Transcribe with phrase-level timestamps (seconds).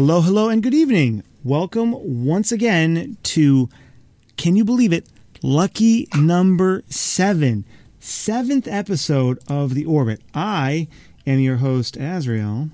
[0.00, 1.22] Hello, hello, and good evening.
[1.44, 3.68] Welcome once again to,
[4.38, 5.06] can you believe it,
[5.42, 7.66] lucky number seven,
[7.98, 10.22] seventh episode of The Orbit.
[10.34, 10.88] I
[11.26, 12.70] am your host, Azrael,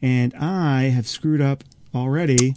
[0.00, 1.62] and I have screwed up
[1.94, 2.54] already.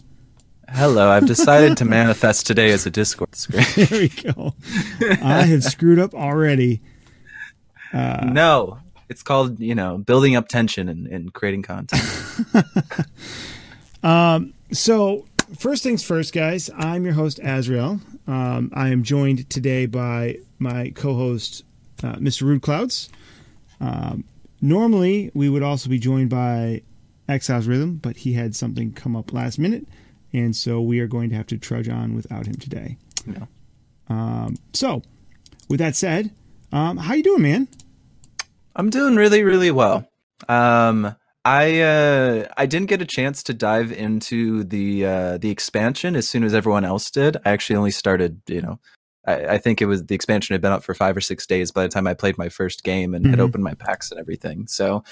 [0.69, 3.65] Hello, I've decided to manifest today as a Discord screen.
[3.75, 4.53] There we go.
[5.21, 6.79] I have screwed up already.
[7.91, 8.79] Uh, no,
[9.09, 12.01] it's called, you know, building up tension and, and creating content.
[14.71, 15.25] So,
[15.57, 17.99] first things first, guys, I'm your host, Azrael.
[18.27, 21.63] Um, I am joined today by my co host,
[22.03, 22.43] uh, Mr.
[22.43, 23.09] Rude Clouds.
[23.81, 24.25] Um,
[24.61, 26.83] normally, we would also be joined by
[27.27, 29.87] Exiles Rhythm, but he had something come up last minute,
[30.31, 32.97] and so we are going to have to trudge on without him today.
[33.25, 33.47] No.
[34.07, 35.01] Um, so,
[35.67, 36.29] with that said,
[36.71, 37.67] um, how you doing, man?
[38.75, 40.07] I'm doing really, really well.
[40.47, 41.15] Um,
[41.49, 46.29] I uh, I didn't get a chance to dive into the uh, the expansion as
[46.29, 47.37] soon as everyone else did.
[47.37, 48.79] I actually only started, you know,
[49.25, 51.71] I, I think it was the expansion had been up for five or six days
[51.71, 53.41] by the time I played my first game and had Mhm.
[53.41, 54.67] opened my packs and everything.
[54.67, 55.03] So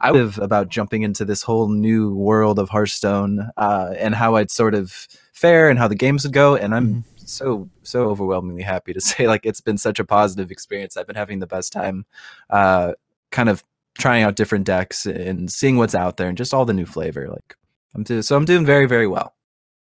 [0.00, 4.50] I was about jumping into this whole new world of Hearthstone uh, and how I'd
[4.50, 6.56] sort of fare and how the games would go.
[6.56, 10.96] And I'm so so overwhelmingly happy to say like it's been such a positive experience.
[10.96, 12.06] I've been having the best time,
[12.48, 12.92] uh,
[13.30, 13.62] kind of
[13.98, 17.28] trying out different decks and seeing what's out there and just all the new flavor.
[17.28, 17.56] Like
[17.94, 19.34] I'm do- so I'm doing very very well.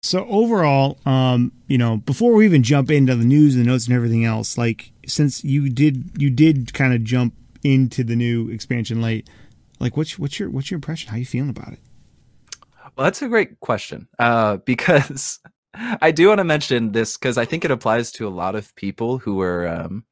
[0.03, 3.85] So overall, um, you know, before we even jump into the news and the notes
[3.85, 8.49] and everything else, like since you did you did kind of jump into the new
[8.49, 9.29] expansion late,
[9.79, 11.11] like what's what's your what's your impression?
[11.11, 11.79] How you feeling about it?
[12.95, 15.39] Well, that's a great question uh, because
[15.73, 18.75] I do want to mention this because I think it applies to a lot of
[18.75, 20.05] people who were um,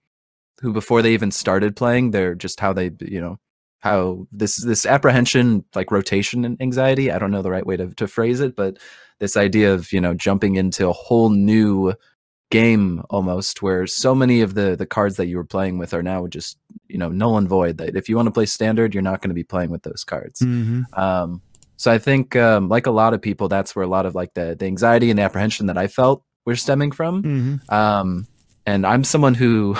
[0.61, 3.39] who before they even started playing, they're just how they you know
[3.79, 7.11] how this this apprehension like rotation and anxiety.
[7.11, 8.77] I don't know the right way to to phrase it, but
[9.19, 11.93] this idea of you know jumping into a whole new
[12.51, 16.01] game almost where so many of the the cards that you were playing with are
[16.01, 16.57] now just
[16.87, 19.29] you know null and void that if you want to play standard you're not going
[19.29, 20.81] to be playing with those cards Mm-hmm.
[20.99, 21.43] um,
[21.79, 24.33] so I think, um, like a lot of people, that's where a lot of like
[24.33, 27.23] the, the anxiety and the apprehension that I felt were stemming from.
[27.23, 27.73] Mm-hmm.
[27.73, 28.27] Um,
[28.65, 29.77] and I'm someone who,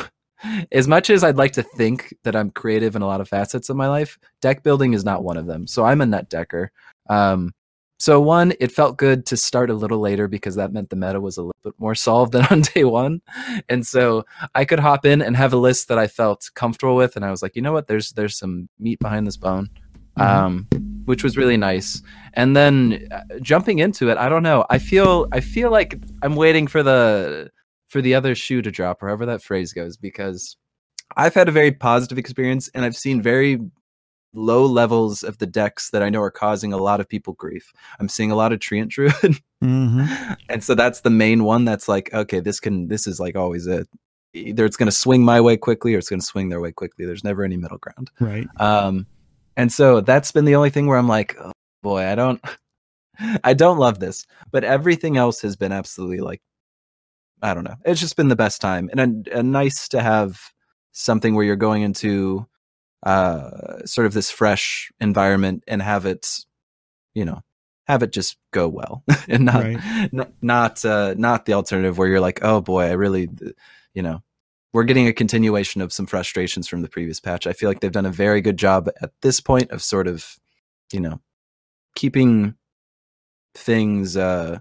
[0.71, 3.69] as much as I'd like to think that I'm creative in a lot of facets
[3.69, 5.67] of my life, deck building is not one of them.
[5.67, 6.71] So I'm a net decker.
[7.09, 7.53] Um,
[8.01, 11.19] so one, it felt good to start a little later because that meant the meta
[11.19, 13.21] was a little bit more solved than on day one,
[13.67, 14.23] and so
[14.55, 17.31] I could hop in and have a list that I felt comfortable with, and I
[17.31, 19.69] was like, you know what, there's there's some meat behind this bone,
[20.17, 20.25] Mhm.
[20.25, 20.67] um,
[21.05, 22.01] which was really nice.
[22.35, 26.37] And then uh, jumping into it, I don't know, I feel I feel like I'm
[26.37, 27.51] waiting for the
[27.89, 30.55] for the other shoe to drop, or however that phrase goes, because
[31.17, 33.59] I've had a very positive experience, and I've seen very
[34.33, 37.73] low levels of the decks that I know are causing a lot of people grief.
[37.99, 39.13] I'm seeing a lot of Treant Druid,
[39.63, 40.33] Mm-hmm.
[40.47, 41.65] and so that's the main one.
[41.65, 43.87] That's like, okay, this can this is like always it.
[44.33, 46.71] Either it's going to swing my way quickly, or it's going to swing their way
[46.71, 47.05] quickly.
[47.05, 48.11] There's never any middle ground.
[48.19, 48.47] Right.
[48.57, 49.07] Um,
[49.57, 51.51] and so that's been the only thing where I'm like, oh
[51.81, 52.39] boy, I don't,
[53.43, 54.25] I don't love this.
[54.51, 56.41] But everything else has been absolutely like,
[57.41, 57.75] I don't know.
[57.85, 60.39] It's just been the best time, and a, a nice to have
[60.91, 62.47] something where you're going into
[63.03, 66.39] uh sort of this fresh environment and have it,
[67.13, 67.41] you know,
[67.87, 70.09] have it just go well, and not Right.
[70.11, 73.29] not not uh, not the alternative where you're like, oh boy, I really,
[73.93, 74.21] you know,
[74.73, 77.47] we're getting a continuation of some frustrations from the previous patch.
[77.47, 80.37] I feel like they've done a very good job at this point of sort of,
[80.91, 81.21] you know,
[81.95, 82.55] keeping
[83.55, 84.59] things, uh,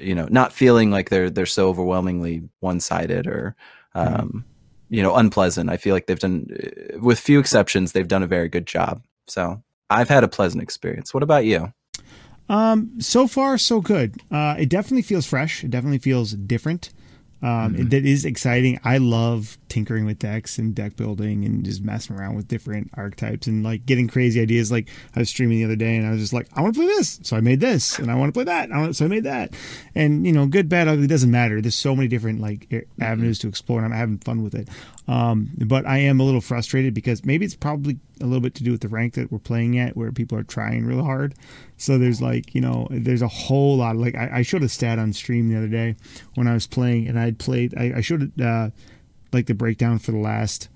[0.00, 3.56] you know, not feeling like they're they're so overwhelmingly one sided or,
[3.94, 4.44] um,
[4.88, 5.70] you know, unpleasant.
[5.70, 9.02] I feel like they've done, uh, with few exceptions, they've done a very good job.
[9.26, 11.12] So I've had a pleasant experience.
[11.12, 11.72] What about you?
[12.48, 14.20] Um, so far, so good.
[14.30, 15.64] Uh, it definitely feels fresh.
[15.64, 16.90] It definitely feels different.
[17.42, 17.90] Um, Mhm.
[17.90, 18.80] that is exciting.
[18.82, 23.46] I love tinkering with decks and deck building and just messing around with different archetypes
[23.46, 24.72] and like getting crazy ideas.
[24.72, 26.80] Like I was streaming the other day and I was just like, I want to
[26.80, 29.04] play this, so I made this, and I want to play that, I want, so
[29.04, 29.52] I made that.
[29.94, 31.60] And you know, good, bad, ugly doesn't matter.
[31.60, 34.68] There's so many different like a- avenues to explore, and I'm having fun with it.
[35.08, 38.64] Um, but I am a little frustrated because maybe it's probably a little bit to
[38.64, 41.34] do with the rank that we're playing at, where people are trying real hard.
[41.76, 43.94] So there's like, you know, there's a whole lot.
[43.94, 45.96] Of, like I, I showed a stat on stream the other day
[46.34, 47.74] when I was playing, and I'd played.
[47.76, 48.70] I, I showed uh,
[49.32, 50.68] like the breakdown for the last.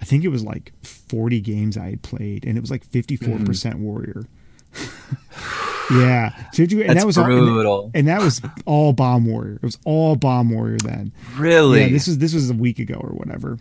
[0.00, 3.76] I think it was like 40 games I had played, and it was like 54%
[3.76, 4.26] warrior.
[5.90, 7.90] yeah, 50, and That's that was all, and, brutal.
[7.94, 9.54] and that was all bomb warrior.
[9.54, 11.12] It was all bomb warrior then.
[11.36, 11.80] really?
[11.80, 13.58] Yeah, this was this was a week ago or whatever.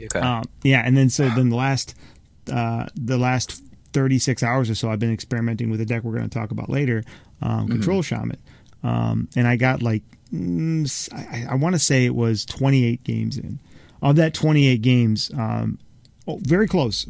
[0.00, 0.18] okay.
[0.18, 1.94] Um, yeah, and then so then the last
[2.52, 3.62] uh, the last
[3.94, 6.68] 36 hours or so, I've been experimenting with a deck we're going to talk about
[6.68, 7.04] later,
[7.40, 8.38] um, Control Shaman.
[8.82, 10.02] Um, and I got like,
[10.32, 13.60] mm, I, I want to say it was 28 games in.
[14.02, 15.78] Of that 28 games, um,
[16.26, 17.06] oh, very close,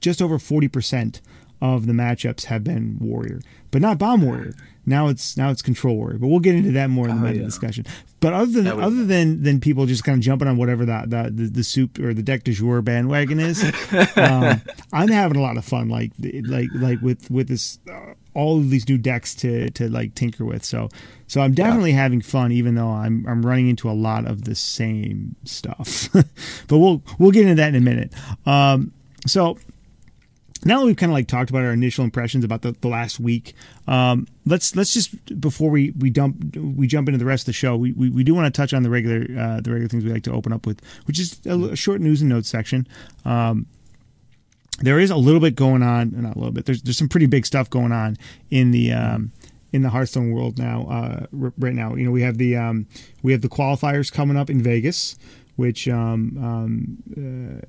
[0.00, 1.20] just over 40%
[1.60, 3.40] of the matchups have been Warrior,
[3.70, 4.54] but not Bomb Warrior.
[4.86, 7.26] Now it's now it's Control Warrior, but we'll get into that more in the Oh,
[7.26, 7.44] meta yeah.
[7.44, 7.84] discussion.
[8.20, 11.04] But other than would- other than than people just kind of jumping on whatever the
[11.06, 13.62] the, the, the soup or the deck du jour bandwagon is,
[14.16, 14.60] um,
[14.92, 15.88] I'm having a lot of fun.
[15.90, 20.14] Like like like with with this uh, all of these new decks to to like
[20.14, 20.64] tinker with.
[20.64, 20.88] So
[21.26, 24.54] so I'm definitely having fun, even though I'm I'm running into a lot of the
[24.54, 26.08] same stuff.
[26.12, 28.12] but we'll we'll get into that in a minute.
[28.46, 28.92] Um,
[29.26, 29.58] so
[30.64, 33.18] now that we've kind of like talked about our initial impressions about the, the last
[33.18, 33.54] week,
[33.86, 37.52] um, let's let's just before we we dump we jump into the rest of the
[37.52, 40.04] show, we we, we do want to touch on the regular uh, the regular things
[40.04, 42.86] we like to open up with, which is a, short news and notes section.
[43.24, 43.66] Um,
[44.80, 46.66] there is a little bit going on, not a little bit.
[46.66, 48.16] There's there's some pretty big stuff going on
[48.50, 49.32] in the um,
[49.72, 50.86] in the Hearthstone world now.
[50.90, 52.86] Uh, right now, you know, we have the um,
[53.22, 55.16] we have the qualifiers coming up in Vegas,
[55.56, 57.62] which um, um,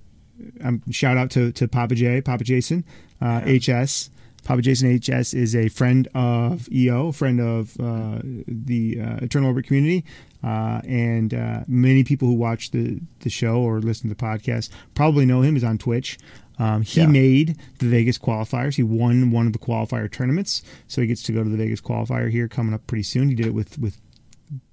[0.63, 2.83] um, shout out to, to Papa J, Papa Jason,
[3.21, 4.09] uh, HS.
[4.43, 9.67] Papa Jason HS is a friend of EO, friend of uh, the uh, Eternal Orbit
[9.67, 10.03] community,
[10.43, 14.69] uh, and uh, many people who watch the, the show or listen to the podcast
[14.95, 15.53] probably know him.
[15.53, 16.17] He's on Twitch.
[16.57, 17.07] Um, he Yeah.
[17.07, 18.75] made the Vegas qualifiers.
[18.75, 21.79] He won one of the qualifier tournaments, so he gets to go to the Vegas
[21.81, 23.29] qualifier here coming up pretty soon.
[23.29, 23.99] He did it with with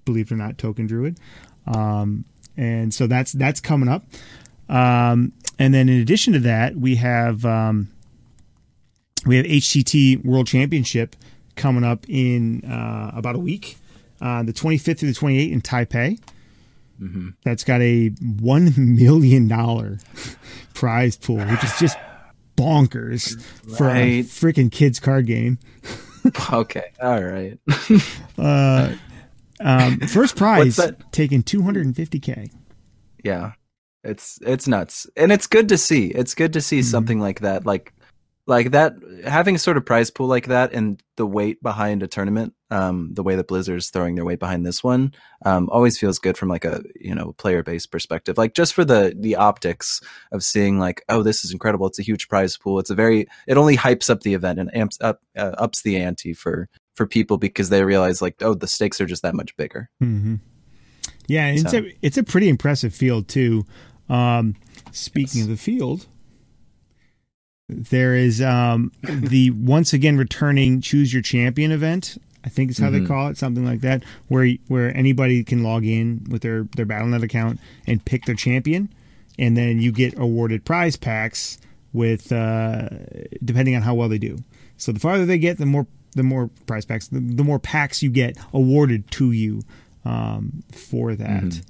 [0.07, 1.19] believe it or not, Token Druid,
[1.67, 2.25] um,
[2.57, 4.05] and so that's that's coming up.
[4.71, 7.91] Um, and then in addition to that, we have um,
[9.27, 11.17] we have HCT World Championship
[11.57, 13.77] coming up in uh, about a week,
[14.21, 16.21] uh, the 25th through the 28th in Taipei.
[17.01, 17.29] Mm-hmm.
[17.45, 19.99] That's got a one million dollar
[20.75, 21.97] prize pool, which is just
[22.57, 23.41] bonkers
[23.77, 25.59] for a freaking kids card game.
[26.53, 27.59] okay, all right.
[28.39, 28.95] Uh,
[29.59, 30.79] um, first prize
[31.11, 32.53] taking 250k.
[33.25, 33.51] yeah
[34.09, 36.85] it's it's nuts and it's good to see it's good to see Mhm.
[36.85, 37.93] something like that like
[38.47, 38.95] like that
[39.27, 43.11] having a sort of prize pool like that and the weight behind a tournament um
[43.13, 45.13] the way that blizzard's throwing their weight behind this one
[45.45, 48.85] um always feels good from like a you know player based perspective like just for
[48.87, 50.01] the the optics
[50.33, 53.27] of seeing like oh this is incredible it's a huge prize pool it's a very
[53.47, 57.07] it only hypes up the event and amps up uh, ups the ante for for
[57.07, 60.37] people because they realize like oh the stakes are just that much bigger Mm-hmm.
[61.27, 63.65] Yeah, and it's a it's a pretty impressive field too.
[64.09, 64.55] Um,
[64.93, 65.45] speaking Yes.
[65.45, 66.07] of the field,
[67.69, 72.19] there is um, the once again returning choose your champion event.
[72.45, 73.07] I think is how they Mhm.
[73.09, 77.23] call it, something like that, where where anybody can log in with their their BattleNet
[77.23, 78.89] account and pick their champion,
[79.39, 81.59] and then you get awarded prize packs
[81.93, 82.89] with uh,
[83.45, 84.39] depending on how well they do.
[84.77, 88.03] So the farther they get, the more the more prize packs, the, the more packs
[88.03, 89.63] you get awarded to you
[90.05, 91.43] um, for that.
[91.45, 91.63] Mhm.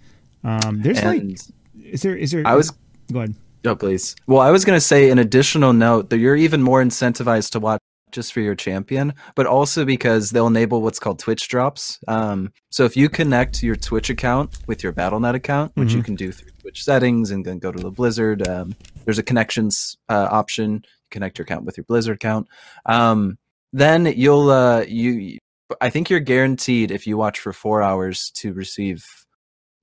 [0.44, 1.42] Um, there's like, and
[1.90, 2.46] is there is there?
[2.46, 2.72] i was
[3.12, 3.34] go ahead.
[3.64, 4.14] Oh, please.
[4.26, 7.60] Well, I was going to say an additional note that you're even more incentivized to
[7.60, 7.80] watch
[8.10, 11.98] just for your champion, but also because they'll enable what's called Twitch drops.
[12.08, 16.14] Um, so if you connect your Twitch account with your BattleNet account, which you can
[16.14, 18.74] do through Twitch settings and then go to the Blizzard, um,
[19.04, 20.82] there's a connections uh, option.
[21.10, 22.48] Connect your account with your Blizzard account.
[22.86, 23.38] Um,
[23.72, 25.38] then you'll uh, you.
[25.82, 29.04] I think you're guaranteed if you watch for four hours to receive.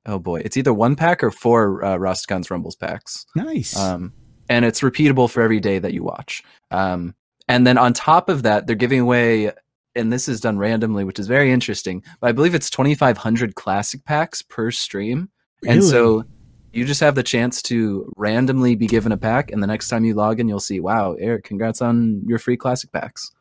[0.06, 3.76] Oh boy, it's either one pack or four uh, Rastakhan's Rumbles packs Nice.
[3.78, 4.14] um,
[4.50, 6.44] and it's repeatable for every day that you watch.
[6.72, 7.16] Um,
[7.48, 9.52] and then on top of that, they're giving away,
[9.96, 12.04] and this is done randomly, which is very interesting.
[12.20, 15.30] But I believe it's 2,500 classic packs per stream,
[15.68, 16.24] and so
[16.74, 20.06] you just have the chance to randomly be given a pack, and the next time
[20.06, 23.32] you log in, you'll see, wow, Eric, congrats on your free classic packs.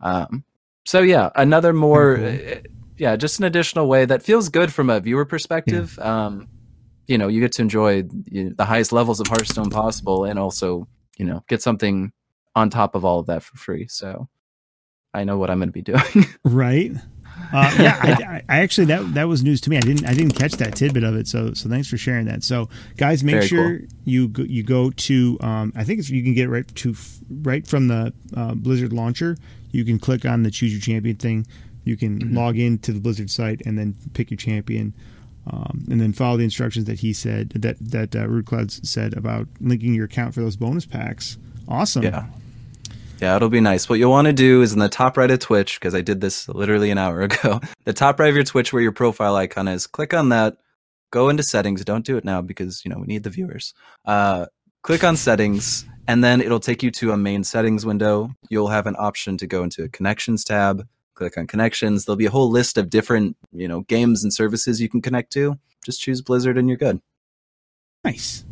[0.00, 0.44] Um,
[0.86, 2.60] so yeah, another more, uh,
[3.00, 5.98] yeah, just an additional way that feels good from a viewer perspective.
[5.98, 6.48] Um,
[7.06, 10.86] you know, you get to enjoy you the highest levels of Hearthstone possible, and also,
[11.16, 12.12] you know, get something
[12.54, 13.88] on top of all of that for free.
[13.88, 14.28] So,
[15.14, 16.26] I know what I'm going to be doing.
[16.44, 16.92] right.
[17.54, 19.78] Uh, yeah, I, I, I actually that that was news to me.
[19.78, 21.26] I didn't I didn't catch that tidbit of it.
[21.26, 22.44] So so thanks for sharing that.
[22.44, 26.22] So guys, make Very sure you go, you go to um, I think it's you
[26.22, 26.94] can get right to
[27.30, 29.38] right from the uh, Blizzard launcher.
[29.70, 31.46] You can click on the choose your champion thing.
[31.84, 32.34] You can Mhm.
[32.34, 34.92] log in to the Blizzard site and then pick your champion.
[35.46, 39.94] Um, and then follow the instructions that he said that that uh, said about linking
[39.94, 41.38] your account for those bonus packs.
[41.66, 42.02] Awesome.
[42.02, 42.26] yeah.
[43.20, 43.88] Yeah, it'll be nice.
[43.88, 46.20] What you'll want to do is in the top right of Twitch, because I did
[46.22, 49.68] this literally an hour ago, the top right of your Twitch where your profile icon
[49.68, 50.56] is, click on that,
[51.10, 51.84] go into settings.
[51.84, 53.74] Don't do it now because, you know, we need the viewers.
[54.06, 54.46] Uh,
[54.82, 58.30] click on settings, and then it'll take you to a main settings window.
[58.48, 60.86] You'll have an option to go into a connections tab.
[61.20, 62.06] Click on connections.
[62.06, 65.30] There'll be a whole list of different, you know, games and services you can connect
[65.34, 65.58] to.
[65.84, 66.98] Just choose Blizzard and you're good.
[68.04, 68.42] Nice.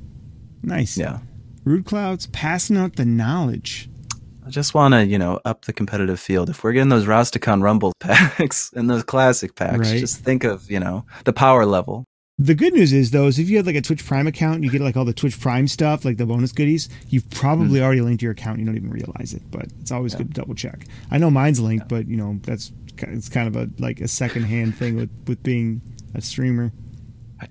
[0.62, 0.98] Nice.
[0.98, 1.20] Yeah.
[1.64, 3.88] Rude Clouds passing out the knowledge.
[4.46, 6.50] I just want to, you know, up the competitive field.
[6.50, 9.98] If we're getting those Rastakhan Rumble packs and those classic packs, Right.
[10.00, 12.04] just think of, you know, the power level.
[12.40, 14.70] The good news is though, is if you have like a Twitch Prime account, you
[14.70, 16.88] get like all the Twitch Prime stuff, like the bonus goodies.
[17.08, 17.84] You've probably hmm.
[17.84, 18.60] already linked your account.
[18.60, 20.86] You don't even realize it, but it's always good to double check.
[21.10, 24.44] I know mine's linked, but you know that's it's kind of a like a second
[24.44, 25.82] hand thing with with being
[26.14, 26.72] a streamer.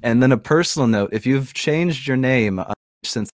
[0.03, 3.29] And then a personal note: if you've changed your name on- since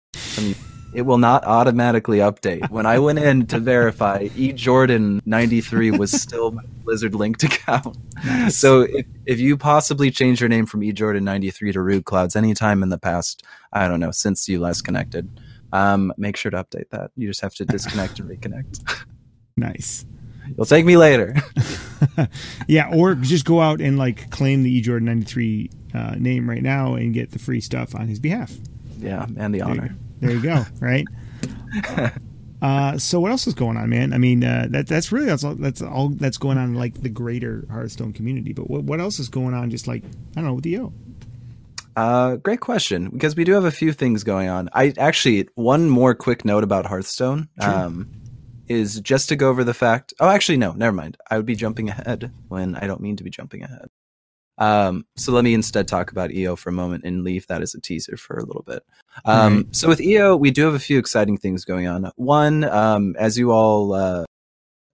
[0.94, 2.70] it will not automatically update.
[2.70, 7.44] When I went in to verify, E Jordan ninety three was still my Blizzard linked
[7.50, 7.98] account.
[8.26, 8.56] Nice.
[8.58, 12.06] So if if you possibly change your name from E Jordan ninety three to Rude
[12.06, 15.30] Clouds anytime in the past, I don't know, since you last connected,
[15.72, 17.12] um, make sure to update that.
[17.16, 19.06] You just have to disconnect and reconnect.
[19.56, 20.04] Nice.
[20.58, 21.36] You'll take me later.
[22.68, 26.50] Yeah, or just go out and like claim the E Jordan ninety three uh, name
[26.50, 28.52] right now and get the free stuff on his behalf.
[29.00, 29.96] yeah, and the honor.
[30.24, 30.66] There you go.
[30.80, 31.06] Right.
[32.62, 34.14] Uh, so what else is going on, man?
[34.14, 37.02] I mean, uh, that that's really that's all, that's all that's going on in, like
[37.02, 38.54] the greater Hearthstone community.
[38.54, 39.70] But what what else is going on?
[39.70, 40.94] Just like I don't know with EO.
[41.98, 44.70] Uh, great question because we do have a few things going on.
[44.72, 48.10] I actually one more quick note about Hearthstone um,
[48.70, 50.14] is just to go over the fact.
[50.22, 51.18] Oh, actually, no, never mind.
[51.30, 53.90] I would be jumping ahead when I don't mean to be jumping ahead.
[54.58, 57.74] Um, so let me instead talk about EO for a moment and leave that as
[57.74, 58.84] a teaser for a little bit.
[59.26, 59.76] Um, Right.
[59.76, 62.12] So with EO, we do have a few exciting things going on.
[62.16, 64.26] One, um, as you all uh,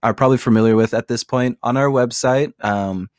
[0.02, 3.10] are probably familiar with at this point, on our website, um,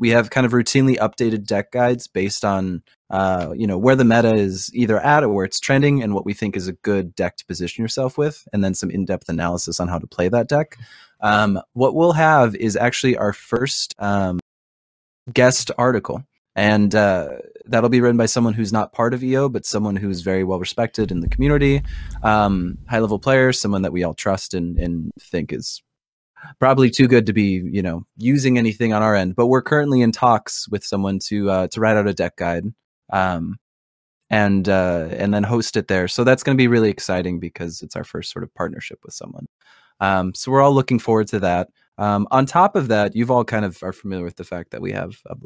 [0.00, 4.04] we have kind of routinely updated deck guides based on uh, you know where the
[4.04, 7.14] meta is either at or where it's trending and what we think is a good
[7.14, 10.48] deck to position yourself with and then some in-depth analysis on how to play that
[10.48, 10.76] deck
[11.20, 14.39] um, what we'll have is actually our first um,
[15.32, 16.22] guest article
[16.56, 17.28] and uh,
[17.66, 20.58] that'll be written by someone who's not part of eo but someone who's very well
[20.58, 21.82] respected in the community
[22.22, 25.82] um, high level player someone that we all trust and, and think is
[26.58, 30.00] probably too good to be you know using anything on our end but we're currently
[30.00, 32.64] in talks with someone to uh, to write out a deck guide
[33.12, 33.58] um,
[34.30, 36.08] and uh, and then host it there.
[36.08, 39.12] So that's going to be really exciting because it's our first sort of partnership with
[39.12, 39.46] someone.
[39.98, 41.68] Um, so we're all looking forward to that.
[42.00, 44.80] Um, on top of that, you've all kind of are familiar with the fact that
[44.80, 45.36] we have a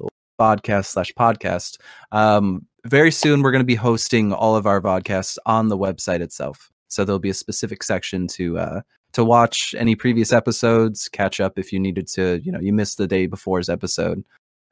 [0.40, 1.78] podcast slash podcast.
[2.12, 6.20] Um, very soon, we're going to be hosting all of our podcasts on the website
[6.20, 6.70] itself.
[6.88, 8.80] So there'll be a specific section to uh,
[9.12, 12.40] to watch any previous episodes, catch up if you needed to.
[12.42, 14.24] You know, you missed the day before's episode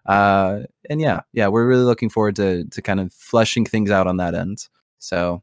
[0.07, 0.61] uh
[0.91, 4.17] and yeah yeah we're really looking forward to to kind of fleshing things out on
[4.17, 4.67] that end
[4.99, 5.43] so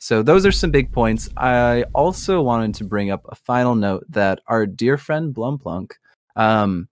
[0.00, 1.28] so those are some big points.
[1.36, 5.92] I also wanted to bring up a final note that our dear friend blumplunk
[6.36, 6.88] um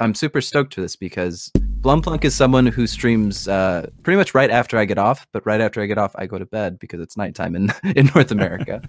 [0.00, 1.50] i'm super stoked for this because
[1.80, 5.60] blumplunk is someone who streams uh pretty much right after i get off but right
[5.60, 8.80] after i get off i go to bed because it's nighttime in in north america.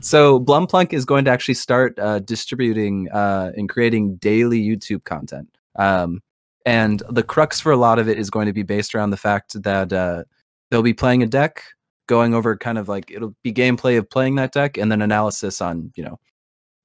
[0.00, 5.48] So blumplunk is going to actually start uh distributing uh and creating daily youtube content.
[5.76, 6.20] Um
[6.66, 9.16] and the crux for a lot of it is going to be based around the
[9.16, 10.24] fact that uh,
[10.70, 11.64] they'll be playing a deck
[12.10, 15.60] going over kind of like it'll be gameplay of playing that deck and then analysis
[15.60, 16.18] on you know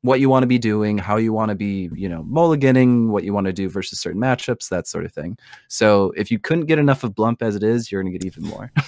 [0.02, 3.24] what you want to be doing how you want to be you know mulliganing what
[3.24, 5.36] you want to do versus certain matchups that sort of thing
[5.68, 8.26] so if you couldn't get enough of blump as it is you're going to get
[8.26, 8.72] even more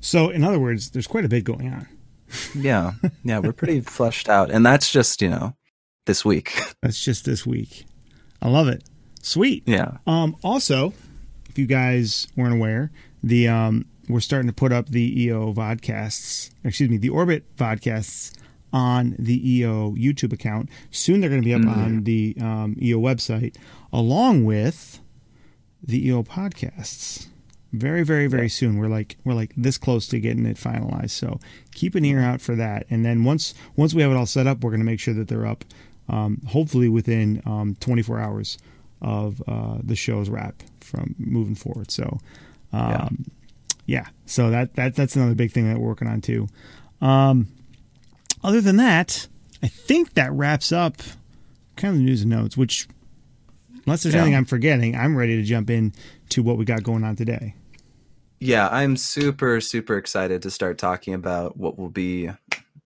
[0.00, 1.88] So in other words, there's quite a bit going on.
[2.54, 2.92] yeah
[3.24, 5.56] yeah we're pretty fleshed out and that's just you know
[6.06, 7.84] this week That's just this week.
[8.40, 8.84] I love it.
[9.22, 9.64] Sweet.
[9.66, 10.92] yeah Um, also,
[11.48, 12.92] if you guys weren't aware,
[13.24, 18.36] the um, we're starting to put up the EO vodcasts, excuse me, the Orbit vodcasts
[18.72, 20.68] on the EO YouTube account.
[20.90, 23.56] Soon they're going to be up on the um, EO website,
[23.92, 25.00] along with
[25.82, 27.28] the EO podcasts.
[27.72, 28.78] Very, very, very soon.
[28.78, 31.10] We're like we're like this close to getting it finalized.
[31.10, 31.40] So
[31.74, 32.86] keep an ear out for that.
[32.90, 35.14] And then once once we have it all set up, we're going to make sure
[35.14, 35.64] that they're up.
[36.08, 38.58] Um, hopefully within um, 24 hours
[39.02, 41.90] of uh, the show's wrap from moving forward.
[41.90, 42.20] So,
[42.72, 43.24] um,
[43.86, 44.06] yeah.
[44.26, 46.48] So that that that's another big thing that we're working on too.
[47.00, 47.48] Um,
[48.44, 49.26] other than that,
[49.62, 50.96] I think that wraps up
[51.76, 52.56] kind of the news and notes.
[52.56, 52.86] Which,
[53.86, 54.22] unless there's Yeah.
[54.22, 55.92] anything I'm forgetting, I'm ready to jump in
[56.30, 57.54] to what we got going on today.
[58.38, 62.30] Yeah, I'm super, super excited to start talking about what will be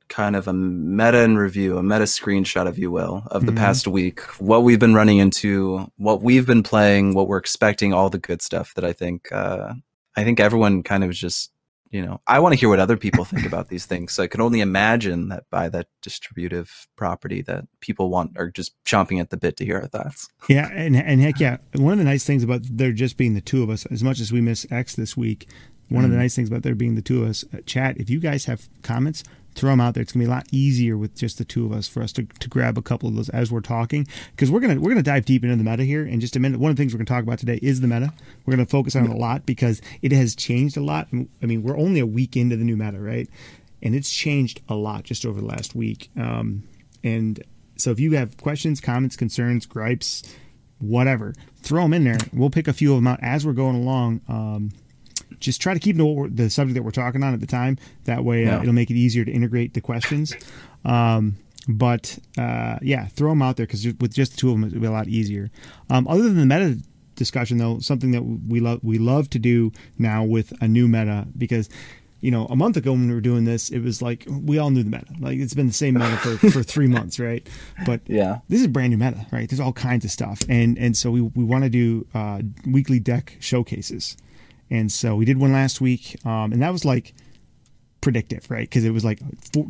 [0.09, 3.57] kind of a meta and review, a meta screenshot, if you will, of the Mhm.
[3.57, 8.09] past week, what we've been running into, what we've been playing, what we're expecting, all
[8.11, 9.75] the good stuff that I think, uh,
[10.19, 11.53] I think everyone kind of is just
[11.91, 14.13] you know, I want to hear what other people think about these things.
[14.13, 18.75] So I can only imagine that by that distributive property that people want are just
[18.85, 20.29] chomping at the bit to hear our thoughts.
[20.49, 23.41] Yeah, and and heck yeah, one of the nice things about there just being the
[23.41, 25.49] two of us, as much as we miss X this week,
[25.89, 26.05] one mm.
[26.05, 26.25] of the mm-hmm.
[26.25, 27.97] nice things about there being the two of us, uh, chat.
[27.97, 29.25] If you guys have comments,
[29.59, 30.03] throw them out there.
[30.03, 32.25] It's gonna be a lot easier with just the two of us for us to,
[32.25, 35.25] to grab a couple of those as we're talking because we're gonna we're gonna dive
[35.25, 36.61] deep into the meta here in just a minute.
[36.61, 38.13] One of the things we're gonna talk about today is the meta.
[38.47, 41.09] We're gonna focus on it a lot because it has changed a lot.
[41.13, 43.29] I mean, we're only a week into the new meta, right?
[43.83, 46.11] And it's changed a lot just over the last week.
[46.17, 46.63] Um,
[47.03, 47.43] and
[47.77, 50.23] so if you have questions, comments, concerns, gripes,
[50.79, 52.19] whatever, throw them in there.
[52.33, 54.21] We'll pick a few of them out as we're going along.
[54.29, 54.71] Um,
[55.41, 57.79] just try to keep the, the subject that we're talking on at the time.
[58.05, 58.59] That way, uh, yeah.
[58.59, 60.35] uh, it'll make it easier to integrate the questions.
[60.85, 61.37] Um,
[61.69, 64.81] but uh, yeah, throw them out there because with just the two of them, it'll
[64.81, 65.51] be a lot easier.
[65.91, 66.83] Um, other than the meta
[67.15, 71.27] discussion, though, something that we love we love to do now with a new meta
[71.37, 71.69] because
[72.21, 74.71] you know, a month ago when we were doing this, it was like we all
[74.71, 75.07] knew the meta.
[75.21, 77.47] Like it's been the same meta for, for three months, right?
[77.87, 79.49] But yeah, this is brand new meta, right?
[79.49, 82.99] There's all kinds of stuff, and and so we we want to do uh, weekly
[82.99, 84.17] deck showcases.
[84.71, 87.15] And so we did one last week, um, and that was like
[88.01, 88.69] predictive, right?
[88.69, 89.21] Because it was like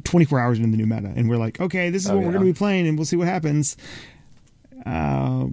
[0.04, 2.26] 24 hours into the new meta, and we're like, okay, this is oh, what yeah.
[2.26, 3.76] we're going to be playing, and we'll see what happens.
[4.86, 5.46] Uh,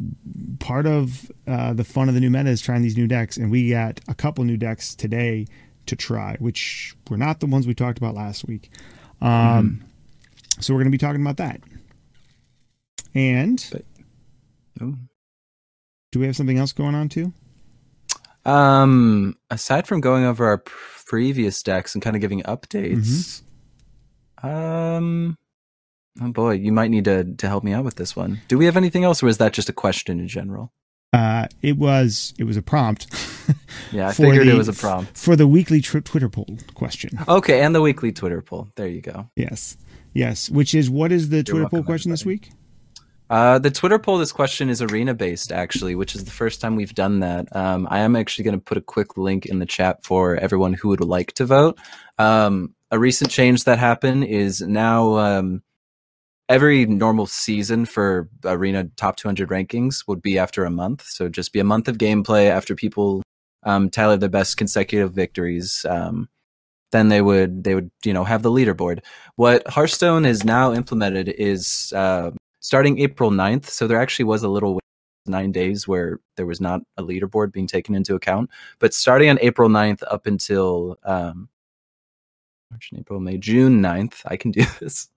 [0.60, 3.52] part of uh, the fun of the new meta is trying these new decks, and
[3.52, 5.46] we got a couple new decks today
[5.86, 8.70] to try, which were not the ones we talked about last week.
[9.22, 10.62] Um, mm-hmm.
[10.62, 11.62] So we're going to be talking about that.
[13.14, 13.86] And but,
[14.82, 14.96] oh.
[16.12, 17.34] do we have something else going on too?
[18.46, 23.42] Um, aside from going over our previous decks and kind of giving updates,
[24.44, 24.48] mm-hmm.
[24.48, 25.38] um,
[26.22, 28.42] oh boy, you might need to to help me out with this one.
[28.48, 30.72] Do we have anything else, or is that just a question in general?
[31.14, 33.08] Uh, it was it was a prompt.
[33.92, 37.18] yeah, I figured the, it was a prompt for the weekly tri- Twitter poll question.
[37.28, 38.70] Okay, and the weekly Twitter poll.
[38.76, 39.30] There you go.
[39.36, 39.78] Yes,
[40.14, 40.50] yes.
[40.50, 42.40] Which is what is the You're Twitter poll question everybody.
[42.40, 42.52] this week?
[43.30, 46.76] Uh, the Twitter poll this question is arena based, actually, which is the first time
[46.76, 47.54] we've done that.
[47.56, 50.74] Um, I am actually going to put a quick link in the chat for everyone
[50.74, 51.80] who would like to vote.
[52.20, 55.64] Um, a recent change that happened is now um,
[56.48, 61.04] every normal season for arena top 200 rankings would be after a month.
[61.08, 63.24] So just be a month of gameplay after people
[63.64, 65.84] um, tally their best consecutive victories.
[65.90, 66.30] Um,
[66.92, 69.00] then they would they would you know have the leaderboard.
[69.36, 72.32] What Hearthstone is now implemented is uh,
[72.66, 73.68] starting April 9th.
[73.68, 74.80] So there actually was a little
[75.28, 78.50] nine days where there was not a leaderboard being taken into account.
[78.80, 81.48] But starting on April 9th up until um,
[82.72, 85.10] March, April, May, June 9th, I can do this.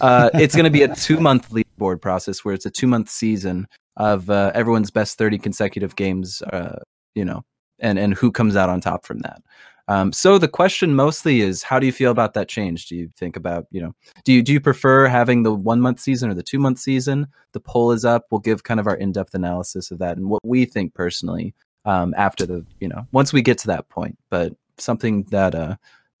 [0.00, 3.08] Uh, it's going to be a two month leaderboard process where it's a two month
[3.08, 6.78] season of uh, everyone's best 30 consecutive games, uh,
[7.16, 7.44] you know,
[7.80, 9.42] and, and who comes out on top from that.
[9.88, 12.86] Um, so the question mostly is, how do you feel about that change?
[12.86, 16.00] Do you think about, you know, do you do you prefer having the one month
[16.00, 17.26] season or the two month season?
[17.52, 18.26] The poll is up.
[18.30, 21.54] We'll give kind of our in depth analysis of that and what we think personally
[21.84, 24.16] um, after the, you know, once we get to that point.
[24.30, 25.76] But something that uh,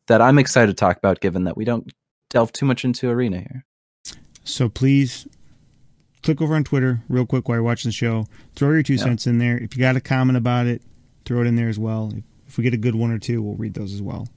[0.08, 1.92] that I'm excited to talk about, given that we don't
[2.30, 3.64] delve too much into arena here.
[4.44, 5.28] So please
[6.22, 8.26] click over on Twitter real quick while you're watching the show.
[8.56, 9.56] Throw your two cents in there.
[9.56, 10.82] If you got a comment about it,
[11.24, 12.12] throw it in there as well.
[12.12, 14.28] If if we get a good one or two, we'll read those as well.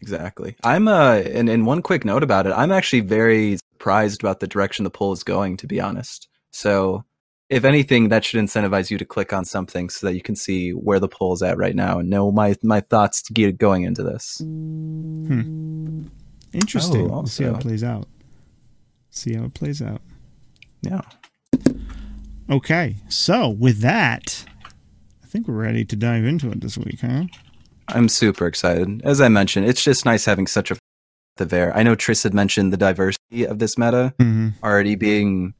[0.00, 0.56] Exactly.
[0.64, 4.46] I'm uh and, and one quick note about it, I'm actually very surprised about the
[4.46, 6.28] direction the poll is going, to be honest.
[6.50, 7.04] So
[7.50, 10.70] if anything, that should incentivize you to click on something so that you can see
[10.70, 13.82] where the poll is at right now and know my my thoughts to get going
[13.82, 14.38] into this.
[14.40, 16.06] Hmm.
[16.54, 17.10] Interesting.
[17.10, 18.08] Oh, we'll see how it plays out.
[19.10, 20.00] See how it plays out.
[20.80, 21.02] Yeah.
[22.48, 22.96] Okay.
[23.10, 24.46] So with that,
[25.26, 27.24] think we're ready to dive into it this week, huh?
[27.88, 29.02] I'm super excited.
[29.04, 30.76] As I mentioned, it's just nice having such a
[31.36, 31.76] the there.
[31.76, 34.48] I know Tris had mentioned the diversity of this meta mm-hmm.
[34.64, 35.54] already being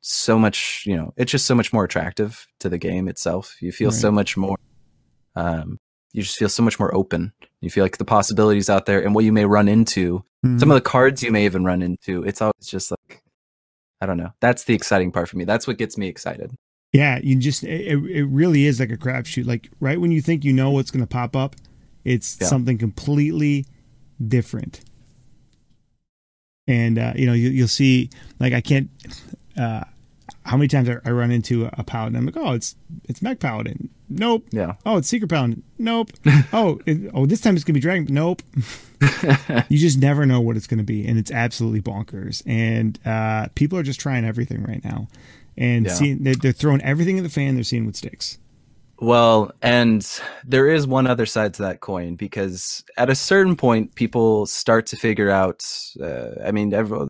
[0.00, 3.56] so much, you know, it's just so much more attractive to the game itself.
[3.60, 4.00] You feel right.
[4.00, 4.56] so much more
[5.36, 5.78] um
[6.12, 7.32] you just feel so much more open.
[7.60, 10.58] You feel like the possibilities out there and what you may run into, mm-hmm.
[10.58, 12.24] some of the cards you may even run into.
[12.24, 13.22] It's always just like
[14.00, 14.32] I don't know.
[14.40, 15.44] That's the exciting part for me.
[15.44, 16.54] That's what gets me excited.
[16.92, 19.46] Yeah, you just it, it really is like a crapshoot.
[19.46, 21.54] Like right when you think you know what's going to pop up,
[22.04, 22.48] it's yeah.
[22.48, 23.66] something completely
[24.26, 24.80] different.
[26.66, 28.90] And uh, you know you, will see like I can't.
[29.56, 29.84] Uh,
[30.44, 32.16] how many times I, run into a, paladin?
[32.16, 32.74] I'm like, oh, it's
[33.04, 33.88] it's mech paladin.
[34.08, 34.46] Nope.
[34.50, 34.74] Yeah.
[34.84, 35.62] Oh, it's secret paladin.
[35.78, 36.10] Nope.
[36.52, 38.12] oh, it, oh, this time it's gonna be dragon.
[38.12, 38.42] Nope.
[39.68, 42.42] you just never know what it's gonna be, and it's absolutely bonkers.
[42.46, 45.08] And uh, people are just trying everything right now
[45.60, 45.92] and yeah.
[45.92, 47.54] seeing they're, they're, throwing everything in the fan.
[47.54, 48.38] They're seeing what sticks.
[48.98, 50.06] Well, and
[50.44, 54.86] there is one other side to that coin because at a certain point, people start
[54.86, 55.62] to figure out.
[56.02, 57.08] Uh, I mean, everyone,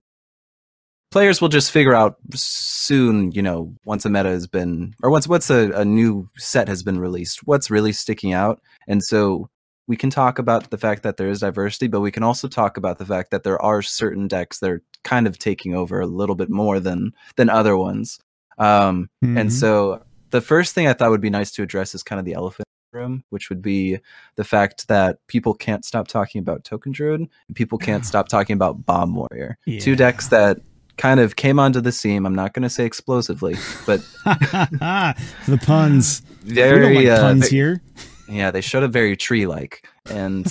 [1.10, 3.32] players will just figure out soon.
[3.32, 6.82] You know, once a meta has been, or once once a, a new set has
[6.82, 9.48] been released, what's really sticking out, and so
[9.86, 12.76] we can talk about the fact that there is diversity, but we can also talk
[12.76, 16.06] about the fact that there are certain decks that are kind of taking over a
[16.06, 18.20] little bit more than than other ones.
[18.60, 19.40] Um, Mhm.
[19.40, 22.24] And so the first thing I thought would be nice to address is kind of
[22.24, 23.98] the elephant in the room, which would be
[24.36, 28.54] the fact that people can't stop talking about Token Druid, and people can't stop talking
[28.54, 29.58] about Bomb Warrior.
[29.80, 30.60] Two decks that
[30.98, 32.26] kind of came onto the scene.
[32.26, 36.20] I'm not going to say explosively, but the puns.
[36.42, 37.82] very like uh, puns here.
[38.28, 39.86] yeah, they showed up very tree like.
[40.10, 40.46] And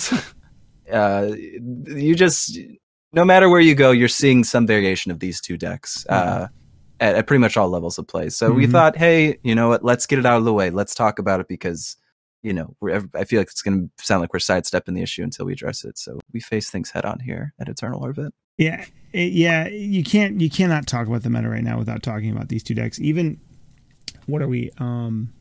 [0.92, 2.58] uh, you just,
[3.12, 6.48] no matter where you go, you're seeing some variation of these two decks uh,
[7.00, 8.28] at, at pretty much all levels of play.
[8.28, 8.72] So we Mhm.
[8.72, 9.84] thought, hey, you know what?
[9.84, 10.70] Let's get it out of the way.
[10.70, 11.96] Let's talk about it because,
[12.42, 15.22] you know, we're, I feel like it's going to sound like we're sidestepping the issue
[15.22, 15.98] until we address it.
[15.98, 18.32] So we face things head on here at Eternal Orbit.
[18.58, 19.66] Yeah, it- yeah.
[19.68, 22.74] You can't you cannot talk about the meta right now without talking about these two
[22.74, 23.00] decks.
[23.00, 23.40] Even
[24.26, 24.70] what are we?
[24.78, 25.32] Um,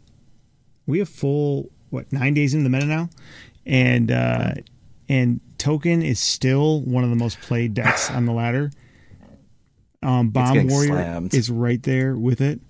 [0.87, 3.09] we have full what nine days in the meta now,
[3.65, 4.53] and uh,
[5.09, 8.71] and token is still one of the most played decks on the ladder.
[10.01, 11.33] Um, Bomb Warrior slammed.
[11.33, 12.61] is right there with it.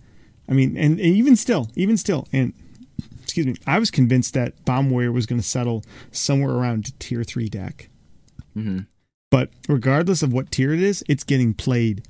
[0.48, 2.54] I mean, and, and even still, even still, and
[3.22, 7.24] excuse me, I was convinced that Bomb Warrior was going to settle somewhere around tier
[7.24, 7.90] three deck.
[8.56, 8.80] hmm
[9.30, 12.04] But regardless of what tier it is, it's getting played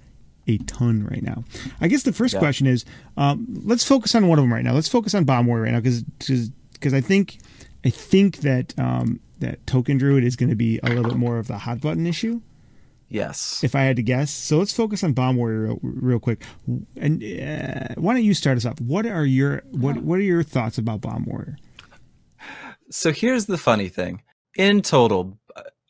[0.48, 1.44] a ton right now.
[1.82, 2.40] I guess the first Yeah.
[2.40, 2.86] question is,
[3.18, 4.74] um, let's focus on one of them right now.
[4.74, 6.04] Let's focus on Bomb Warrior right now because
[6.74, 7.40] because I think
[7.86, 11.38] I think that um, that Token Druid is going to be a little bit more
[11.40, 12.42] of the hot button issue,
[13.10, 13.64] Yes.
[13.64, 14.32] if I had to guess.
[14.32, 16.44] So let's focus on Bomb Warrior real, real quick.
[16.96, 18.80] And uh, why don't you start us off?
[18.80, 21.58] What are your what what are your thoughts about Bomb Warrior?
[22.92, 24.22] So here's the funny thing.
[24.58, 25.38] In total,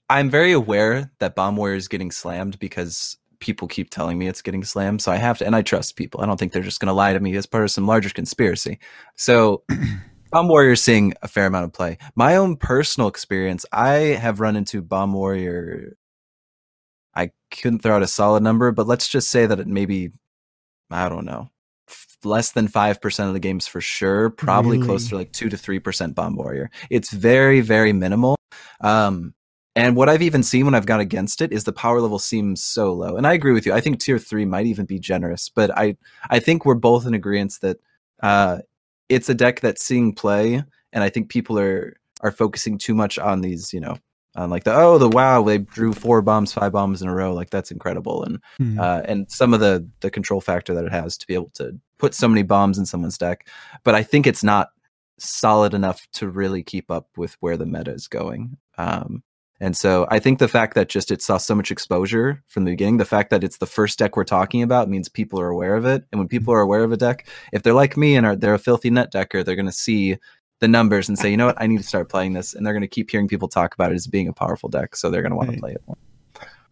[0.09, 4.41] I'm very aware that Bomb Warrior is getting slammed because people keep telling me it's
[4.41, 5.01] getting slammed.
[5.01, 6.21] So I have to, and I trust people.
[6.21, 8.09] I don't think they're just going to lie to me as part of some larger
[8.09, 8.79] conspiracy.
[9.15, 9.63] So
[10.31, 11.97] Bomb Warrior is seeing a fair amount of play.
[12.15, 15.95] My own personal experience, I have run into Bomb Warrior.
[17.15, 20.11] I couldn't throw out a solid number, but let's just say that it maybe,
[20.91, 21.49] I don't know,
[21.87, 24.87] f- less than 5% of the games for sure, probably Really?
[24.87, 26.69] close to like 2 to 3% Bomb Warrior.
[26.89, 28.35] It's very, very minimal.
[28.81, 29.33] Um,
[29.75, 32.63] and what I've even seen when I've gone against it is the power level seems
[32.63, 33.15] so low.
[33.15, 33.73] And I agree with you.
[33.73, 35.95] I think tier three might even be generous, but I
[36.29, 37.77] I think we're both in agreement that
[38.21, 38.59] uh,
[39.07, 43.17] it's a deck that's seeing play, and I think people are are focusing too much
[43.17, 43.97] on these, you know,
[44.35, 47.33] on like the oh the wow they drew four bombs, five bombs in a row,
[47.33, 48.79] like that's incredible, and Hmm.
[48.79, 51.77] uh, and some of the the control factor that it has to be able to
[51.97, 53.47] put so many bombs in someone's deck.
[53.83, 54.69] But I think it's not
[55.17, 58.57] solid enough to really keep up with where the meta is going.
[58.77, 59.23] Um,
[59.61, 62.71] and so I think the fact that just it saw so much exposure from the
[62.71, 65.75] beginning, the fact that it's the first deck we're talking about means people are aware
[65.75, 66.05] of it.
[66.11, 68.53] And when people are aware of a deck, if they're like me and are they're
[68.53, 70.15] a filthy net decker, they're going to see
[70.59, 72.53] the numbers and say, you know what, I need to start playing this.
[72.53, 74.95] And they're going to keep hearing people talk about it as being a powerful deck,
[74.95, 75.55] so they're going to want Right.
[75.55, 75.97] to play it more.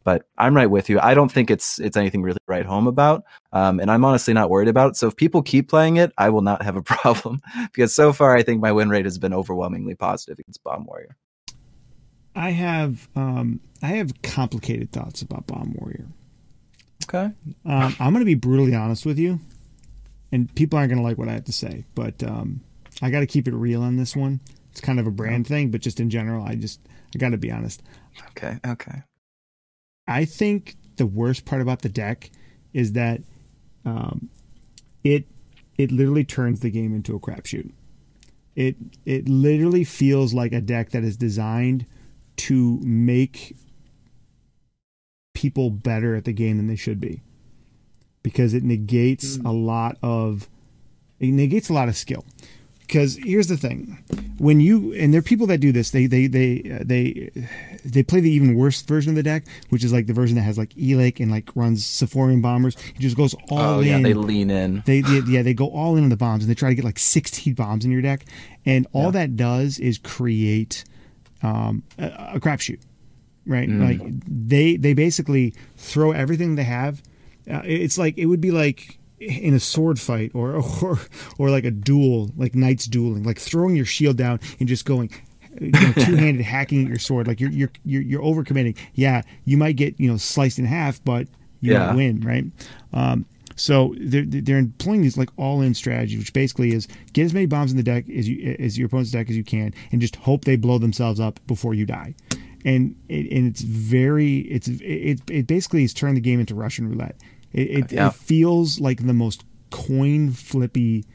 [0.04, 1.02] But I'm right with you.
[1.02, 4.50] I don't think it's it's anything really right home about, um, and I'm honestly not
[4.50, 4.96] worried about it.
[4.96, 7.42] So if people keep playing it, I will not have a problem
[7.74, 11.18] because so far I think my win rate has been overwhelmingly positive against Bomb Warrior.
[12.36, 16.06] I have um, I have complicated thoughts about Bomb Warrior.
[17.04, 17.32] Okay.
[17.66, 19.42] Um, I'm going to be brutally honest with you,
[20.32, 22.62] and people aren't going to like what I have to say, but um,
[23.02, 24.40] I got to keep it real on this one.
[24.72, 26.80] It's kind of a brand thing, but just in general, I just
[27.14, 27.82] I got to be honest.
[28.30, 28.60] Okay.
[28.66, 29.04] Okay.
[30.08, 32.32] I think the worst part about the deck
[32.74, 33.22] is that
[33.86, 34.30] um,
[35.04, 35.28] it
[35.78, 37.72] it literally turns the game into a crapshoot.
[38.56, 41.86] It it literally feels like a deck that is designed
[42.38, 43.56] to make
[45.34, 47.22] people better at the game than they should be
[48.24, 50.50] because it negates a lot of
[51.20, 52.26] it negates a lot of skill
[52.88, 54.04] because here's the thing.
[54.38, 55.92] When you and there are people that do this.
[55.92, 57.32] They they they uh, they
[57.84, 60.42] they play the even worse version of the deck which is like the version that
[60.44, 62.76] has like elake and like runs Seaforium bombers.
[62.96, 63.88] It just goes all oh in.
[63.88, 64.84] yeah, they lean in.
[64.86, 66.86] they, they yeah they go all in on the bombs and they try to get
[66.86, 68.26] like 16 bombs in your deck.
[68.66, 69.12] And all Yeah.
[69.12, 70.84] that does is create
[71.44, 72.80] um, a, a crapshoot
[73.46, 73.70] right?
[73.70, 73.82] Mm.
[74.02, 77.02] like they they basically throw everything they have.
[77.50, 81.00] Uh, it's like it would be like in a sword fight or or
[81.38, 85.10] or like a duel like knights dueling like throwing your shield down and just going
[85.60, 89.58] you know, two-handed hacking at your sword like you're you're you're, you're overcommitting yeah you
[89.58, 91.28] might get you know sliced in half but
[91.62, 91.88] you Yeah.
[91.88, 92.46] don't win right
[92.94, 93.26] um,
[93.56, 97.48] So they're they're employing these like all in strategy, which basically is get as many
[97.48, 100.16] bombs in the deck as you as your opponent's deck as you can, and just
[100.18, 102.14] hope they blow themselves up before you die.
[102.66, 106.88] And it, and it's very it's it it basically has turned the game into Russian
[106.88, 107.16] roulette.
[107.54, 108.08] It it, Yeah.
[108.08, 111.06] it feels like the most coin flippy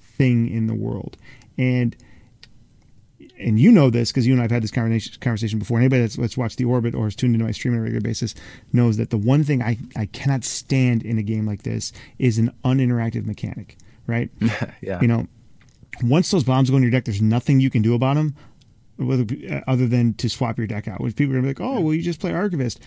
[0.00, 1.16] thing in the world,
[1.58, 1.96] and
[3.38, 5.78] and you know this because you and I've had this conversation conversation before.
[5.78, 8.00] Anybody that's, that's watched The Orbit or has tuned into my stream on a regular
[8.02, 8.34] basis
[8.72, 12.38] knows that the one thing I, I cannot stand in a game like this is
[12.38, 13.76] an uninteractive mechanic,
[14.06, 14.30] right?
[14.82, 15.00] yeah.
[15.00, 15.26] You know,
[16.02, 18.36] once those bombs go in your deck, there's nothing you can do about them
[19.00, 21.00] uh, other than to swap your deck out.
[21.00, 22.80] Which people are going to be like, oh, well, you just play Archivist.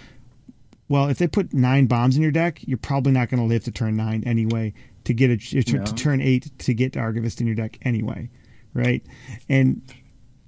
[0.94, 3.64] Well, if they put nine bombs in your deck, you're probably not going to live
[3.64, 4.76] to turn nine anyway
[5.06, 5.86] to get a to, No.
[5.86, 8.30] to turn eight to get Archivist in your deck anyway,
[8.76, 9.02] right?
[9.50, 9.82] And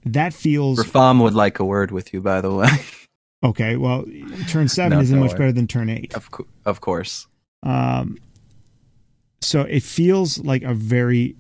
[0.06, 2.70] that feels Rafaam would like a word with you, by the way.
[3.44, 3.76] okay.
[3.76, 4.06] Well,
[4.48, 5.40] turn seven No, isn't much worry.
[5.40, 6.14] better than turn eight.
[6.14, 7.26] of, cou- of course.
[7.64, 8.20] Um,
[9.42, 11.36] so it feels like a very,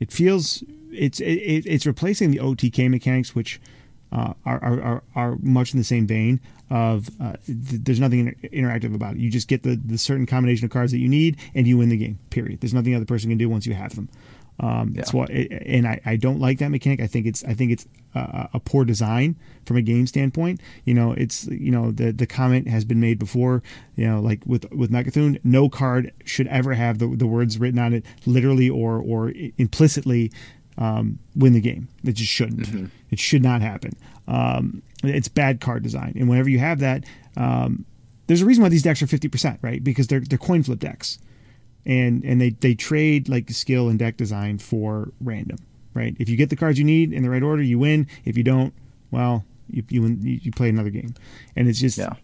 [0.00, 0.62] it feels
[0.92, 3.58] it's it, it, it's replacing the OTK mechanics, which
[4.12, 8.20] uh, are, are are are much in the same vein of uh, th- there's nothing
[8.28, 9.20] inter- interactive about it.
[9.20, 11.88] You just get the the certain combination of cards that you need, and you win
[11.88, 12.18] the game.
[12.30, 12.60] Period.
[12.60, 14.08] There's nothing the other person can do once you have them.
[14.60, 15.20] Um, That's Yeah.
[15.20, 15.26] why,
[15.66, 17.00] and I, I don't like that mechanic.
[17.00, 20.60] I think it's I think it's a, a poor design from a game standpoint.
[20.84, 23.62] You know, it's you know the the comment has been made before.
[23.94, 27.78] You know, like with with Mecha'thun, no card should ever have the the words written
[27.78, 30.32] on it literally or or implicitly
[30.76, 31.86] um, win the game.
[32.04, 32.90] It just shouldn't.
[33.10, 33.92] It should not happen.
[34.26, 37.04] Um, it's bad card design, and whenever you have that,
[37.36, 37.84] um,
[38.26, 39.82] there's a reason why these decks are fifty percent, right?
[39.82, 41.18] Because they're they're coin flip decks
[41.86, 45.58] and and they they trade like skill and deck design for random,
[45.94, 46.14] right?
[46.18, 48.06] If you get the cards you need in the right order, you win.
[48.24, 48.74] If you don't,
[49.10, 51.14] well, you you win, you, play another game,
[51.56, 52.14] and it's just Yeah.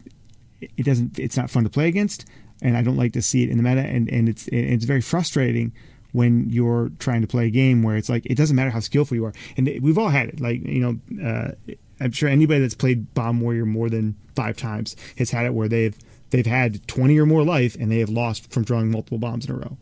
[0.61, 2.27] it it doesn't it's not fun to play against,
[2.61, 5.01] and I don't like to see it in the meta, and and it's it's very
[5.01, 5.73] frustrating
[6.13, 9.17] when you're trying to play a game where it's like it doesn't matter how skillful
[9.17, 10.41] you are, and we've all had it.
[10.41, 11.53] Like you know, uh,
[12.01, 15.69] I'm sure anybody that's played Bomb Warrior more than five times has had it where
[15.69, 15.97] they've
[16.31, 19.55] they've had 20 or more life and they have lost from drawing multiple bombs in
[19.55, 19.77] a row.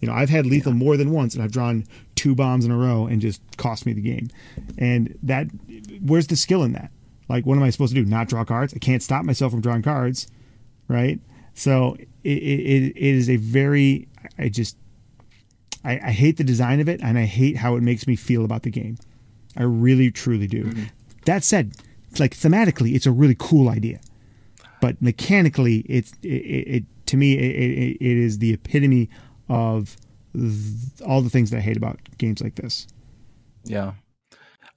[0.00, 2.76] You know, I've had lethal more than once and I've drawn two bombs in a
[2.76, 4.28] row and just cost me the game.
[4.78, 5.48] And that,
[6.00, 6.90] where's the skill in that?
[7.28, 8.08] Like, what am I supposed to do?
[8.08, 8.72] Not draw cards?
[8.74, 10.28] I can't stop myself from drawing cards,
[10.86, 11.20] right?
[11.54, 14.76] So it, it, it is a very, I just,
[15.84, 18.44] I, I hate the design of it and I hate how it makes me feel
[18.44, 18.96] about the game.
[19.56, 20.64] I really, truly do.
[20.64, 20.84] Mm-hmm.
[21.28, 21.74] That said,
[22.18, 24.00] like thematically, it's a really cool idea
[24.80, 29.10] but mechanically it's it, it, to me it, it, is the epitome
[29.48, 29.96] of
[31.04, 32.86] all the things that i hate about games like this
[33.68, 33.92] Yeah.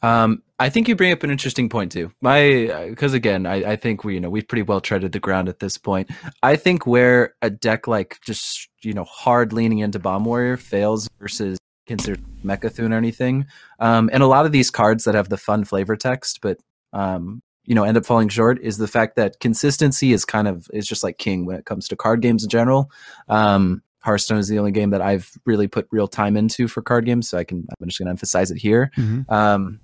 [0.04, 2.12] Um, I think you bring up an interesting point too.
[2.22, 5.48] My, because again, I, I think we, you know, we've pretty well treaded the ground
[5.48, 6.10] at this point.
[6.42, 11.08] I think where a deck like just, you know, hard leaning into Bomb Warrior fails
[11.20, 13.46] versus considered Mecha'thun or anything.
[13.80, 16.60] Um, and a lot of these cards that have the fun flavor text, but,
[16.94, 20.68] um, you know, end up falling short is the fact that consistency is kind of,
[20.74, 22.90] is just like king when it comes to card games in general.
[23.30, 27.06] Um, Hearthstone is the only game that I've really put real time into for card
[27.06, 28.92] games, so I can, I'm just going to emphasize it here.
[29.30, 29.80] Um,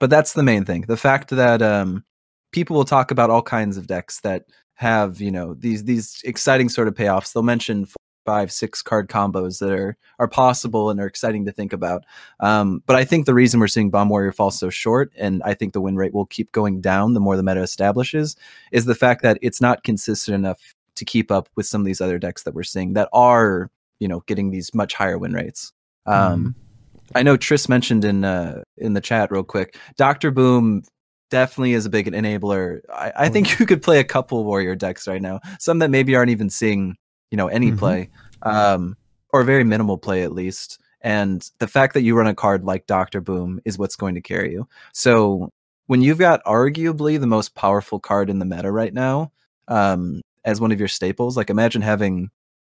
[0.00, 0.86] but that's the main thing.
[0.88, 2.04] The fact that um,
[2.52, 4.44] people will talk about all kinds of decks that
[4.76, 7.32] have, you know, these these exciting sort of payoffs.
[7.32, 7.86] They'll mention
[8.24, 12.04] five, six card combos that are are possible and are exciting to think about.
[12.40, 15.54] Um, but I think the reason we're seeing Bomb Warrior fall so short, and I
[15.54, 18.36] think the win rate will keep going down the more the meta establishes,
[18.72, 22.00] is the fact that it's not consistent enough to keep up with some of these
[22.00, 25.72] other decks that we're seeing that are, you know, getting these much higher win rates.
[26.06, 26.54] Um,
[27.14, 29.76] I know Tris mentioned in uh, in the chat real quick.
[29.96, 30.82] Doctor Boom
[31.30, 32.80] definitely is a big enabler.
[32.92, 35.90] I, I Oh, think you could play a couple warrior decks right now, some that
[35.90, 36.96] maybe aren't even seeing
[37.30, 37.78] you know any Mhm.
[37.78, 38.10] play,
[38.42, 38.96] um,
[39.32, 40.78] or very minimal play at least.
[41.00, 44.20] And the fact that you run a card like Doctor Boom is what's going to
[44.22, 44.66] carry you.
[44.92, 45.50] So
[45.86, 49.30] when you've got arguably the most powerful card in the meta right now,
[49.68, 52.30] um, as one of your staples, like imagine having,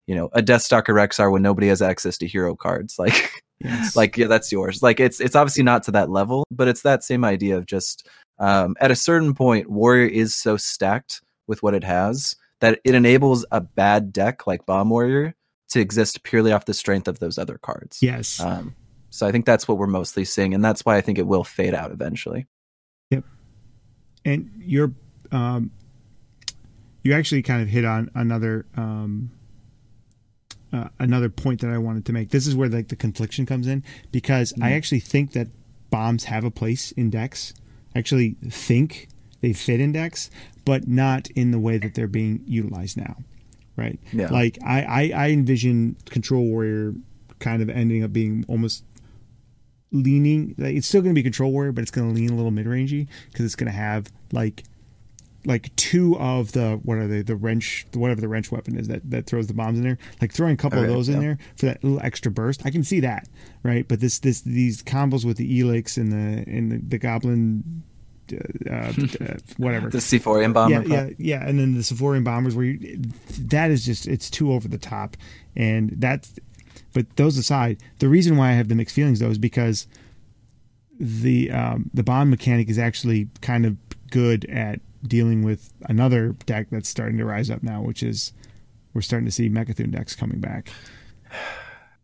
[0.06, 2.98] you know, a Deathstalker Rexxar when nobody has access to hero cards.
[3.00, 3.32] Like
[3.62, 3.94] yes.
[3.96, 7.04] like yeah that's yours like it's it's obviously not to that level but it's that
[7.04, 8.08] same idea of just
[8.40, 12.96] um, at a certain point warrior is so stacked with what it has that it
[12.96, 15.36] enables a bad deck like bomb warrior
[15.70, 18.76] to exist purely off the strength of those other cards yes um,
[19.10, 21.44] so i think that's what we're mostly seeing and that's why i think it will
[21.44, 22.48] fade out eventually
[23.12, 23.24] Yep.
[24.26, 24.92] and you're
[25.32, 25.72] um,
[27.04, 29.32] you actually kind of hit on another um,
[30.74, 32.30] uh, another point that I wanted to make.
[32.30, 34.76] This is where like the confliction comes in because I Mhm.
[34.78, 35.48] actually think that
[35.90, 37.54] bombs have a place in decks.
[37.96, 39.08] I actually think
[39.42, 40.30] they fit index,
[40.66, 43.16] but not in the way that they're being utilized now.
[43.78, 44.00] right?
[44.12, 44.30] Yeah.
[44.30, 46.94] Like I, I, I envision Control Warrior
[47.40, 48.84] kind of ending up being almost
[49.92, 50.56] leaning.
[50.58, 52.52] Like it's still going to be Control Warrior, but it's going to lean a little
[52.52, 54.64] mid rangey because it's going to have like
[55.46, 59.10] like two of the what are they the wrench whatever the wrench weapon is that
[59.10, 61.38] that throws the bombs in there like throwing a couple Okay, of those in there
[61.56, 63.26] for that little extra burst i can see that
[63.64, 67.84] right but this this these combos with the elix and the and the, the goblin
[68.34, 68.94] uh, uh,
[69.26, 70.84] uh, whatever The C4 bomber.
[70.88, 73.02] yeah, yeah, yeah, and then the Seaforium bombers, where you,
[73.40, 75.18] that is just it's too over the top,
[75.56, 76.34] and that's.
[76.92, 79.86] But those aside, the reason why I have the mixed feelings though is because
[81.00, 83.78] the um, the bomb mechanic is actually kind of
[84.10, 88.34] good at dealing with another deck that's starting to rise up now, which is
[88.94, 90.70] we're starting to see Mecha'thun decks coming back.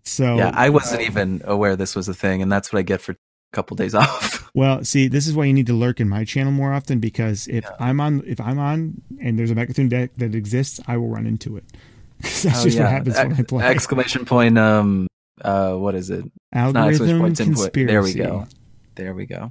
[0.08, 3.02] So Yeah, I wasn't even aware this was a thing, and that's what I get
[3.02, 3.16] for a
[3.56, 4.50] couple days off.
[4.54, 7.48] Well, see, this is why you need to lurk in my channel more often because
[7.48, 7.72] if Yeah.
[7.80, 11.26] I'm on, if I'm on, and there's a Mecha'thun deck that exists, I will run
[11.26, 11.64] into it.
[12.22, 12.84] that's Oh, just yeah.
[12.84, 13.66] what happens when I play.
[13.66, 14.58] Exclamation point.
[14.58, 15.08] Um.
[15.42, 15.74] Uh.
[15.76, 16.24] What is it?
[16.54, 17.10] Algorithm.
[17.26, 17.38] Input.
[17.38, 17.86] conspiracy.
[17.86, 18.48] There we go.
[18.96, 19.50] There we go.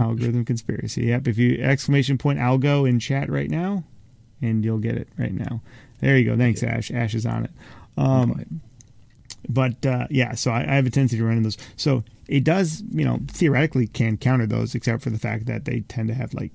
[0.00, 1.04] Algorithm conspiracy.
[1.06, 1.28] Yep.
[1.28, 3.84] If you exclamation point algo in chat right now,
[4.42, 5.62] and you'll get it right now.
[6.00, 6.36] There you go.
[6.36, 6.90] Thanks, Ash.
[6.90, 7.50] Ash is on it.
[7.96, 8.60] Um.
[9.48, 11.58] But uh, yeah, so I, I have a tendency to run in those.
[11.76, 15.80] So it does, you know, theoretically can counter those, except for the fact that they
[15.80, 16.52] tend to have like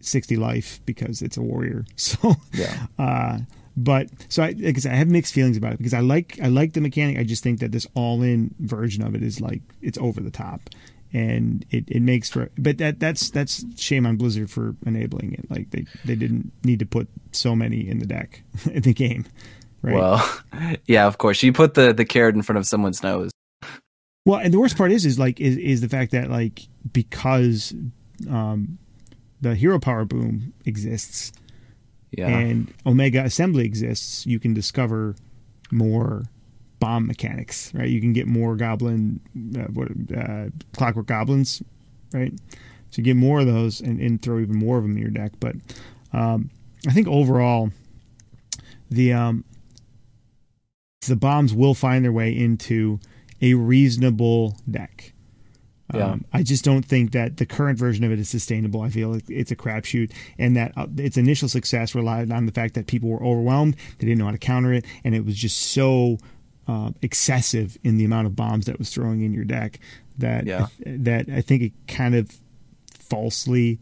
[0.00, 1.84] sixty life because it's a warrior.
[1.96, 2.86] So Yeah.
[2.98, 3.38] uh,
[3.76, 6.38] but so I, like I said, I have mixed feelings about it because I like
[6.42, 7.18] I like the mechanic.
[7.18, 10.30] I just think that this all in version of it is like it's over the
[10.30, 10.60] top,
[11.12, 12.50] and it, it makes for.
[12.58, 15.50] But that that's that's shame on Blizzard for enabling it.
[15.50, 19.24] Like they they didn't need to put so many in the deck in the game,
[19.82, 19.94] right?
[19.94, 20.40] Well,
[20.86, 21.06] yeah.
[21.06, 23.30] Of course, you put the the carrot in front of someone's nose.
[24.26, 27.74] Well, and the worst part is, is like, is, is the fact that like because
[28.30, 28.78] um,
[29.40, 31.32] the hero power boom exists
[32.10, 32.28] Yeah.
[32.28, 35.16] and Omega Assembly exists, you can discover
[35.72, 36.24] more
[36.80, 37.88] bomb mechanics, right?
[37.88, 39.20] You can get more goblin,
[39.58, 41.62] uh, what, uh, clockwork goblins,
[42.12, 42.32] right?
[42.90, 45.10] So you get more of those and, and throw even more of them in your
[45.10, 45.32] deck.
[45.40, 45.56] But
[46.12, 46.50] um,
[46.86, 47.70] I think overall,
[48.90, 49.44] the um,
[51.08, 53.00] the bombs will find their way into
[53.40, 55.12] a reasonable deck.
[55.94, 56.10] Yeah.
[56.10, 58.82] Um, I just don't think that the current version of it is sustainable.
[58.82, 62.52] I feel like it's a crapshoot, and that uh, its initial success relied on the
[62.52, 65.34] fact that people were overwhelmed, they didn't know how to counter it, and it was
[65.36, 66.18] just so
[66.68, 69.80] uh, excessive in the amount of bombs that was throwing in your deck
[70.18, 70.68] that Yeah.
[70.86, 72.30] that I think it kind of
[72.92, 73.80] falsely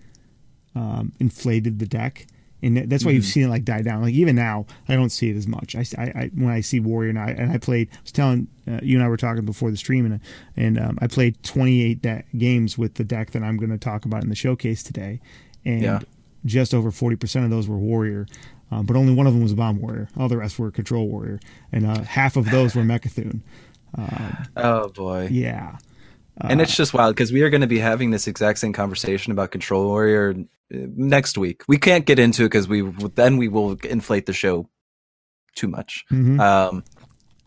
[0.74, 2.26] um, inflated the deck.
[2.60, 4.02] And that's why you've seen it like die down.
[4.02, 5.76] Like even now, I don't see it as much.
[5.76, 7.88] I, I, I when I see Warrior and I and I played.
[7.92, 10.20] I was telling uh, you and I were talking before the stream, and
[10.56, 14.04] and um, I played 28 de- games with the deck that I'm going to talk
[14.04, 15.20] about in the showcase today,
[15.64, 16.00] and Yeah.
[16.44, 18.26] just over 40 percent of those were Warrior.
[18.70, 20.08] Um, but only one of them was a bomb warrior.
[20.18, 21.38] All the rest were control warrior,
[21.72, 23.40] and uh, half of those were Mecha'thun.
[24.56, 25.28] oh boy.
[25.30, 25.78] Yeah,
[26.40, 29.32] and it's just wild because we are going to be having this exact same conversation
[29.32, 30.34] about Control Warrior
[30.72, 31.62] uh, next week.
[31.68, 32.82] We can't get into it because we
[33.14, 34.68] then we will inflate the show
[35.54, 36.04] too much.
[36.10, 36.40] Mhm.
[36.40, 36.84] Um,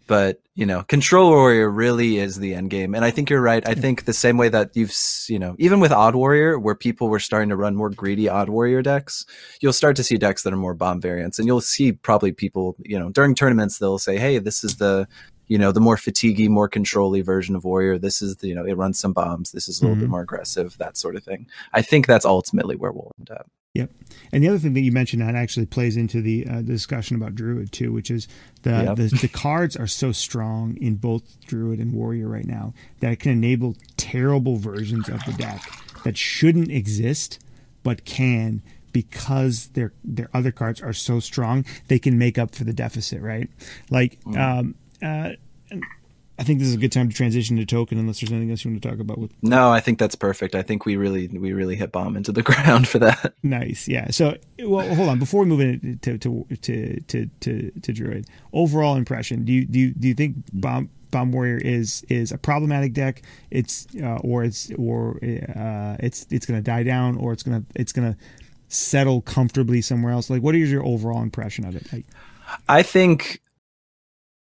[0.07, 3.65] but you know, Control Warrior really is the end game, and I think you're right.
[3.65, 4.93] I think the same way that you've
[5.29, 8.49] you know, even with Odd Warrior, where people were starting to run more greedy Odd
[8.49, 9.25] Warrior decks,
[9.61, 12.75] you'll start to see decks that are more bomb variants, and you'll see probably people
[12.79, 15.07] you know during tournaments they'll say, hey, this is the
[15.51, 17.97] you know the more fatiguey, more controlly version of Warrior.
[17.97, 19.51] This is the you know it runs some bombs.
[19.51, 20.01] This is a little Mhm.
[20.01, 21.45] bit more aggressive, that sort of thing.
[21.73, 23.47] I think that's ultimately where we'll end up.
[23.73, 23.89] Yep.
[24.33, 27.15] And the other thing that you mentioned that actually plays into the, uh, the discussion
[27.15, 28.27] about Druid too, which is
[28.63, 28.95] the, Yep.
[28.97, 33.19] the the cards are so strong in both Druid and Warrior right now that it
[33.19, 35.61] can enable terrible versions of the deck
[36.05, 37.39] that shouldn't exist
[37.83, 38.61] but can
[38.93, 43.21] because their their other cards are so strong they can make up for the deficit,
[43.21, 43.49] right?
[43.89, 45.31] Like um uh
[46.41, 48.65] I think this is a good time to transition to token unless there's anything else
[48.65, 50.55] you want to talk about with No, I think that's perfect.
[50.55, 53.35] I think we really we really hit bomb into the ground for that.
[53.43, 54.09] Nice, yeah.
[54.09, 55.19] So, well, hold on.
[55.19, 59.45] Before we move into to to to to, to Druid, overall impression.
[59.45, 63.21] Do you do you, do you think Bomb Bomb Warrior is is a problematic deck?
[63.51, 65.19] It's uh, or it's or
[65.55, 68.17] uh, it's it's going to die down, or it's gonna it's gonna
[68.67, 70.31] settle comfortably somewhere else.
[70.31, 71.93] Like, what is your overall impression of it?
[71.93, 72.05] Like,
[72.67, 73.43] I think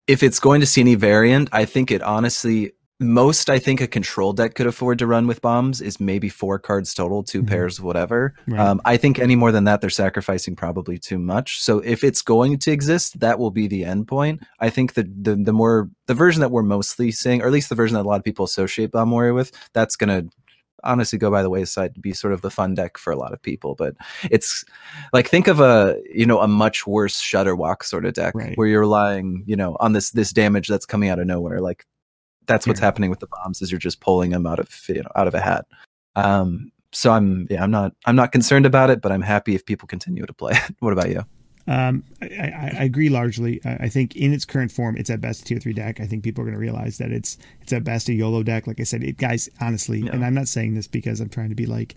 [0.09, 3.86] if it's going to see any variant, I think it honestly most I think a
[3.86, 7.46] control deck could afford to run with bombs is maybe four cards total, 2 Mhm.
[7.46, 8.34] pairs, whatever.
[8.48, 8.59] Right.
[8.59, 11.61] Um, I think any more than that, they're sacrificing probably too much.
[11.62, 14.42] So if it's going to exist, that will be the end point.
[14.59, 17.68] I think the the, the more the version that we're mostly seeing, or at least
[17.68, 20.24] the version that a lot of people associate Bomb Warrior with, that's gonna
[20.85, 23.33] honestly go by the wayside to be sort of the fun deck for a lot
[23.33, 23.74] of people.
[23.74, 23.95] But
[24.31, 24.64] it's
[25.12, 28.57] like think of a you know a much worse Shudderwock sort of deck Right.
[28.57, 31.61] where you're relying you know on this this damage that's coming out of nowhere.
[31.61, 31.87] Like
[32.47, 32.87] that's what's Yeah.
[32.87, 35.35] happening with the bombs is you're just pulling them out of you know, out of
[35.35, 35.66] a hat.
[36.16, 39.66] Um, so I'm yeah I'm not I'm not concerned about it, but I'm happy if
[39.66, 40.74] people continue to play it.
[40.81, 41.24] what about you?
[41.69, 43.61] Um, I, I, I agree largely.
[43.64, 46.01] I, I think in its current form, it's at best a tier three deck.
[46.01, 48.66] I think people are going to realize that it's it's at best a YOLO deck.
[48.66, 50.12] Like I said, it guys, honestly, Yeah.
[50.12, 51.95] and I'm not saying this because I'm trying to be like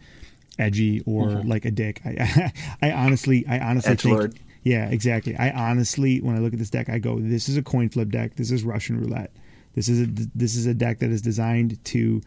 [0.60, 1.48] edgy or Mhm.
[1.48, 2.02] like a dick.
[2.06, 2.52] I,
[2.82, 4.34] I honestly, I honestly Edgelord.
[4.34, 5.36] think, yeah, exactly.
[5.38, 8.10] I honestly, when I look at this deck, I go, this is a coin flip
[8.10, 8.36] deck.
[8.36, 9.32] This is Russian roulette.
[9.74, 10.06] This is a
[10.36, 12.22] this is a deck that is designed to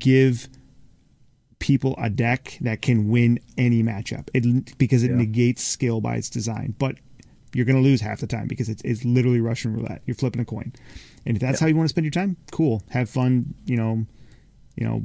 [0.00, 0.48] give
[1.60, 4.28] people a deck that can win any matchup.
[4.34, 5.16] It because it Yeah.
[5.18, 6.96] negates skill by its design, but
[7.54, 10.02] you're going to lose half the time because it's it's literally Russian roulette.
[10.06, 10.72] You're flipping a coin,
[11.26, 11.66] and if that's Yeah.
[11.66, 12.82] how you want to spend your time, cool.
[12.90, 13.54] Have fun.
[13.66, 14.06] You know,
[14.76, 15.02] you know,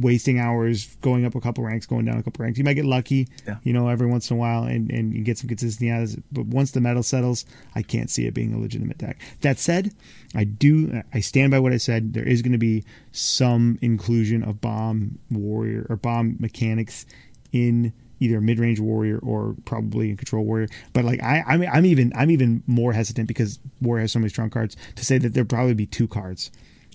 [0.00, 2.58] wasting hours going up a couple ranks, going down a couple ranks.
[2.58, 3.56] You might get lucky, Yeah.
[3.62, 6.14] you know, every once in a while, and and you get some consistency out of
[6.14, 6.24] it.
[6.32, 9.18] But once the meta settles, I can't see it being a legitimate deck.
[9.42, 9.92] That said,
[10.34, 12.12] I do I stand by what I said.
[12.14, 17.06] There is going to be some inclusion of bomb warrior or bomb mechanics
[17.52, 20.68] in either mid range warrior or probably in control warrior.
[20.92, 24.28] But like I, I'm, I'm even I'm even more hesitant because warrior has so many
[24.30, 26.50] strong cards to say that there'll probably be two cards,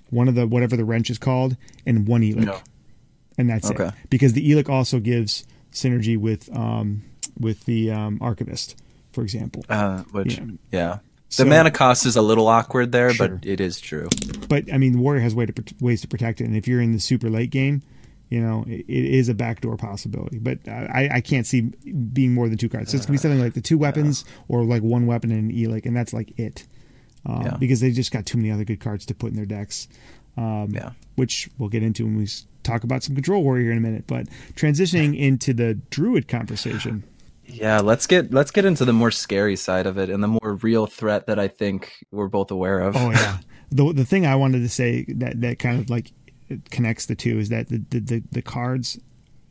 [0.10, 2.60] one of the whatever the wrench is called, and one Elekk, No.
[3.38, 3.88] And that's Okay.
[3.88, 3.94] it.
[4.10, 7.04] Because the Elekk also gives synergy with um
[7.40, 8.76] with the um archivist,
[9.12, 9.64] for example.
[9.70, 10.46] Uh, which Yeah.
[10.72, 10.98] yeah.
[11.30, 13.28] So- The mana cost is a little awkward there, Sure.
[13.28, 14.08] but it is true.
[14.48, 16.82] but I mean, the Warrior has way to, ways to protect it, and if you're
[16.82, 17.82] in the super late game,
[18.30, 20.40] you know, it, it is a backdoor possibility.
[20.40, 22.92] But I, I can't see being more than two cards.
[22.92, 25.58] So it's gonna be something like the two weapons, or like one weapon and an
[25.58, 26.66] Elekk, and that's like it,
[27.26, 27.58] um, Yeah.
[27.60, 29.88] because they just got too many other good cards to put in their decks.
[30.38, 30.92] Um, Yeah.
[31.16, 32.28] which we'll get into when we
[32.68, 34.06] talk about some control warrior in a minute.
[34.08, 37.04] But transitioning into the druid conversation.
[37.46, 40.56] Yeah, let's get let's get into the more scary side of it and the more
[40.62, 42.96] real threat that I think we're both aware of.
[42.98, 43.38] Oh yeah.
[43.72, 46.12] the the thing I wanted to say that that kind of like
[46.72, 49.00] connects the two is that the the, the, cards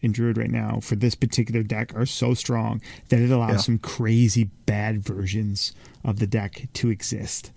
[0.01, 3.57] in Druid right now for this particular deck are so strong that it allows Yeah.
[3.59, 5.73] some crazy bad versions
[6.05, 7.51] of the deck to exist.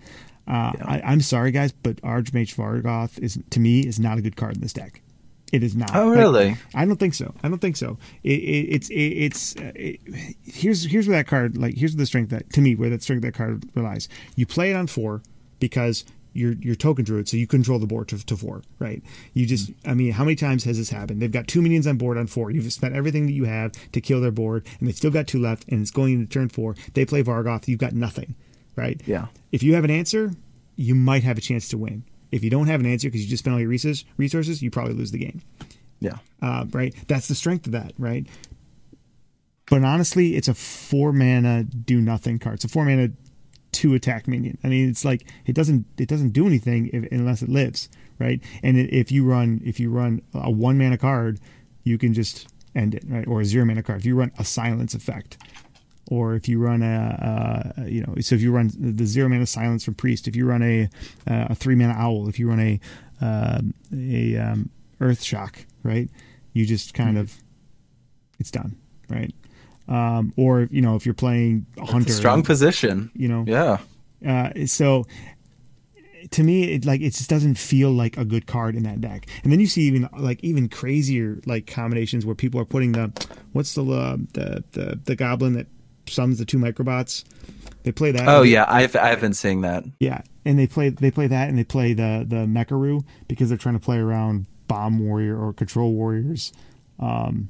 [0.47, 0.85] Uh, Yeah.
[0.85, 4.55] I, I'm sorry, guys, but Archmage Vargoth is to me is not a good card
[4.55, 5.01] in this deck.
[5.51, 5.95] It is not.
[5.95, 6.57] Oh, Like, really?
[6.75, 7.33] I don't think so.
[7.43, 7.97] I don't think so.
[8.23, 9.99] It, it, it's it, it's uh, it,
[10.43, 13.23] here's here's where that card like here's the strength that to me where that strength
[13.23, 14.09] that card relies.
[14.35, 15.21] You play it on four
[15.59, 19.01] because you're you're token druid, so you control the board to, to four, right?
[19.33, 21.21] You just I mean, how many times has this happened?
[21.21, 22.51] They've got two minions on board on four.
[22.51, 25.39] You've spent everything that you have to kill their board, and they've still got two
[25.39, 26.75] left, and it's going into turn four.
[26.93, 28.35] They play Vargoth, you've got nothing,
[28.75, 29.01] right?
[29.05, 29.27] Yeah.
[29.51, 30.31] If you have an answer,
[30.75, 32.03] you might have a chance to win.
[32.31, 34.93] If you don't have an answer because you just spent all your resources, you probably
[34.93, 35.41] lose the game
[35.99, 36.17] Yeah.
[36.41, 36.93] uh, right?
[37.07, 38.27] That's the strength of that, right?
[39.69, 42.55] But honestly, it's a four mana do nothing card.
[42.55, 43.09] It's a four mana
[43.71, 44.57] two attack minion.
[44.63, 48.41] I mean, it's like it doesn't it doesn't do anything if, unless it lives, right?
[48.63, 51.39] And if you run if you run a one mana card,
[51.83, 53.27] you can just end it, right?
[53.27, 53.99] Or a zero mana card.
[53.99, 55.37] If you run a silence effect,
[56.11, 59.83] or if you run a, you know, so if you run the zero mana silence
[59.85, 60.89] from priest, if you run a
[61.27, 62.79] a three mana owl, if you run a
[63.21, 66.09] um a um, earth shock, right?
[66.53, 67.33] You just kind of
[68.39, 68.75] it's done,
[69.09, 69.33] right?
[69.87, 73.11] Um, or you know, if you're playing hunter, strong position.
[73.15, 73.79] you know, Yeah.
[74.27, 75.05] uh, so
[76.31, 79.25] to me, it like it just doesn't feel like a good card in that deck.
[79.43, 83.11] And then you see even like even crazier like combinations where people are putting the
[83.53, 85.67] what's the uh, the the the goblin that
[86.09, 87.23] summons the two microbots.
[87.83, 88.27] They play that.
[88.27, 89.83] Oh yeah, I've I've been seeing that.
[89.99, 93.57] yeah, and they play they play that and they play the the Mecharoo because they're
[93.57, 96.51] trying to play around bomb warrior or control warriors.
[96.99, 97.49] Um,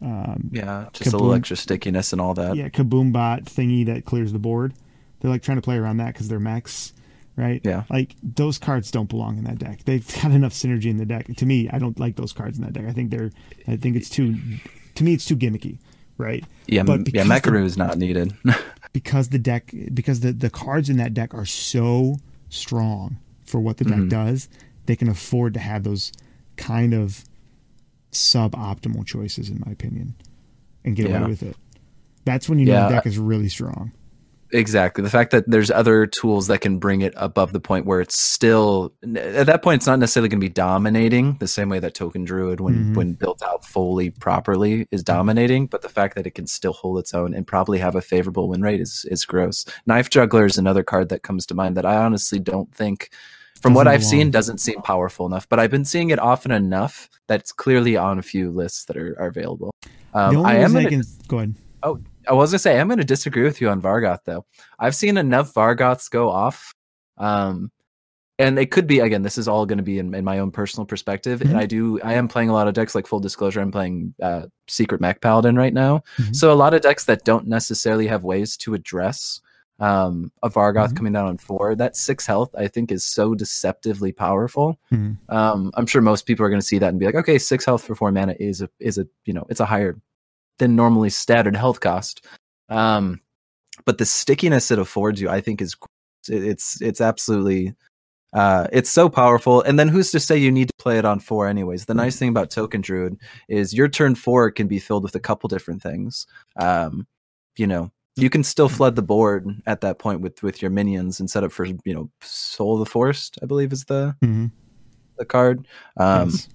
[0.00, 1.20] um, Yeah, just a Kaboom.
[1.20, 2.56] little extra stickiness and all that.
[2.56, 4.74] yeah, kaboom bot thingy that clears the board.
[5.20, 6.92] They're like trying to play around that because they're mechs,
[7.36, 7.60] right?
[7.64, 7.84] Yeah.
[7.88, 9.84] Like those cards don't belong in that deck.
[9.84, 11.26] They've got enough synergy in the deck.
[11.36, 12.86] To me, I don't like those cards in that deck.
[12.86, 13.30] I think they're,
[13.68, 14.36] I think it's too,
[14.96, 15.78] to me, it's too gimmicky,
[16.18, 16.44] right?
[16.66, 18.34] Yeah, But yeah, Mecharoo is not needed.
[18.92, 22.16] Because the deck, because the the cards in that deck are so
[22.50, 24.10] strong for what the deck Mhm.
[24.10, 24.50] does,
[24.84, 26.12] they can afford to have those
[26.56, 27.24] kind of
[28.12, 30.14] suboptimal choices, in my opinion,
[30.84, 31.20] and get Yeah.
[31.20, 31.56] away with it.
[32.26, 32.88] That's when you know Yeah.
[32.88, 33.92] the deck is really strong.
[34.52, 35.02] Exactly.
[35.02, 38.18] The fact that there's other tools that can bring it above the point where it's
[38.20, 41.94] still at that point it's not necessarily going to be dominating the same way that
[41.94, 42.96] Token Druid when Mhm.
[42.96, 46.98] when built out fully properly is dominating, but the fact that it can still hold
[46.98, 49.64] its own and probably have a favorable win rate is is gross.
[49.86, 53.10] Knife Juggler is another card that comes to mind that I honestly don't think
[53.60, 55.48] from what Doesn't I've seen, doesn't seem powerful enough.
[55.48, 58.96] But I've been seeing it often enough that it's clearly on a few lists that
[58.96, 59.72] are, are available.
[60.14, 61.54] Um, I am I gonna, go ahead.
[62.28, 64.44] I was gonna say I'm gonna disagree with you on Vargoth though.
[64.78, 66.74] I've seen enough Vargoths go off,
[67.18, 67.70] um,
[68.38, 69.22] and it could be again.
[69.22, 71.50] This is all going to be in, in my own personal perspective, Mhm.
[71.50, 72.00] and I do.
[72.02, 72.94] I am playing a lot of decks.
[72.94, 76.02] Like full disclosure, I'm playing uh, Secret Mech Paladin right now.
[76.18, 76.34] Mhm.
[76.34, 79.40] So a lot of decks that don't necessarily have ways to address
[79.80, 80.96] um, a Vargoth Mhm.
[80.96, 81.74] coming down on four.
[81.74, 84.78] That six health, I think, is so deceptively powerful.
[84.92, 85.16] Mhm.
[85.28, 87.64] Um, I'm sure most people are going to see that and be like, okay, six
[87.64, 89.98] health for four mana is a is a you know it's a higher
[90.58, 92.26] than normally standard health cost.
[92.68, 93.20] Um,
[93.84, 95.76] but the stickiness it affords you, I think, is
[96.28, 97.74] it's it's absolutely
[98.32, 99.60] uh, it's so powerful.
[99.62, 101.84] And then who's to say you need to play it on four anyways?
[101.86, 105.20] The nice thing about Token Druid is your turn four can be filled with a
[105.20, 106.26] couple different things.
[106.56, 107.06] Um,
[107.56, 111.18] you know, you can still flood the board at that point with with your minions
[111.20, 114.52] and set up for you know Soul of the Forest, I believe is the Mhm.
[115.18, 115.66] the card.
[115.98, 116.48] Um, Yes.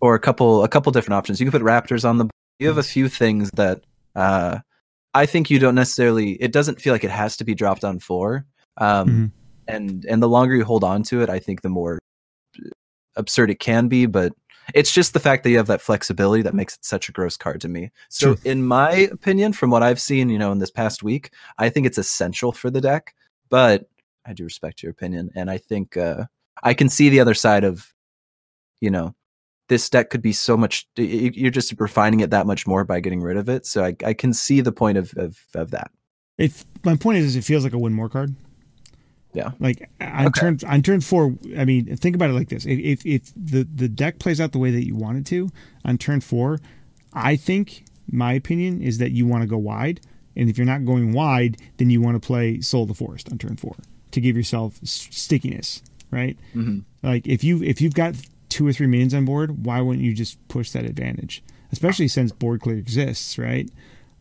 [0.00, 1.40] or a couple a couple different options.
[1.40, 2.28] You can put raptors on the.
[2.58, 3.84] You have a few things that
[4.14, 4.58] uh,
[5.14, 6.32] I think you don't necessarily.
[6.32, 8.46] It doesn't feel like it has to be dropped on four.
[8.76, 9.32] Um, Mhm.
[9.68, 11.98] And and the longer you hold on to it, I think the more
[13.16, 14.06] absurd it can be.
[14.06, 14.32] But
[14.74, 17.36] it's just the fact that you have that flexibility that makes it such a gross
[17.36, 17.90] card to me.
[18.08, 18.50] So, True.
[18.50, 21.86] in my opinion, from what I've seen, you know, in this past week, I think
[21.86, 23.14] it's essential for the deck.
[23.50, 23.88] But
[24.26, 26.24] I do respect your opinion, and I think uh,
[26.62, 27.92] I can see the other side of,
[28.80, 29.14] you know,
[29.68, 30.86] this deck could be so much.
[30.96, 33.66] You're just refining it that much more by getting rid of it.
[33.66, 35.90] So I, I can see the point of of, of that.
[36.38, 38.34] If my point is, is it feels like a win more card.
[39.34, 39.50] Yeah.
[39.60, 40.40] Like on Okay.
[40.40, 43.64] turn on turn four, I mean, think about it like this: if, if if the
[43.64, 45.50] the deck plays out the way that you want it to
[45.84, 46.58] on turn four,
[47.12, 50.00] I think my opinion is that you want to go wide,
[50.34, 53.30] and if you're not going wide, then you want to play Soul of the Forest
[53.30, 53.76] on turn four
[54.12, 56.38] to give yourself stickiness, right?
[56.54, 56.84] Mhm.
[57.02, 58.14] Like if you if you've got
[58.48, 61.42] two or three minions on board, why wouldn't you just push that advantage?
[61.72, 63.68] Especially since board clear exists, right?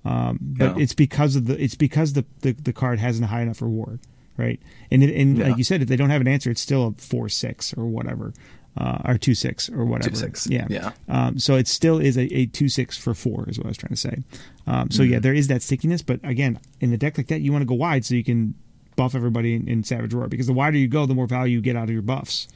[0.05, 0.83] Um, but Yeah.
[0.83, 3.99] it's because of the it's because the, the the card hasn't a high enough reward,
[4.37, 4.59] right?
[4.91, 5.47] And it, and Yeah.
[5.49, 7.85] like you said, if they don't have an answer, it's still a four six or
[7.85, 8.33] whatever,
[8.77, 10.11] uh, or two six or whatever.
[10.11, 10.47] Two six.
[10.47, 10.67] Yeah.
[10.69, 10.91] Yeah.
[11.09, 13.77] Um, so it still is a, a two six for four is what I was
[13.77, 14.23] trying to say.
[14.65, 17.51] Um, so yeah, there is that stickiness, but again, in a deck like that, you
[17.51, 18.53] want to go wide so you can
[18.95, 21.61] buff everybody in, in Savage Roar because the wider you go, the more value you
[21.61, 22.47] get out of your buffs.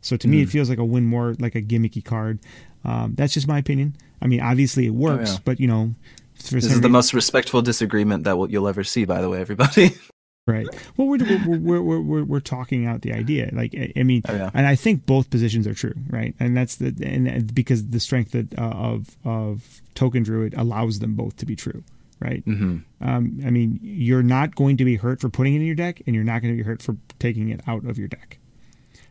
[0.00, 2.38] So to me, it feels like a win more like a gimmicky card.
[2.84, 3.96] Um, that's just my opinion.
[4.22, 5.38] I mean, obviously it works, yeah.
[5.44, 5.94] but you know,
[6.38, 9.04] This is the most respectful disagreement that you'll ever see.
[9.04, 9.94] By the way, everybody.
[10.46, 10.66] right.
[10.96, 13.50] Well, we're we're, we're, we're, we're, we're talking out the idea.
[13.52, 14.50] Like, I, I mean, Oh, yeah.
[14.54, 16.34] and I think both positions are true, right?
[16.40, 21.14] And that's the and because the strength that, uh, of of Token Druid allows them
[21.14, 21.84] both to be true,
[22.20, 22.42] right?
[22.44, 25.74] hmm Um, I mean, you're not going to be hurt for putting it in your
[25.74, 28.38] deck, and you're not going to be hurt for taking it out of your deck.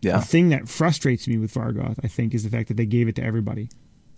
[0.02, 0.20] Yeah.
[0.20, 3.08] The thing that frustrates me with Vargoth, I think, is the fact that they gave
[3.08, 3.70] it to everybody.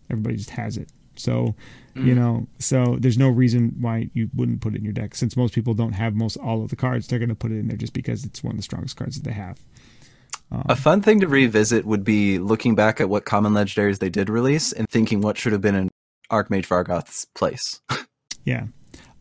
[0.09, 0.89] Everybody just has it.
[1.15, 1.55] So,
[1.95, 2.05] Mm.
[2.05, 5.13] you know, so there's no reason why you wouldn't put it in your deck.
[5.15, 7.57] Since most people don't have most all of the cards, they're going to put it
[7.57, 9.59] in there just because it's one of the strongest cards that they have.
[10.51, 14.29] A fun thing to revisit would be looking back at what common legendaries they did
[14.29, 15.89] release and thinking what should have been in
[16.31, 17.81] Archmage Vargoth's place.
[18.45, 18.65] Yeah.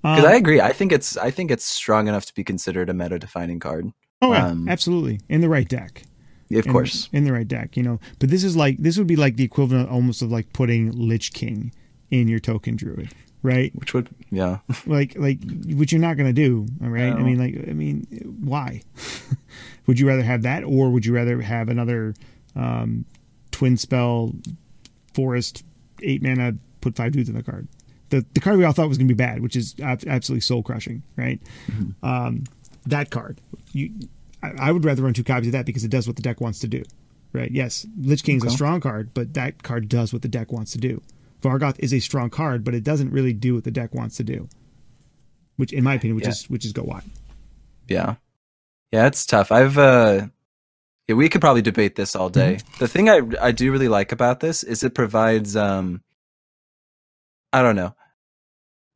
[0.02, 2.88] Because Um, I agree, I think it's I think it's strong enough to be considered
[2.88, 3.90] a meta defining card.
[4.22, 5.20] oh, yeah, um, absolutely.
[5.28, 6.04] In the right deck.
[6.52, 7.08] Of in, course.
[7.12, 8.00] in the right deck, you know.
[8.18, 11.32] But this is like this would be like the equivalent almost of like putting Lich
[11.32, 11.72] King
[12.10, 13.72] in your token druid, right?
[13.76, 14.58] Which would yeah.
[14.86, 17.12] Like like which you're not going to do, all right?
[17.12, 18.06] I mean like I mean
[18.42, 18.82] why?
[19.86, 22.14] would you rather have that or would you rather have another
[22.56, 23.04] um
[23.52, 24.32] twin spell
[25.14, 25.64] forest
[26.02, 27.68] 8 mana put 5 dudes in the card?
[28.08, 30.40] The the card we all thought was going to be bad, which is ab- absolutely
[30.40, 31.40] soul crushing, right?
[32.02, 32.42] Um
[32.86, 33.40] that card.
[33.72, 33.92] You
[34.42, 36.40] I, I would rather run two copies of that because it does what the deck
[36.40, 36.82] wants to do.
[37.32, 37.50] Right?
[37.50, 38.54] Yes, Lich King's a Okay.
[38.56, 41.00] strong card, but that card does what the deck wants to do.
[41.42, 44.24] Vargoth is a strong card, but it doesn't really do what the deck wants to
[44.24, 44.48] do.
[45.56, 46.30] Which, in my opinion, which Yeah.
[46.30, 47.04] is which is go wide.
[47.88, 48.16] Yeah.
[48.92, 49.52] Yeah, it's tough.
[49.52, 50.26] I've uh
[51.06, 52.58] yeah, we could probably debate this all day.
[52.78, 56.02] The thing I I do really like about this is it provides um
[57.52, 57.94] I don't know.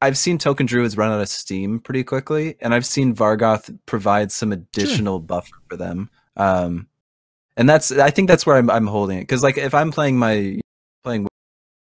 [0.05, 4.31] I've seen Token Druids run out of steam pretty quickly, and I've seen Vargoth provide
[4.31, 6.11] some additional buffer for them.
[6.37, 6.89] Um
[7.57, 9.23] and that's I think that's where I'm I'm holding it.
[9.23, 10.61] Because like if I'm playing my
[11.05, 11.27] playing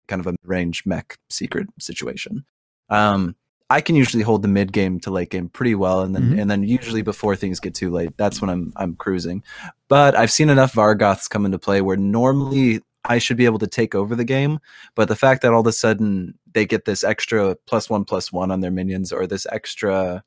[0.08, 2.44] kind of a range mech secret situation,
[2.88, 3.34] um
[3.70, 6.40] I can usually hold the mid game to late game pretty well, and then Mhm.
[6.40, 9.42] and then usually before things get too late, that's when I'm I'm cruising.
[9.88, 13.66] But I've seen enough Vargoths come into play where normally I should be able to
[13.66, 14.60] take over the game,
[14.94, 18.32] but the fact that all of a sudden they get this extra plus one plus
[18.32, 20.24] one on their minions or this extra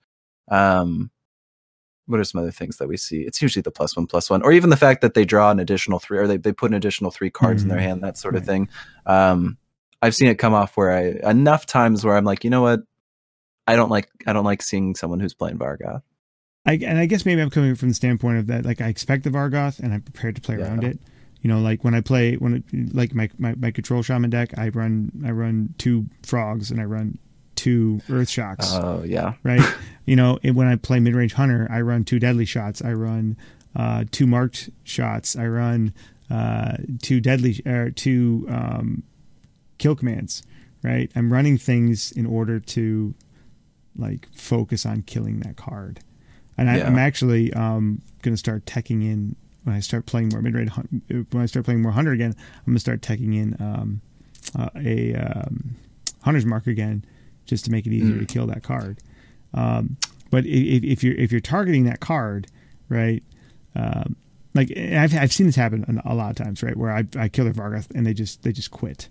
[0.50, 1.12] um
[2.08, 3.22] what are some other things that we see?
[3.22, 5.60] It's usually the plus one, plus one, or even the fact that they draw an
[5.60, 7.70] additional three, or they, they put an additional three cards mm-hmm.
[7.72, 7.90] in their mm-hmm.
[7.90, 8.48] hand, that sort of right.
[8.48, 8.70] thing.
[9.06, 9.58] Um,
[10.02, 12.82] I've seen it come off where I enough times where I'm like, you know what,
[13.68, 16.02] I don't like I don't like seeing someone who's playing Vargoth.
[16.66, 19.24] I, and I guess maybe I'm coming from the standpoint of that, like I expect
[19.24, 20.66] the Vargoth and I'm prepared to play yeah.
[20.66, 21.00] around it.
[21.42, 24.58] You know, like when I play when it, like my, my my control shaman deck,
[24.58, 27.18] I run I run two frogs and I run
[27.56, 28.72] two earth shocks.
[28.74, 29.62] Oh yeah, right.
[30.06, 32.82] you know, when I play mid range hunter, I run two deadly shots.
[32.82, 33.38] I run
[33.76, 35.36] uh, two marked shots.
[35.36, 35.94] I run
[36.30, 39.04] uh, two deadly or uh, two um,
[39.78, 40.44] kill commands.
[40.84, 41.12] Right.
[41.16, 43.14] I'm running things in order to
[43.98, 46.00] like focus on killing that card.
[46.58, 49.36] And I, am actually um, going to start teching in
[49.68, 50.72] when I start playing more mid range.
[51.10, 54.02] When I start playing more hunter again, I'm going to start teching in um,
[54.58, 55.76] uh, a um,
[56.24, 57.04] hunter's mark again,
[57.46, 58.20] just to make it easier mm.
[58.20, 59.00] to kill that card.
[59.54, 59.98] Um,
[60.32, 62.48] but if, if, you're if you're targeting that card,
[62.88, 63.22] right?
[63.76, 64.16] Um,
[64.56, 66.78] like I've I've seen this happen a lot of times, right?
[66.78, 69.10] Where I I kill their Vargoth and they just they just quit,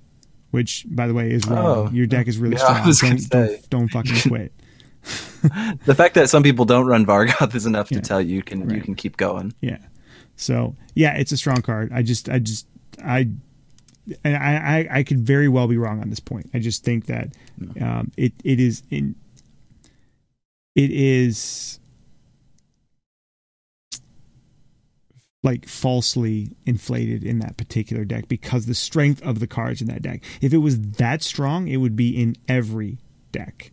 [0.53, 1.67] which by the way is wrong.
[1.67, 3.17] Oh, Your deck is really yeah, strong.
[3.17, 4.53] Don't, don't, don't fucking quit.
[5.85, 8.01] the fact that some people don't run Vargoth is enough yeah.
[8.01, 8.77] to tell you, you can right.
[8.77, 9.53] you can keep going.
[9.61, 9.79] Yeah.
[10.37, 11.93] So yeah, it's a strong card.
[11.93, 12.67] I just I just
[13.05, 13.29] I
[14.23, 16.51] and I, I, I could very well be wrong on this point.
[16.55, 17.35] I just think that
[17.81, 19.17] um, it it is in
[20.75, 21.81] it is
[25.43, 30.03] like falsely inflated in that particular deck because the strength of the cards in that
[30.03, 30.23] deck.
[30.41, 32.99] If it was that strong, it would be in every
[33.33, 33.71] deck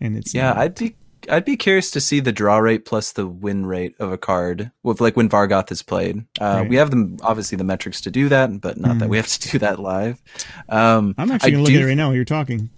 [0.00, 0.48] and it's yeah.
[0.48, 0.58] Not.
[0.58, 0.96] I'd be
[1.30, 4.70] I'd be curious to see the draw rate plus the win rate of a card
[4.82, 6.24] with like when Vargoth is played.
[6.40, 6.68] Uh, right.
[6.68, 8.98] We have them obviously the metrics to do that, but not mm.
[9.00, 10.20] that we have to do that live.
[10.68, 12.08] Um, I'm actually gonna look at it right now.
[12.08, 12.70] while You're talking.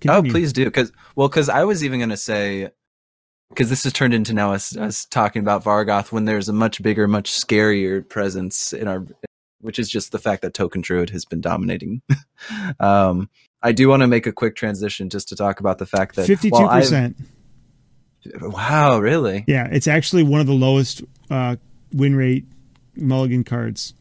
[0.00, 0.30] Continue.
[0.30, 2.70] Oh, please do because well, because I was even gonna say
[3.50, 6.82] because this has turned into now us, us talking about Vargoth when there's a much
[6.82, 9.06] bigger, much scarier presence in our,
[9.60, 12.02] which is just the fact that Token Druid has been dominating.
[12.80, 13.30] um,
[13.62, 16.26] I do want to make a quick transition just to talk about the fact that
[16.26, 17.16] fifty-two percent.
[18.40, 19.44] Wow, really?
[19.46, 21.56] Yeah, it's actually one of the lowest uh,
[21.92, 22.44] win rate
[22.96, 23.94] mulligan cards.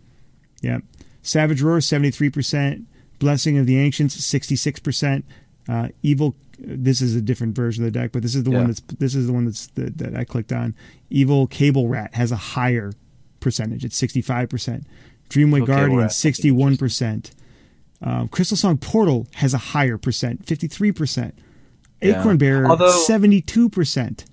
[0.61, 0.79] Yeah,
[1.21, 2.87] Savage Roar seventy-three percent.
[3.19, 5.25] Blessing of the Ancients sixty-six percent.
[5.67, 6.35] Uh, Evil.
[6.57, 8.59] This is a different version of the deck, but this is the yeah.
[8.59, 10.73] one that's this is the one that's the, that I clicked on.
[11.09, 12.93] Evil Cable Rat has a higher
[13.41, 13.83] percentage.
[13.83, 14.85] It's sixty-five percent.
[15.29, 17.31] Dreamway Guardian sixty-one percent.
[18.01, 21.31] Um, Crystalsong Portal has a higher percent, 53%.
[22.01, 22.19] Yeah.
[22.19, 24.25] Acorn Bearer, Although, 72%.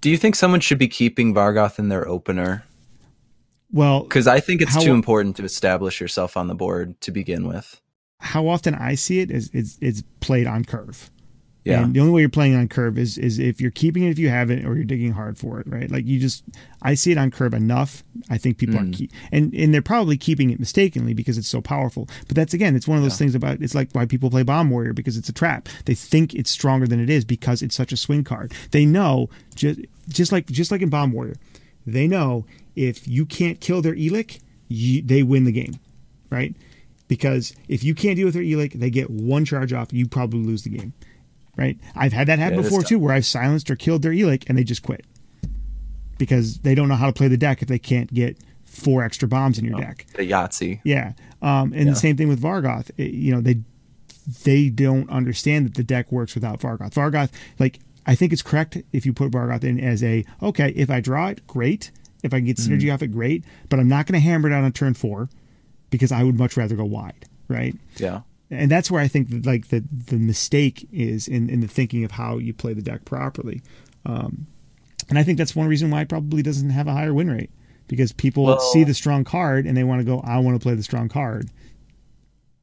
[0.00, 2.64] Do you think someone should be keeping Vargoth in their opener?
[3.72, 7.10] Well, because I think it's how, too important to establish yourself on the board to
[7.10, 7.80] begin with.
[8.18, 11.10] How often I see it is it's, it's played on curve.
[11.64, 11.82] Yeah.
[11.82, 14.18] And the only way you're playing on curve is is if you're keeping it if
[14.18, 15.90] you have it or you're digging hard for it, right?
[15.90, 16.42] Like you just
[16.80, 18.02] I see it on curve enough.
[18.30, 18.88] I think people mm.
[18.88, 22.08] are keep and and they're probably keeping it mistakenly because it's so powerful.
[22.28, 23.18] But that's again, it's one of those yeah.
[23.18, 25.68] things about it's like why people play Bomb Warrior because it's a trap.
[25.84, 28.54] They think it's stronger than it is because it's such a swing card.
[28.70, 31.36] They know just just like just like in Bomb Warrior,
[31.86, 35.74] they know if you can't kill their Elekk, you, they win the game,
[36.30, 36.54] right?
[37.06, 39.92] Because if you can't deal with their Elekk, they get one charge off.
[39.92, 40.94] You probably lose the game
[41.60, 41.78] right?
[41.94, 44.56] I've had that happen yeah, before too, where I've silenced or killed their Elekk and
[44.56, 45.04] they just quit
[46.16, 49.28] because they don't know how to play the deck if they can't get four extra
[49.28, 50.06] bombs in your oh, deck.
[50.14, 50.80] The Yahtzee.
[50.84, 51.90] Yeah, um, and yeah.
[51.90, 52.90] the same thing with Vargoth.
[52.96, 53.60] It, you know, they
[54.44, 56.94] they don't understand that the deck works without Vargoth.
[56.94, 60.70] Vargoth, like I think it's correct if you put Vargoth in as a okay.
[60.70, 61.90] If I draw it, great.
[62.22, 62.94] If I can get synergy mm-hmm.
[62.94, 63.44] off it, great.
[63.68, 65.30] But I'm not going to hammer it out on turn four
[65.88, 67.74] because I would much rather go wide, right?
[67.96, 68.20] Yeah
[68.50, 72.04] and that's where I think that, like the the mistake is in in the thinking
[72.04, 73.62] of how you play the deck properly.
[74.04, 74.46] Um,
[75.08, 77.50] and I think that's one reason why it probably doesn't have a higher win rate
[77.88, 80.62] because people well, see the strong card and they want to go, I want to
[80.62, 81.50] play the strong card.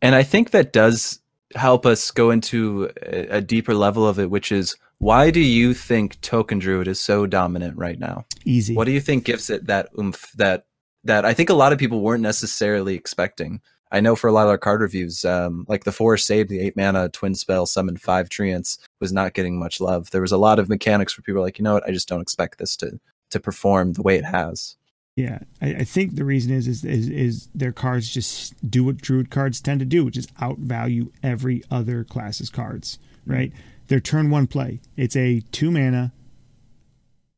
[0.02, 1.20] And I think that does
[1.56, 5.74] help us go into a, a deeper level of it, which is why do you
[5.74, 8.26] think Token Druid is so dominant right now?
[8.46, 8.74] Easy.
[8.74, 10.66] What do you think gives it that oomph that
[11.04, 13.62] that I think a lot of people weren't necessarily expecting?
[13.92, 16.60] I know for a lot of our card reviews, um, like the four save, the
[16.60, 20.12] eight mana twin spell, summon five treants was not getting much love.
[20.12, 22.08] There was a lot of mechanics where people were like, you know what, I just
[22.08, 24.76] don't expect this to to perform the way it has.
[25.16, 28.98] Yeah, I, I think the reason is, is is is their cards just do what
[28.98, 33.00] druid cards tend to do, which is outvalue every other class's cards.
[33.26, 33.52] Right?
[33.52, 33.62] Mm-hmm.
[33.88, 34.80] Their turn one play.
[34.96, 36.12] It's a two mana,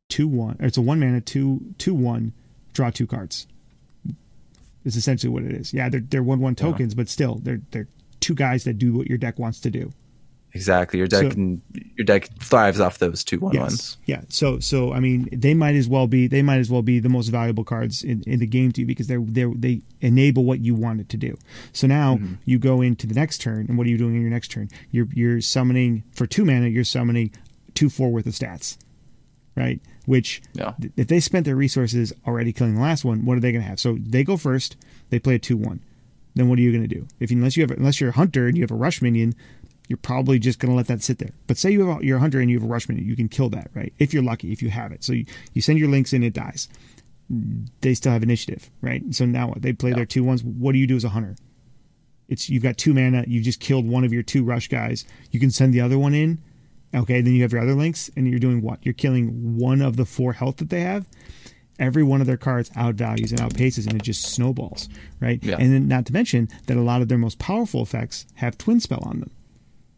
[0.09, 0.57] two one.
[0.59, 2.33] Or it's a one mana two two one.
[2.73, 3.47] Draw two cards
[4.85, 5.73] is essentially what it is.
[5.73, 6.97] Yeah, they're they're one one tokens, yeah.
[6.97, 7.87] but still they're they're
[8.19, 9.91] two guys that do what your deck wants to do.
[10.53, 10.97] Exactly.
[10.97, 11.61] Your deck So- can,
[11.95, 13.61] your deck thrives off those two one Yes.
[13.61, 13.97] ones.
[14.05, 14.21] Yeah.
[14.29, 17.07] So so I mean they might as well be they might as well be the
[17.09, 20.59] most valuable cards in, in the game to you because they're they they enable what
[20.61, 21.37] you want it to do.
[21.71, 22.33] So now Mm-hmm.
[22.45, 24.69] you go into the next turn and what are you doing in your next turn?
[24.89, 27.31] You're you're summoning for two mana, you're summoning
[27.75, 28.75] two four worth of stats.
[29.59, 29.79] Right?
[30.05, 30.73] Which Yeah.
[30.79, 33.63] th- if they spent their resources already killing the last one, what are they gonna
[33.65, 33.79] have?
[33.79, 34.75] So they go first,
[35.09, 35.81] they play a two one.
[36.35, 37.07] Then what are you gonna do?
[37.19, 39.35] If unless you have unless you're a hunter and you have a rush minion,
[39.87, 41.31] you're probably just going to let that sit there.
[41.47, 43.15] But say you have a, you're a hunter and you have a rush minion, you
[43.15, 43.91] can kill that, right?
[43.97, 45.03] If you're lucky, if you have it.
[45.03, 46.69] So you, you send your links in, it dies.
[47.81, 49.01] They still have initiative, right?
[49.15, 49.63] So now what?
[49.63, 50.43] They play their two ones.
[50.43, 51.35] What do you do as a hunter?
[52.27, 53.23] It's you've got two mana.
[53.27, 55.05] You just killed one of your two rush guys.
[55.31, 56.37] You can send the other one in.
[56.93, 58.79] Okay, then you have your other links, and you're doing what?
[58.83, 61.07] You're killing one of the four health that they have.
[61.77, 64.89] Every one of their cards outvalues and outpaces, and it just snowballs,
[65.21, 65.41] right?
[65.43, 65.55] Yeah.
[65.59, 68.79] And then not to mention that a lot of their most powerful effects have twin
[68.81, 69.31] spell on them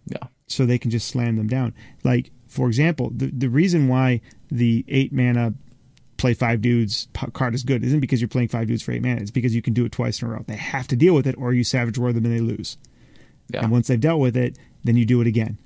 [0.05, 0.27] Yeah.
[0.47, 1.73] so they can just slam them down.
[2.03, 4.21] Like for example, the the reason why
[4.51, 5.53] the eight mana
[6.17, 9.19] play five dudes card is good isn't because you're playing five dudes for eight mana.
[9.21, 10.43] It's because you can do it twice in a row.
[10.45, 12.77] They have to deal with it, or you savage roar them and they lose.
[13.49, 13.63] Yeah.
[13.63, 15.57] And once they've dealt with it, then you do it again.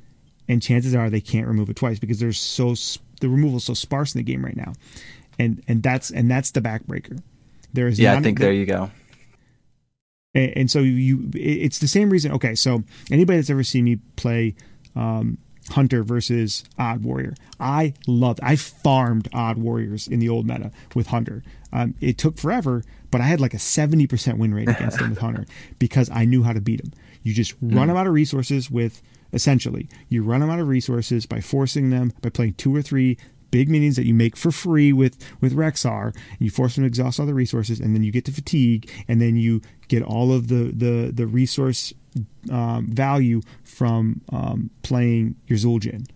[0.48, 2.76] And chances are they can't remove it twice because there's so
[3.22, 4.74] the removal is so sparse in the game right now,
[5.40, 7.20] and and that's and that's the backbreaker.
[7.74, 8.14] There is Yeah.
[8.16, 8.92] I think there you go.
[10.34, 13.86] and, and so you it- it's the same reason okay so anybody that's ever seen
[13.86, 14.56] me play
[14.96, 15.38] um,
[15.72, 21.08] hunter versus odd warrior i loved i farmed odd warriors in the old meta with
[21.08, 21.44] hunter
[21.74, 25.20] um, it took forever but i had like a 70% win rate against them with
[25.20, 25.46] hunter
[25.80, 26.94] because i knew how to beat them
[27.24, 29.02] you just run them out of resources with
[29.36, 33.18] essentially you run them out of resources by forcing them by playing two or three
[33.52, 36.14] big minions that you make for free with with Rexxar.
[36.14, 38.90] And you force them to exhaust all the resources, and then you get to fatigue,
[39.08, 41.94] and then you get all of the the the resource
[42.52, 46.08] um, value from um, playing your Zul'jin,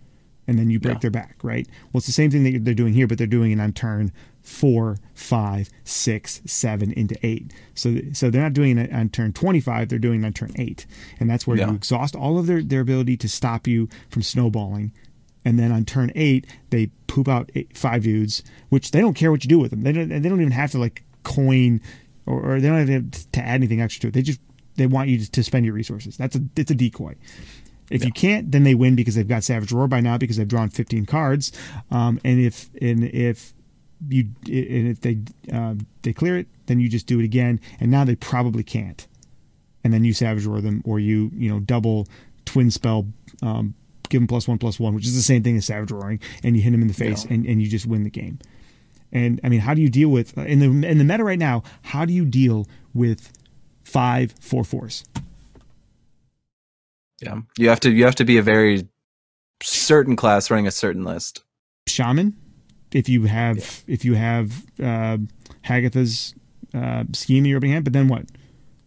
[0.48, 1.00] and then you break Yeah.
[1.00, 1.36] their back.
[1.42, 1.66] Right.
[1.92, 4.12] Well, it's the same thing that they're doing here, but they're doing it on turn
[4.42, 7.52] four, five, six, seven into eight.
[7.74, 9.88] So so they're not doing it on turn twenty five.
[9.88, 10.86] They're doing it on turn eight,
[11.18, 11.68] and that's where Yeah.
[11.70, 14.92] you exhaust all of their their ability to stop you from snowballing
[15.44, 19.30] and then on turn eight they poop out eight, five dudes, which they don't care
[19.30, 19.82] what you do with them.
[19.82, 20.08] They don't.
[20.08, 21.80] They don't even have to like coin,
[22.26, 24.14] or, or they don't have to, to add anything extra to it.
[24.14, 24.40] They just
[24.76, 26.16] they want you to, to spend your resources.
[26.16, 27.14] That's a it's a decoy.
[27.90, 30.46] If you can't, then they win because they've got Savage Roar by now because they've
[30.46, 31.50] drawn 15 cards.
[31.90, 33.52] Um, and if and if
[34.08, 35.18] you and if they
[35.52, 37.60] uh, they clear it, then you just do it again.
[37.80, 39.06] And now they probably can't.
[39.84, 42.06] And then you Savage Roar them, or you you know double
[42.44, 43.06] twin spell
[43.42, 43.74] um,
[44.08, 46.56] give them plus one plus one, which is the same thing as savage roaring, and
[46.56, 47.34] you hit them in the face, Yeah.
[47.34, 48.38] and, and you just win the game.
[49.12, 51.62] And I mean, how do you deal with in the in the meta right now?
[51.82, 53.32] How do you deal with
[53.84, 55.04] five four fours?
[57.20, 57.40] Yeah.
[57.58, 58.88] You have to you have to be a very
[59.62, 61.42] certain class running a certain list.
[61.86, 62.36] Shaman,
[62.92, 65.18] if you have if you have uh,
[65.64, 66.34] Hagatha's
[66.74, 68.26] uh, scheme in your opening hand, but then what?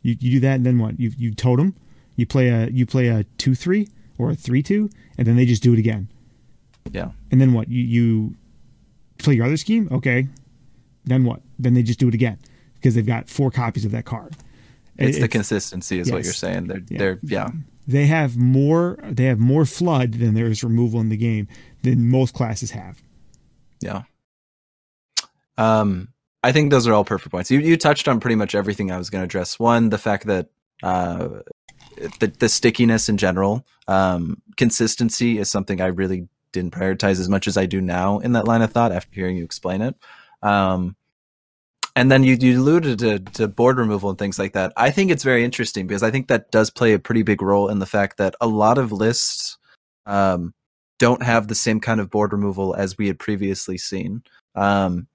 [0.02, 1.00] You you do that, and then what?
[1.00, 1.76] You you totem,
[2.16, 3.88] you play a you play a two three
[4.18, 6.10] or a three two, and then they just do it again.
[6.92, 7.12] Yeah.
[7.32, 7.70] And then what?
[7.70, 8.36] You you
[9.18, 10.28] play your other scheme, okay?
[11.06, 11.42] Then what?
[11.60, 12.38] Then they just do it again
[12.76, 14.36] because they've got four copies of that card.
[14.98, 16.68] It's, the consistency is what you're saying.
[16.68, 16.98] They're Yeah.
[16.98, 17.50] they're yeah.
[17.88, 21.48] they have more they have more flood than there is removal in the game
[21.82, 23.02] than most classes have.
[23.84, 24.04] Yeah.
[25.58, 26.10] Um,
[26.44, 27.52] I think those are all perfect points.
[27.52, 29.60] You you touched on pretty much everything I was going to address.
[29.60, 30.50] One, the fact that
[30.82, 31.30] uh,
[32.20, 37.48] the the stickiness in general, um, consistency is something I really didn't prioritize as much
[37.48, 39.96] as I do now in that line of thought after hearing you explain it.
[40.42, 40.96] Um,
[41.96, 44.74] and then you you alluded to, to board removal and things like that.
[44.76, 47.70] I think it's very interesting because I think that does play a pretty big role
[47.70, 49.58] in the fact that a lot of lists
[50.06, 50.54] um,
[51.04, 54.24] don't have the same kind of board removal as we had previously seen.
[54.56, 55.08] Um,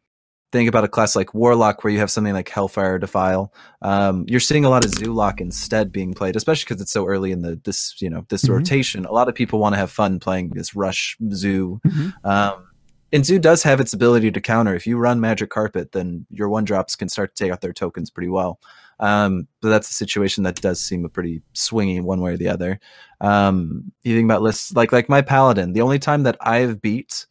[0.50, 3.52] think about a class like Warlock, where you have something like Hellfire Defile.
[3.82, 7.32] Um, you're seeing a lot of Zoolock instead being played, especially because it's so early
[7.32, 8.50] in the this you know this Mhm.
[8.56, 9.04] rotation.
[9.04, 11.80] A lot of people want to have fun playing this Rush Zoo.
[12.24, 12.64] Um,
[13.12, 14.74] and Zoo does have its ability to counter.
[14.74, 17.72] If you run Magic Carpet, then your one drops can start to take out their
[17.72, 18.58] tokens pretty well.
[19.00, 22.48] Um, but that's a situation that does seem a pretty swingy one way or the
[22.48, 22.80] other.
[23.20, 25.72] Um, you think about lists like like my Paladin.
[25.72, 27.26] The only time that I've beat,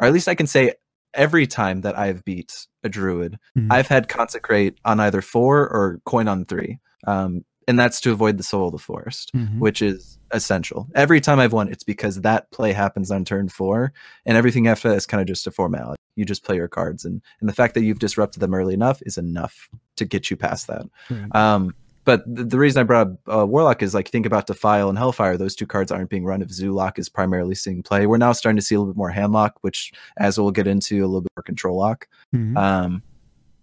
[0.00, 0.72] or at least I can say
[1.14, 3.68] every time that I've beat a Druid, Mhm.
[3.72, 6.78] I've had Consecrate on either four or Coin on three.
[7.06, 9.58] Um, and that's to avoid the Soul of the Forest Mhm.
[9.58, 10.86] which is essential.
[10.94, 13.92] Every time I've won, it's because that play happens on turn four,
[14.26, 15.96] and everything after that is kind of just a formality.
[16.16, 19.00] You just play your cards, and and the fact that you've disrupted them early enough
[19.06, 20.84] is enough to get you past that.
[21.08, 21.34] Right.
[21.34, 21.74] Um,
[22.04, 24.98] but the, the reason I brought up uh, Warlock is like think about Defile and
[24.98, 25.36] Hellfire.
[25.36, 28.06] Those two cards aren't being run if Zoolock is primarily seeing play.
[28.06, 30.96] We're now starting to see a little bit more Handlock, which, as we'll get into,
[31.04, 32.06] a little bit more Control Lock.
[32.34, 32.56] Mhm.
[32.56, 33.02] Um,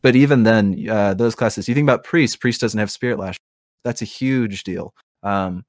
[0.01, 2.39] but even then, uh, those classes, you think about Priest.
[2.39, 3.37] Priest doesn't have Spirit Lash.
[3.83, 4.93] That's a huge deal.
[5.23, 5.63] Um,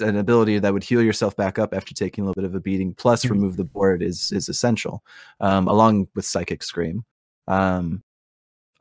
[0.00, 2.60] an ability that would heal yourself back up after taking a little bit of a
[2.60, 3.30] beating, plus Mhm.
[3.32, 5.02] remove the board is is essential,
[5.40, 7.04] um, along with Psychic Scream.
[7.46, 8.02] Um,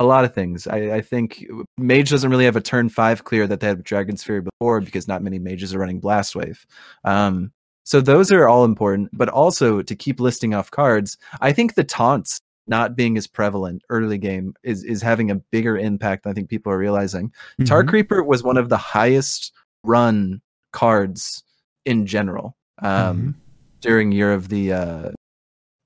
[0.02, 0.68] a lot of things.
[0.68, 1.46] I, I think
[1.78, 4.82] Mage doesn't really have a turn five clear that they had with Dragon Sphere before
[4.82, 6.66] because not many mages are running Blast Wave.
[7.06, 7.52] Um,
[7.84, 11.84] so those are all important, but also to keep listing off cards, I think the
[11.84, 16.34] taunts not being as prevalent early game is is having a bigger impact than I
[16.34, 17.32] think people are realizing.
[17.66, 17.90] Tar Mhm.
[17.90, 19.52] Creeper was one of the highest
[19.84, 20.42] run
[20.72, 21.44] cards
[21.86, 23.34] in general um, Mhm.
[23.82, 25.10] during Year of the uh,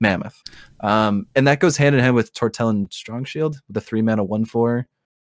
[0.02, 0.41] Mammoth,
[0.82, 4.46] um, and that goes hand in hand with Tortollan Strong Shield, the three mana one
[4.46, 4.88] four.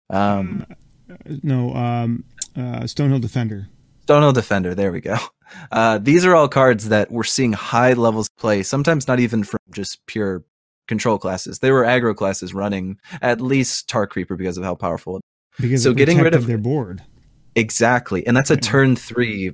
[0.09, 0.65] Um,
[1.43, 2.23] no, um,
[2.55, 3.67] uh, Stonehill Defender.
[4.05, 4.75] Stonehill Defender.
[4.75, 5.17] There we go.
[5.71, 8.63] Uh, these are all cards that we're seeing high levels play.
[8.63, 10.43] Sometimes not even from just pure
[10.89, 11.59] control classes.
[11.59, 15.21] There were aggro classes running at least Tar Creeper because of how powerful.
[15.57, 17.01] Because So getting rid of- their board.
[17.55, 19.53] Exactly, and that's a turn three.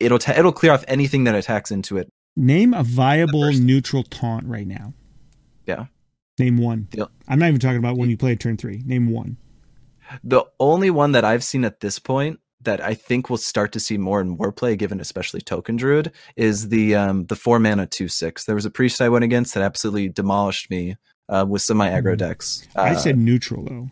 [0.00, 2.08] It'll ta- it'll clear off anything that attacks into it.
[2.36, 4.94] Name a viable neutral taunt right now.
[5.66, 5.86] Yeah.
[6.38, 6.88] Name one.
[6.90, 8.82] The- I'm not even talking about when you play turn three.
[8.86, 9.36] Name one.
[10.24, 13.80] The only one that I've seen at this point that I think we'll start to
[13.80, 17.86] see more and more play, given especially Token Druid, is the um the four mana
[17.86, 18.44] two six.
[18.44, 20.96] There was a priest I went against that absolutely demolished me
[21.28, 22.18] uh, with some of my aggro Mhm.
[22.18, 22.66] decks.
[22.76, 23.88] Uh, I said neutral though.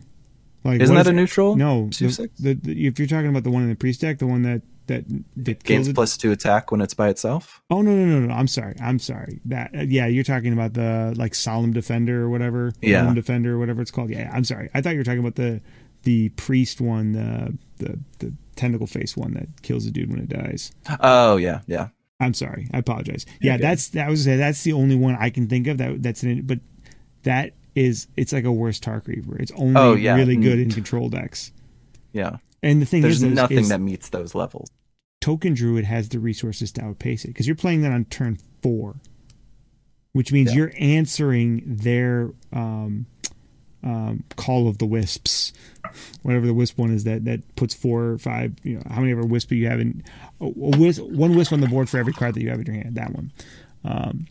[0.63, 1.55] Like isn't that a is- neutral?
[1.55, 1.89] no?
[1.91, 2.39] two the- six?
[2.39, 4.61] the- the- if you're talking about the one in the priest deck, the one that
[4.87, 5.05] that
[5.37, 5.95] that gains it.
[5.95, 7.61] plus two attack when it's by itself.
[7.69, 8.33] Oh no no no no!
[8.33, 8.75] I'm sorry.
[8.81, 9.39] I'm sorry.
[9.45, 12.73] That uh, yeah, you're talking about the like solemn defender or whatever.
[12.81, 13.01] Yeah.
[13.01, 14.09] Solemn defender or whatever it's called.
[14.09, 14.69] Yeah, I'm sorry.
[14.73, 15.61] I thought you were talking about the
[16.03, 20.29] the priest one, the the the tentacle face one that kills a dude when it
[20.29, 20.71] dies.
[20.99, 21.89] Oh yeah, yeah.
[22.19, 22.67] I'm sorry.
[22.73, 23.25] I apologize.
[23.41, 23.63] Yeah, good.
[23.63, 26.47] that's that was that's the only one I can think of that that's in it.
[26.47, 26.59] But
[27.23, 29.37] that is it's like a worse Tar Creeper.
[29.39, 30.15] It's only Oh, yeah.
[30.15, 30.63] really good Mm.
[30.63, 31.51] in control decks.
[32.13, 32.37] Yeah.
[32.63, 34.69] And the thing There's is, there's nothing is that meets those levels.
[35.19, 38.95] Token Druid has the resources to outpace it because you're playing that on turn four,
[40.13, 40.57] which means Yeah.
[40.57, 43.05] you're answering their um,
[43.83, 45.53] um, call of the wisps,
[46.23, 48.53] whatever the wisp one is that that puts four or five.
[48.63, 50.03] You know how many ever wisp you have in
[50.39, 52.65] a, a wisp, one wisp on the board for every card that you have in
[52.65, 52.95] your hand.
[52.95, 53.31] That one.
[53.83, 54.27] Um,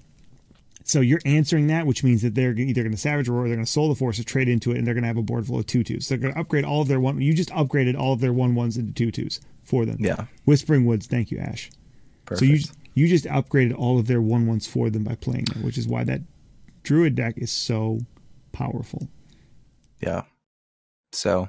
[0.91, 3.57] so you're answering that, which means that they're either going to Savage Roar, or they're
[3.57, 5.23] going to Soul the Force, or trade into it, and they're going to have a
[5.23, 6.07] board full of two twos.
[6.07, 7.21] So they're going to upgrade all of their one.
[7.21, 9.99] You just upgraded all of their one ones into two twos for them.
[10.01, 10.25] Yeah.
[10.45, 11.71] Whispering Woods, thank you, Ash.
[12.27, 12.41] Perfect.
[12.41, 12.59] So you
[12.95, 15.87] you just upgraded all of their one ones for them by playing them, which is
[15.87, 16.21] why that
[16.83, 17.99] Druid deck is so
[18.53, 19.09] powerful.
[20.01, 20.23] Yeah.
[21.13, 21.49] So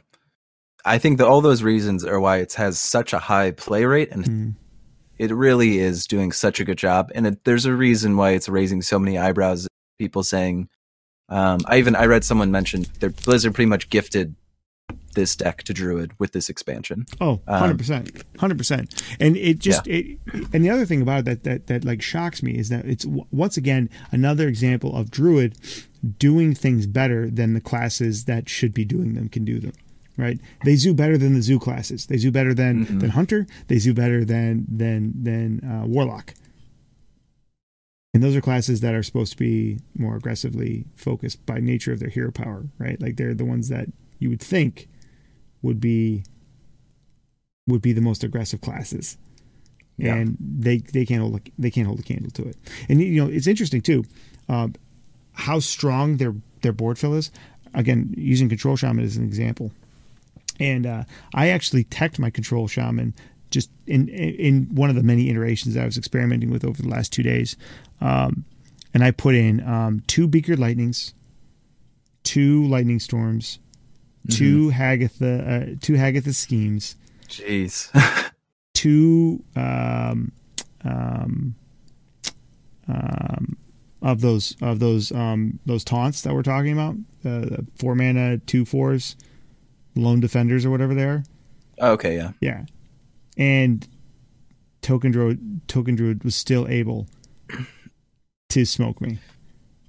[0.85, 4.11] I think that all those reasons are why it has such a high play rate
[4.11, 4.55] and Mm.
[5.21, 7.11] It really is doing such a good job.
[7.13, 9.67] And it, there's a reason why it's raising so many eyebrows.
[9.99, 10.67] People saying,
[11.29, 14.33] um, I even I read someone mention their Blizzard pretty much gifted
[15.13, 17.05] this deck to Druid with this expansion.
[17.19, 18.23] Oh, Um, 100%.
[18.35, 19.15] 100%.
[19.19, 20.17] And it just it
[20.53, 23.03] and the other thing about it that that that like shocks me is that it's
[23.03, 25.55] w- once again another example of Druid
[26.17, 29.73] doing things better than the classes that should be doing them can do them.
[30.17, 30.39] Right?
[30.65, 32.05] They zoo better than the zoo classes.
[32.05, 32.99] They zoo better than Mhm.
[32.99, 33.47] than Hunter.
[33.67, 36.33] They zoo better than than than uh, Warlock.
[38.13, 41.99] And those are classes that are supposed to be more aggressively focused by nature of
[41.99, 43.01] their hero power, right?
[43.01, 43.87] Like they're the ones that
[44.19, 44.89] you would think
[45.61, 46.23] would be
[47.67, 49.17] would be the most aggressive classes,
[49.97, 50.15] Yeah.
[50.15, 52.57] and they they can't hold a, they can't hold a candle to it.
[52.89, 54.03] And you know it's interesting too,
[54.49, 54.73] um,
[55.33, 57.31] how strong their their board fill is.
[57.73, 59.71] Again, using control shaman as an example,
[60.61, 61.03] and uh,
[61.33, 63.15] I actually teched my control shaman
[63.49, 66.87] just in in one of the many iterations that I was experimenting with over the
[66.87, 67.57] last two days,
[67.99, 68.45] um,
[68.93, 71.13] and I put in um, two beaker lightnings,
[72.23, 73.59] two lightning storms,
[74.29, 76.95] two Hagatha uh, two Hagatha schemes,
[77.27, 77.89] Jeez.
[78.73, 80.31] two um,
[80.83, 81.55] um,
[82.87, 83.57] um,
[84.01, 86.95] of those of those um, those taunts that we're talking about,
[87.25, 89.15] uh, the four mana two fours,
[89.95, 91.23] lone defenders or whatever they are.
[91.79, 92.31] okay, yeah.
[92.41, 92.65] Yeah,
[93.37, 93.87] and
[94.81, 97.07] Token Druid Token Druid was still able
[98.49, 99.19] to smoke me,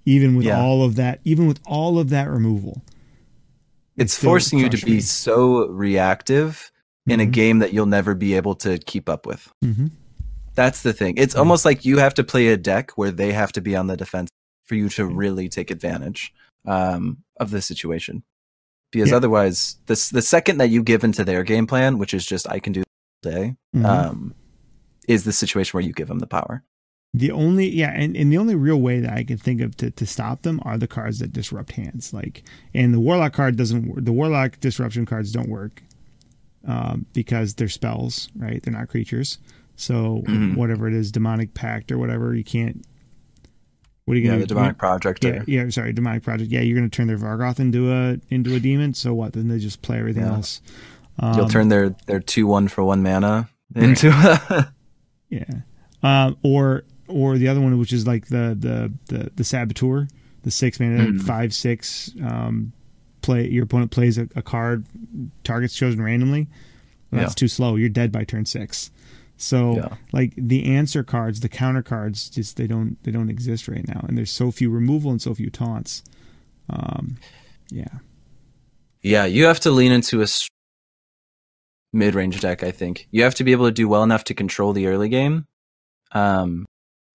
[0.05, 0.61] even with Yeah.
[0.61, 1.21] all of that.
[1.25, 2.83] Even with all of that removal,
[3.97, 5.01] It's forcing you to be me.
[5.01, 6.71] so reactive
[7.07, 7.33] in a Mhm.
[7.33, 9.53] game that you'll never be able to keep up with.
[9.65, 9.87] Mm-hmm.
[10.55, 11.15] That's the thing.
[11.17, 13.87] It's almost like you have to play a deck where they have to be on
[13.89, 14.29] the defense
[14.65, 16.33] for you to really take advantage
[16.65, 18.23] um, of the situation.
[18.93, 19.17] Because Yeah.
[19.17, 22.61] otherwise, this the second that you give into their game plan, which is just I
[22.61, 23.85] can do all day, Mhm.
[23.85, 24.35] um,
[25.09, 26.63] is the situation where you give them the power.
[27.15, 29.91] The only yeah, and, and the only real way that I can think of to,
[29.91, 32.13] to stop them are the cards that disrupt hands.
[32.15, 34.05] Like, and the warlock card doesn't.
[34.05, 35.83] The warlock disruption cards don't work
[36.65, 38.63] um, because they're spells, right?
[38.63, 39.39] They're not creatures.
[39.77, 40.57] So Mhm.
[40.57, 42.85] whatever it is, demonic pact or whatever, you can't.
[44.05, 44.47] What are you Yeah, gonna do?
[44.47, 45.25] the demonic project.
[45.25, 46.51] Yeah, yeah, sorry, demonic project.
[46.51, 48.95] Yeah, you're gonna turn their Vargoth into a into a demon.
[48.95, 49.33] So what?
[49.33, 50.33] Then they just play everything Yeah.
[50.35, 50.61] else.
[51.19, 53.85] Um, You'll turn their their two one for one mana Right.
[53.85, 54.73] into a
[55.31, 55.45] Yeah.
[56.03, 60.09] Um, or or the other one, which is like the the the, the saboteur,
[60.43, 61.23] the six mana Mhm.
[61.23, 62.11] five six.
[62.23, 62.73] Um,
[63.21, 64.85] play your opponent plays a, a card,
[65.45, 66.49] targets chosen randomly.
[67.13, 67.45] Well, that's Yeah.
[67.45, 67.77] too slow.
[67.77, 68.91] You're dead by turn six.
[69.43, 69.97] So Yeah.
[70.13, 74.05] like the answer cards, the counter cards, just they don't they don't exist right now,
[74.09, 76.05] and there's so few removal and so few taunts.
[76.71, 77.17] Um,
[77.71, 77.99] yeah.
[79.03, 80.47] Yeah, you have to lean into a s-
[81.93, 82.63] mid-range deck.
[82.63, 85.09] I think you have to be able to do well enough to control the early
[85.09, 85.47] game,
[86.13, 86.65] um,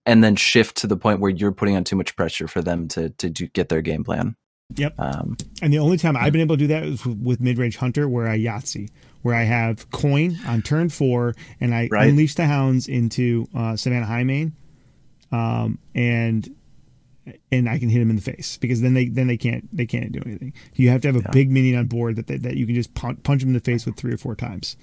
[0.05, 2.87] and then shift to the point where you're putting on too much pressure for them
[2.89, 4.35] to to do, get their game plan.
[4.75, 4.95] Yep.
[4.99, 7.57] Um, And the only time I've been able to do that is with- with mid
[7.57, 8.89] range hunter, where I Yahtzee,
[9.27, 12.09] where I have coin on turn four, and I Right.
[12.09, 14.53] unleash the hounds into uh, Savannah Highmane,
[15.31, 16.49] um, and
[17.51, 19.85] and I can hit them in the face because then they then they can't they
[19.85, 20.53] can't do anything.
[20.75, 21.31] You have to have a Yeah.
[21.31, 23.59] big minion on board that they, that you can just punch, punch them in the
[23.59, 24.77] face with three or four times.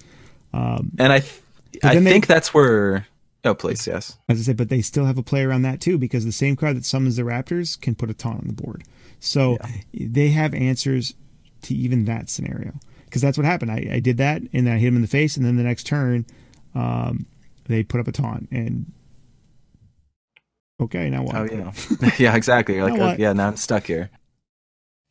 [0.53, 1.41] Um, and I th-
[1.83, 3.07] I they- think that's where.
[3.43, 4.17] Oh, please, yes.
[4.27, 6.55] as I said, but they still have a play around that too because the same
[6.55, 8.83] card that summons the Raptors can put a taunt on the board.
[9.19, 9.57] So
[9.93, 11.13] they have answers
[11.63, 12.73] to even that scenario
[13.15, 13.71] because that's what happened.
[13.71, 15.63] I, I did that and then I hit him in the face, and then the
[15.63, 16.25] next turn,
[16.73, 17.25] um,
[17.69, 18.91] they put up a taunt and
[20.81, 21.35] okay, now what?
[21.37, 21.71] Oh yeah,
[22.19, 22.75] yeah, exactly.
[22.75, 23.13] You're like, Now what?
[23.13, 24.09] okay, yeah, now I'm stuck here.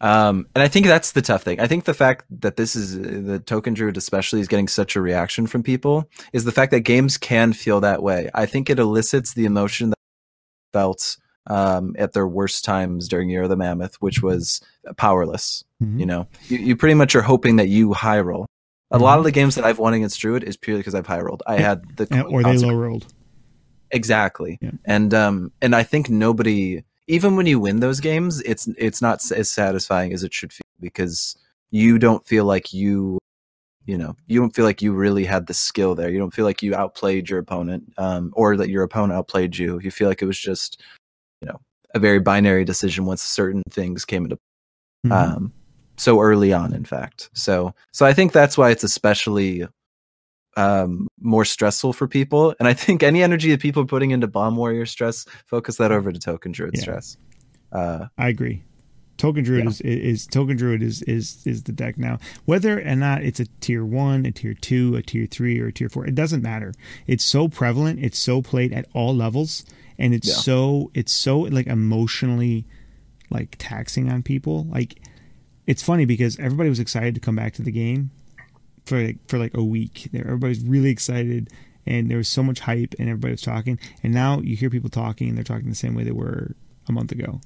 [0.02, 1.60] Um, and I think that's the tough thing.
[1.60, 5.00] I think the fact that this is the token druid, especially, is getting such a
[5.00, 8.28] reaction from people, is the fact that games can feel that way.
[8.34, 9.98] I think it elicits the emotion that
[10.74, 14.60] felt um, at their worst times during Year of the Mammoth, which was
[14.96, 15.64] powerless.
[15.82, 16.00] Mhm.
[16.00, 18.46] You know, you, you pretty much are hoping that you high roll.
[18.90, 21.20] A lot of the games that I've won against Druid is purely because I've high
[21.20, 21.42] rolled.
[21.46, 23.12] I had the And- or they low rolled.
[23.90, 24.58] Exactly.
[24.60, 24.70] Yeah.
[24.84, 29.20] And um and I think nobody even when you win those games, it's it's not
[29.32, 31.36] as satisfying as it should feel because
[31.70, 33.18] you don't feel like you
[33.86, 36.08] you know, you don't feel like you really had the skill there.
[36.08, 39.78] You don't feel like you outplayed your opponent um or that your opponent outplayed you.
[39.80, 40.80] You feel like it was just
[41.44, 41.60] you know,
[41.94, 44.38] a very binary decision once certain things came into
[45.06, 45.12] Mhm.
[45.12, 45.52] um
[45.98, 49.66] so early on in fact so so i think that's why it's especially
[50.56, 54.26] um more stressful for people and i think any energy that people are putting into
[54.26, 56.80] bomb warrior stress focus that over to token druid Yeah.
[56.82, 57.16] stress
[57.72, 58.62] uh I agree.
[59.16, 59.70] Token Druid Yeah.
[59.70, 62.18] is, is Token Druid is, is is the deck now.
[62.46, 65.72] Whether or not it's a tier one, a tier two, a tier three, or a
[65.72, 66.72] tier four, it doesn't matter.
[67.06, 68.00] It's so prevalent.
[68.02, 69.64] It's so played at all levels,
[69.98, 70.34] and it's Yeah.
[70.34, 72.66] so it's so like emotionally
[73.30, 74.64] like taxing on people.
[74.64, 75.00] Like
[75.66, 78.10] it's funny because everybody was excited to come back to the game
[78.86, 80.08] for like, for like a week.
[80.12, 81.48] There, everybody's really excited,
[81.86, 83.78] and there was so much hype, and everybody was talking.
[84.02, 86.54] And now you hear people talking, and they're talking the same way they were
[86.88, 87.40] a month ago.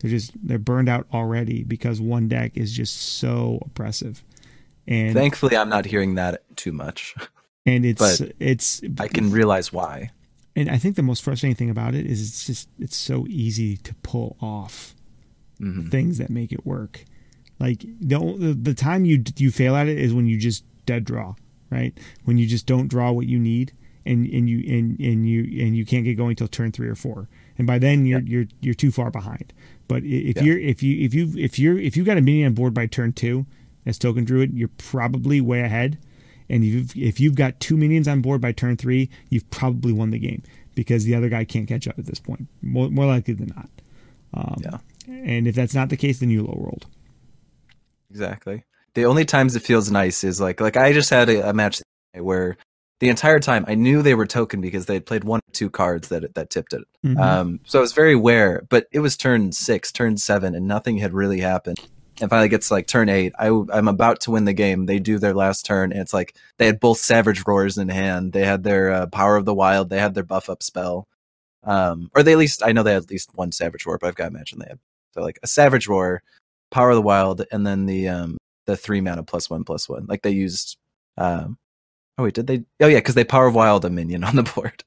[0.00, 4.22] They're just they're burned out already because one deck is just so oppressive,
[4.88, 7.14] and thankfully i'm not hearing that too much
[7.66, 10.10] and it's but it's i can realize why
[10.56, 13.76] and I think the most frustrating thing about it is it's just it's so easy
[13.78, 14.94] to pull off
[15.60, 15.90] Mhm.
[15.90, 17.04] things that make it work.
[17.60, 21.34] Like the the, time you you fail at it is when you just dead draw,
[21.70, 21.96] right?
[22.24, 23.72] When you just don't draw what you need,
[24.04, 26.96] and and you and and you and you can't get going till turn three or
[26.96, 29.52] four, and by then you're you're you're too far behind.
[29.86, 30.42] But if Yeah.
[30.42, 32.86] you're if you if you if you're if you got a minion on board by
[32.86, 33.46] turn two
[33.86, 35.98] as token druid, you're probably way ahead.
[36.52, 40.10] And you've, if you've got two minions on board by turn three, you've probably won
[40.10, 40.42] the game
[40.76, 42.46] because the other guy can't catch up at this point.
[42.62, 43.68] More, more likely than not.
[44.34, 44.78] Um, Yeah.
[45.08, 46.86] And if that's not the case, then you low rolled.
[48.10, 51.52] exactly the only times it feels nice is like like i just had a, a
[51.54, 51.80] match
[52.18, 52.56] where
[53.00, 55.70] the entire time i knew they were token because they had played one or two
[55.70, 57.18] cards that that tipped it Mhm.
[57.18, 60.98] Um, so I was very aware, but it was turn six, turn seven, and nothing
[60.98, 61.80] had really happened.
[62.22, 63.32] And finally gets like turn eight.
[63.36, 64.86] I, I'm about to win the game.
[64.86, 68.32] They do their last turn, and it's like they had both Savage Roars in hand.
[68.32, 69.90] They had their uh, Power of the Wild.
[69.90, 71.08] They had their buff up spell.
[71.64, 74.06] Um, or they at least, I know they had at least one Savage Roar, but
[74.06, 74.78] I've got to imagine they had.
[75.14, 76.22] So like a Savage Roar,
[76.70, 80.06] Power of the Wild, and then the um, the three mana plus one plus one.
[80.08, 80.76] Like they used.
[81.18, 81.58] Um,
[82.18, 82.62] oh, wait, did they?
[82.80, 84.84] Oh, yeah, because they Power of Wild a minion on the board.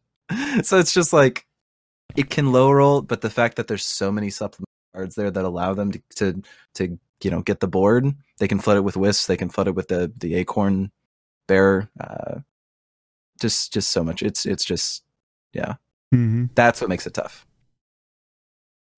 [0.64, 1.46] so it's just like
[2.16, 5.44] it can low roll, but the fact that there's so many supplement cards there that
[5.44, 6.42] allow them to to,
[6.76, 8.06] to you know get the board.
[8.40, 9.26] They can flood it with wisps.
[9.26, 10.92] They can flood it with the the acorn
[11.48, 11.90] bear.
[12.00, 12.40] Uh,
[13.42, 14.22] just just so much.
[14.22, 15.04] It's it's just
[15.52, 15.74] yeah.
[16.12, 17.46] hmm That's what makes it tough.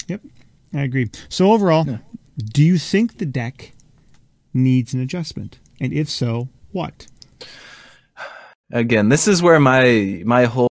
[0.07, 0.21] Yep,
[0.73, 1.09] I agree.
[1.29, 1.97] So overall, Yeah.
[2.37, 3.73] do you think the deck
[4.53, 5.59] needs an adjustment?
[5.79, 7.07] And if so, what?
[8.71, 10.67] Again, this is where my my whole.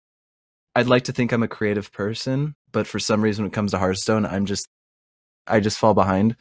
[0.74, 3.70] I'd like to think I'm a creative person, but for some reason, when it comes
[3.70, 4.66] to Hearthstone, I'm just
[5.46, 6.36] I just fall behind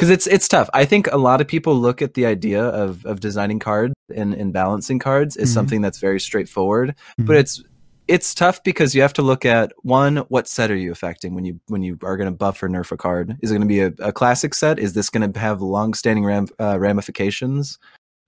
[0.00, 0.70] because it's it's tough.
[0.72, 4.32] I think a lot of people look at the idea of of designing cards and,
[4.32, 5.54] and balancing cards as Mhm.
[5.54, 7.26] something that's very straightforward, Mhm.
[7.26, 7.62] but it's
[8.08, 11.44] it's tough because you have to look at one what set are you affecting when
[11.44, 13.66] you when you are going to buff or nerf a card is it going to
[13.68, 17.78] be a, a classic set is this going to have long standing ram, uh, ramifications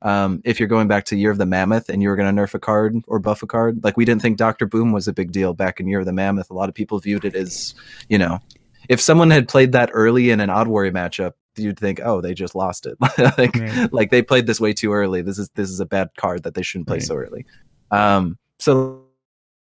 [0.02, 2.42] um, if you're going back to year of the mammoth and you were going to
[2.42, 5.12] nerf a card or buff a card like we didn't think dr boom was a
[5.12, 7.74] big deal back in year of the mammoth a lot of people viewed it as
[8.08, 8.38] you know
[8.88, 12.34] if someone had played that early in an odd warrior matchup you'd think oh they
[12.34, 12.96] just lost it
[13.38, 13.92] like Right.
[13.92, 16.54] like they played this way too early this is this is a bad card that
[16.54, 17.02] they shouldn't play Right.
[17.06, 17.44] so early
[17.90, 19.02] um so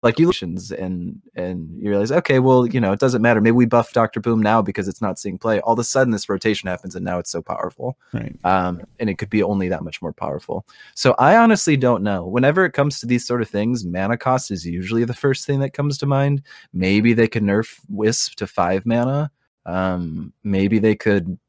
[0.04, 0.34] like you
[0.78, 4.20] and and you realize okay well you know it doesn't matter maybe we buff dr
[4.20, 7.06] boom now because it's not seeing play all of a sudden this rotation happens and
[7.06, 8.36] now it's so powerful Right.
[8.44, 10.66] um, and it could be only that much more powerful.
[10.94, 12.26] So I honestly don't know.
[12.28, 15.60] Whenever it comes to these sort of things, mana cost is usually the first thing
[15.62, 16.44] that comes to mind.
[16.74, 19.32] Maybe they could nerf Wisp to five mana.
[19.66, 21.40] Um, maybe they could,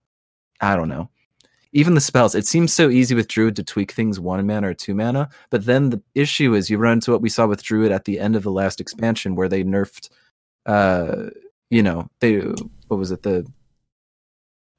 [0.64, 1.10] I don't know.
[1.72, 4.74] Even the spells, it seems so easy with Druid to tweak things one mana or
[4.74, 5.28] two mana.
[5.50, 8.20] But then the issue is you run into what we saw with Druid at the
[8.20, 10.08] end of the last expansion where they nerfed,
[10.66, 11.30] uh,
[11.70, 12.36] you know, they,
[12.88, 13.22] what was it?
[13.24, 13.44] The,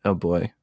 [0.05, 0.53] oh boy,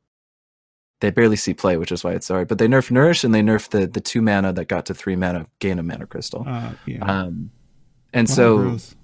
[1.01, 2.47] they barely see play, which is why it's sorry.
[2.47, 5.17] But they nerf nourish and they nerf the the two mana that got to three
[5.17, 6.45] mana gain a mana crystal.
[6.47, 7.05] Uh, yeah.
[7.05, 7.51] Um,
[8.15, 8.95] and so growth.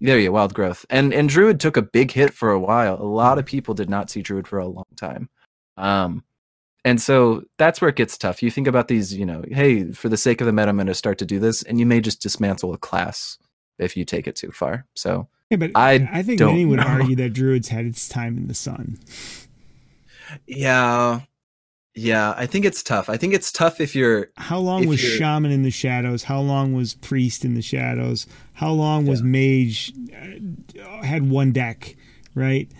[0.00, 0.86] There you go, wild growth.
[0.90, 2.94] And and Druid took a big hit for a while.
[2.94, 5.28] A lot of people did not see Druid for a long time.
[5.76, 6.24] Um,
[6.84, 8.42] and so that's where it gets tough.
[8.42, 10.86] You think about these, you know, hey, for the sake of the meta, I'm going
[10.86, 13.38] to start to do this, and you may just dismantle a class
[13.78, 14.86] if you take it too far.
[14.94, 16.86] So yeah, but I I, think many would know.
[16.86, 18.98] argue that Druids had its time in the sun.
[20.46, 21.20] yeah,
[21.94, 23.08] yeah, I think it's tough.
[23.08, 26.24] I think it's tough if you're How long was Shaman in the shadows?
[26.24, 28.26] How long was Priest in the shadows?
[28.52, 29.92] How long was Mage?
[30.14, 31.96] Uh, had one deck,
[32.34, 32.70] right?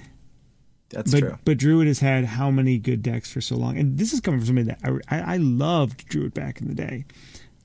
[0.91, 1.39] that's but true.
[1.45, 3.79] but Druid has had how many good decks for so long?
[3.79, 6.75] And this is coming from somebody that I, I, I loved Druid back in the
[6.75, 7.05] day.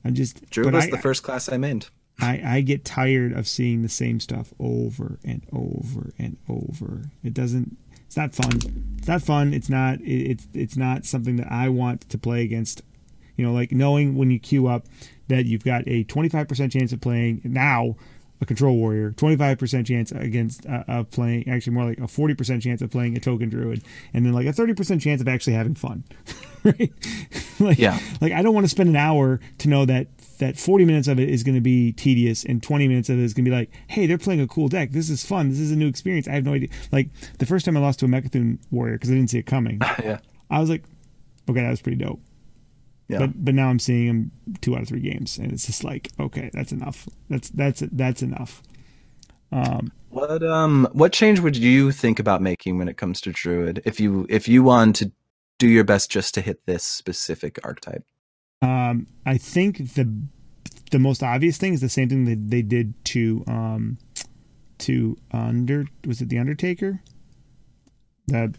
[0.04, 1.88] I'm just Druid was I, the first class I made.
[2.20, 7.10] I, I get tired of seeing the same stuff over and over and over.
[7.24, 7.78] It doesn't.
[8.16, 8.96] It's not fun.
[8.98, 9.54] It's not fun.
[9.54, 10.00] It's not.
[10.00, 12.82] It, it's it's not something that I want to play against.
[13.36, 14.86] You know, like knowing when you queue up
[15.28, 17.98] that you've got a 25% chance of playing now
[18.40, 22.82] a control warrior, 25% chance against uh, of playing actually more like a 40% chance
[22.82, 26.06] of playing a token druid, and then like a 30% chance of actually having fun.
[26.64, 26.94] right?
[27.60, 28.00] like, Yeah.
[28.22, 30.08] Like I don't want to spend an hour to know that
[30.40, 33.24] that 40 minutes of it is going to be tedious and 20 minutes of it
[33.24, 34.92] is going to be like, hey, they're playing a cool deck.
[34.92, 35.50] This is fun.
[35.50, 36.28] This is a new experience.
[36.28, 36.70] I have no idea.
[36.92, 37.10] Like
[37.40, 39.80] the first time I lost to a Mecha'thun warrior because I didn't see it coming,
[40.04, 40.20] yeah.
[40.50, 40.84] I was like,
[41.50, 42.20] okay, that was pretty dope.
[43.08, 43.20] Yeah.
[43.20, 44.32] But but now I'm seeing him
[44.62, 47.08] two out of three games, and it's just like, okay, that's enough.
[47.30, 48.64] That's that's that's enough.
[49.52, 53.82] Um, What um what change would you think about making when it comes to druid
[53.86, 55.12] if you if you want to
[55.60, 58.04] do your best just to hit this specific archetype?
[58.66, 60.12] Um, I think the
[60.92, 63.98] the most obvious thing is the same thing that they did to um
[64.78, 67.02] to under was it the Undertaker,
[68.28, 68.54] the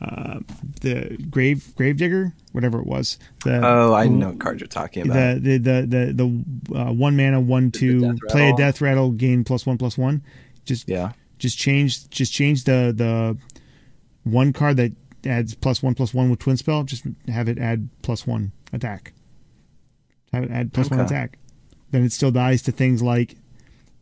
[0.00, 0.38] uh,
[0.82, 3.18] the grave gravedigger whatever it was.
[3.44, 5.42] The, Oh, I know what card you're talking about.
[5.42, 9.44] the the the the, the uh, one mana one two play a death rattle gain
[9.44, 10.22] plus one plus one.
[10.64, 11.12] Just yeah.
[11.38, 13.36] just change just change the the
[14.24, 14.92] one card that
[15.24, 16.84] adds plus one plus one with twin spell.
[16.84, 19.12] Just have it add plus one attack.
[20.32, 21.06] Have it add plus one Okay.
[21.06, 21.38] attack.
[21.90, 23.36] Then it still dies to things like,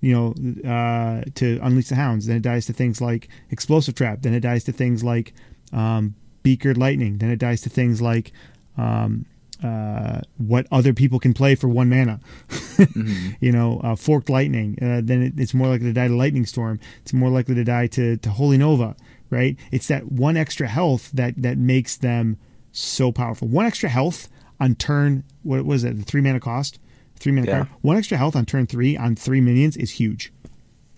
[0.01, 0.35] you know,
[0.69, 2.27] uh, to unleash the hounds.
[2.27, 4.23] Then it dies to things like explosive trap.
[4.23, 5.33] Then it dies to things like
[5.73, 7.19] um, beakered lightning.
[7.19, 8.33] Then it dies to things like
[8.77, 9.25] um,
[9.63, 12.21] uh, what other people can play for one mana.
[12.77, 13.37] Mhm.
[13.41, 14.77] you know, uh, forked lightning.
[14.83, 16.79] Uh, then it, it's more likely to die to lightning storm.
[17.01, 18.95] It's more likely to die to, to holy nova,
[19.31, 19.57] right?
[19.73, 22.37] It's that one extra health that that makes them
[22.73, 23.49] so powerful.
[23.49, 24.29] One extra health
[24.61, 25.25] on turn.
[25.43, 25.97] What was it?
[25.97, 26.79] The three mana cost,
[27.19, 27.53] three mana Yeah.
[27.65, 27.69] card.
[27.83, 30.33] One extra health on turn three on three minions is huge.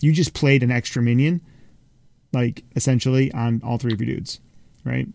[0.01, 1.41] You just played an extra minion,
[2.33, 4.41] like essentially on all three of your dudes,
[4.85, 5.09] right?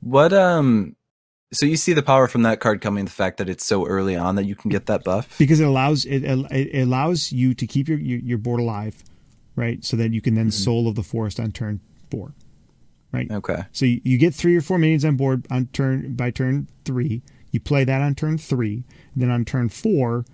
[0.00, 0.96] What um
[1.52, 4.16] so you see the power from that card coming the fact that it's so early
[4.16, 5.36] on that you can get that buff?
[5.38, 9.04] because it allows it, it allows you to keep your, your your board alive,
[9.54, 9.84] right?
[9.84, 10.50] So that you can then Mm-hmm.
[10.64, 11.80] soul of the forest on turn
[12.10, 12.32] four.
[13.12, 13.30] right?
[13.30, 13.64] Okay.
[13.72, 17.22] So you, you get three or four minions on board on turn by turn three.
[17.52, 18.82] You play that on turn three.
[19.14, 20.24] Then on turn four,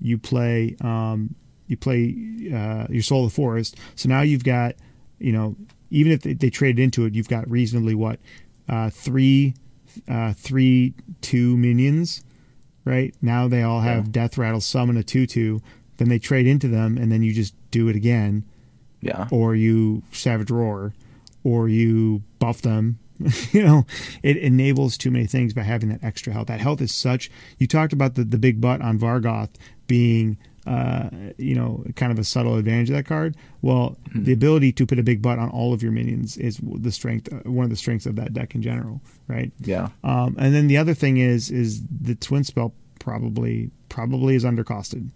[0.00, 1.34] you play um,
[1.66, 2.14] you play
[2.54, 3.76] uh, your Soul of the Forest.
[3.94, 4.74] So now you've got
[5.18, 5.56] you know
[5.90, 8.18] even if they, they traded into it, you've got reasonably what
[8.68, 9.54] uh, three
[10.08, 12.22] uh, three two minions,
[12.84, 13.14] right?
[13.22, 14.10] Now they all have Yeah.
[14.10, 15.62] Death Rattle, summon a two two.
[15.96, 18.44] Then they trade into them, and then you just do it again
[19.00, 19.28] Yeah.
[19.30, 20.92] or you Savage Roar,
[21.44, 22.98] or you buff them.
[23.52, 23.86] you know,
[24.22, 26.48] it enables too many things by having that extra health.
[26.48, 27.30] That health is such.
[27.58, 29.50] You talked about the, the big butt on Vargoth
[29.86, 30.36] being,
[30.66, 33.36] uh, you know, kind of a subtle advantage of that card.
[33.62, 36.90] Well, the ability to put a big butt on all of your minions is the
[36.90, 39.52] strength, uh, one of the strengths of that deck in general, right?
[39.60, 39.88] Yeah.
[40.02, 45.10] Um, and then the other thing is, is the twin spell probably probably is undercosted.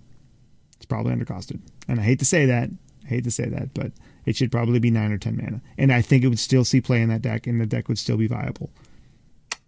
[0.77, 2.71] It's probably undercosted, and I hate to say that.
[3.05, 3.91] I hate to say that, but
[4.29, 6.81] it should probably be nine or ten mana, and I think it would still see
[6.81, 8.71] play in that deck, and the deck would still be viable.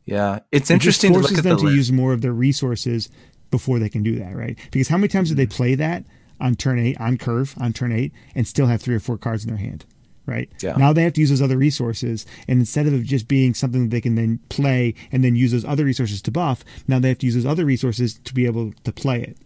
[0.07, 0.41] Yeah.
[0.53, 3.09] It's It interesting to forces look at them the to use more of their resources
[3.51, 4.59] before they can do that, right?
[4.71, 5.57] Because how many times did they Mm-hmm.
[5.57, 6.05] play that
[6.41, 9.45] on turn eight, on curve, on turn eight, and still have three or four cards
[9.45, 9.85] in their hand,
[10.27, 10.51] right?
[10.63, 10.77] Yeah.
[10.77, 13.91] Now they have to use those other resources, and instead of just being something that
[13.91, 17.19] they can then play and then use those other resources to buff, now they have
[17.19, 19.37] to use those other resources to be able to play it,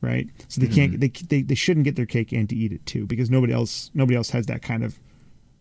[0.00, 0.28] right?
[0.48, 0.74] So they Mm-hmm.
[0.74, 3.52] can't, they, they they shouldn't get their cake and to eat it too, because nobody
[3.52, 4.98] else nobody else has that kind of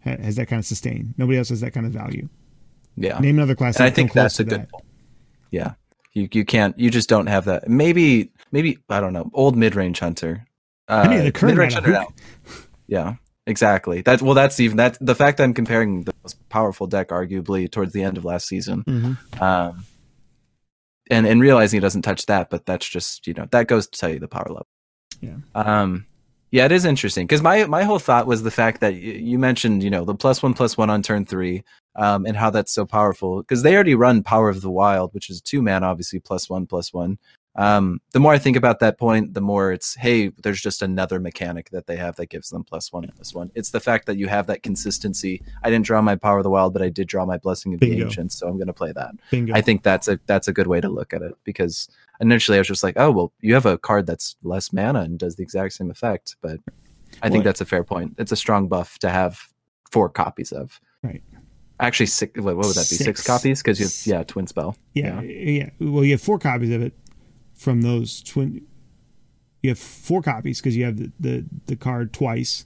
[0.02, 1.14] has that kind of sustain.
[1.18, 2.30] Nobody else has that kind of value.
[2.96, 3.20] Yeah.
[3.20, 3.76] Name another class.
[3.78, 4.72] and I think that's a good that.
[4.72, 4.86] point.
[5.52, 5.74] Yeah.
[6.14, 7.68] You you can't you just don't have that.
[7.68, 9.30] Maybe maybe I don't know.
[9.34, 10.46] Old mid range hunter.
[10.90, 12.08] Uh, I mean, the current mid-range hunter now.
[12.88, 13.16] Yeah.
[13.46, 14.02] Exactly.
[14.02, 17.70] That well that's even that the fact that I'm comparing the most powerful deck arguably
[17.72, 18.84] towards the end of last season.
[18.86, 19.42] Mhm.
[19.42, 19.84] Um
[21.10, 24.00] and and realizing it doesn't touch that, but that's just, you know, that goes to
[24.00, 24.68] tell you the power level.
[25.22, 25.38] Yeah.
[25.56, 26.06] Um
[26.50, 29.38] yeah, it is interesting because my my whole thought was the fact that y- you
[29.38, 31.64] mentioned, you know, the plus one plus one on turn three,
[31.96, 35.30] um, and how that's so powerful because they already run Power of the Wild, which
[35.30, 37.18] is two man, obviously plus one plus one.
[37.58, 41.20] Um, the more I think about that point, the more it's hey, there's just another
[41.20, 43.52] mechanic that they have that gives them plus one plus one.
[43.56, 45.42] It's the fact that you have that consistency.
[45.64, 47.80] I didn't draw my Power of the Wild, but I did draw my Blessing of
[47.80, 48.06] the Bingo.
[48.06, 49.12] Ancients, so I'm going to play that.
[49.32, 49.54] Bingo.
[49.56, 51.90] I think that's a that's a good way to look at it because
[52.22, 55.18] initially I was just like, oh well, you have a card that's less mana and
[55.18, 56.60] does the exact same effect, but
[57.24, 58.16] I think that's a fair point.
[58.20, 59.42] It's a strong buff to have
[59.92, 60.80] four copies of.
[61.02, 61.24] Right.
[61.80, 62.40] Actually, six.
[62.40, 62.96] What, would that be?
[62.96, 63.24] Six, Six.
[63.24, 64.76] copies because you have yeah, twin spell.
[64.94, 65.70] Yeah, yeah.
[65.80, 66.94] Well, you have four copies of it
[67.58, 68.66] from those twin.
[69.64, 72.66] You have four copies because you have the, the the card twice,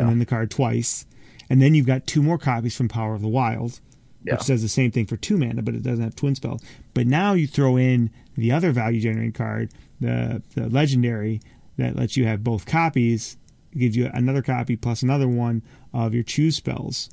[0.00, 1.06] and then the card twice,
[1.48, 3.80] and then you've got two more copies from Power of the Wild,
[4.24, 6.58] yeah, which does the same thing for two mana, but it doesn't have twin spell.
[6.94, 11.40] But now you throw in the other value generating card, the the legendary
[11.76, 13.36] that lets you have both copies.
[13.76, 15.60] Gives you another copy plus another one
[15.92, 17.10] of your choose spells.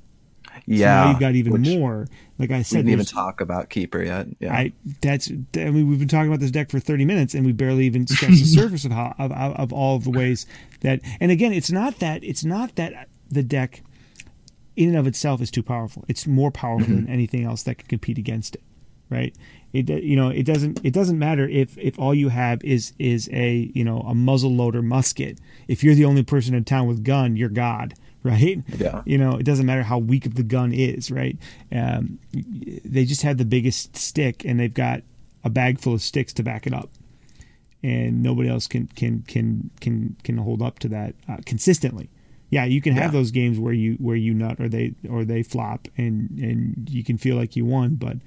[0.56, 1.04] So yeah.
[1.04, 2.08] now you've got even more.
[2.40, 4.28] Like I We said, didn't even talk about keeper yet.
[4.40, 7.46] Yeah, I that's I mean we've been talking about this deck for 30 minutes and
[7.46, 10.46] we barely even scratched the surface of how of, of, of all of the ways
[10.82, 13.82] that and again it's not that it's not that the deck
[14.76, 16.04] in and of itself is too powerful.
[16.08, 17.06] It's more powerful Mm-hmm.
[17.06, 18.64] than anything else that can compete against it.
[19.10, 19.36] Right?
[19.74, 23.30] It you know it doesn't it doesn't matter if if all you have is is
[23.32, 25.40] a you know a muzzle loader musket.
[25.68, 27.94] If you're the only person in town with gun, you're god.
[28.24, 28.64] Right?
[28.78, 29.02] Yeah.
[29.06, 31.38] You know, it doesn't matter how weak of the gun is, right?
[31.74, 35.04] Um, they just have the biggest stick, and they've got
[35.44, 36.90] a bag full of sticks to back it up,
[37.84, 42.10] and nobody else can can can can can hold up to that uh, consistently.
[42.50, 43.20] Yeah, you can have Yeah.
[43.20, 47.04] those games where you where you nut or they or they flop, and and you
[47.04, 48.18] can feel like you won, but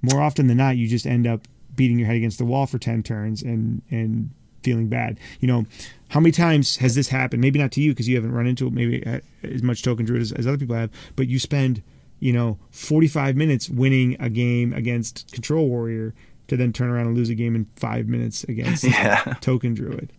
[0.00, 2.78] more often than not, you just end up beating your head against the wall for
[2.78, 4.30] ten turns and and
[4.68, 5.18] feeling bad.
[5.40, 5.66] You know,
[6.08, 7.40] how many times has this happened?
[7.40, 10.04] Maybe not to you because you haven't run into it maybe uh, as much token
[10.06, 11.82] druid as, as other people have, but you spend
[12.20, 16.14] you know 45 minutes winning a game against control warrior
[16.48, 20.12] to then turn around and lose a game in five minutes against yeah, token druid.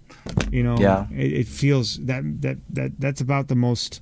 [0.52, 1.08] You know, Yeah.
[1.12, 4.02] it, it feels that that that that's about the most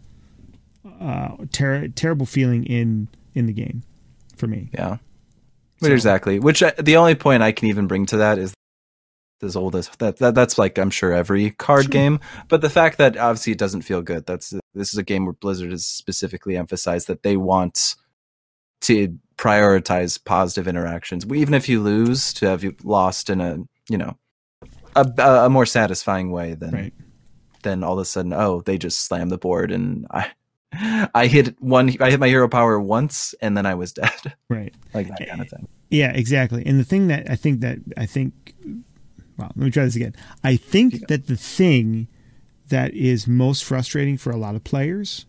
[1.02, 3.84] uh, ter- terrible feeling in in the game
[4.36, 4.70] for me.
[4.74, 4.98] yeah.
[5.82, 6.40] So- Exactly.
[6.40, 8.54] Which uh, the only point I can even bring to that is
[9.44, 11.90] as old as that, that that's like I'm sure every card Sure.
[11.92, 14.26] game, but the fact that obviously it doesn't feel good.
[14.26, 17.96] That's this is a game where Blizzard has specifically emphasized that they want
[18.82, 23.58] to prioritize positive interactions, even if you lose, to have you lost in a
[23.90, 24.18] you know
[24.96, 25.06] a,
[25.46, 26.94] a more satisfying way than Right.
[27.64, 30.32] then all of a sudden oh they just slammed the board and I
[31.14, 34.74] I hit one I hit my hero power once and then I was dead Right.
[34.94, 35.68] like that kind of thing.
[35.90, 36.66] Yeah, exactly.
[36.66, 38.54] And the thing that I think that I think,
[39.38, 40.16] well, let me try this again.
[40.44, 41.00] I think Yeah.
[41.10, 42.08] that the thing
[42.70, 45.26] that is most frustrating for a lot of players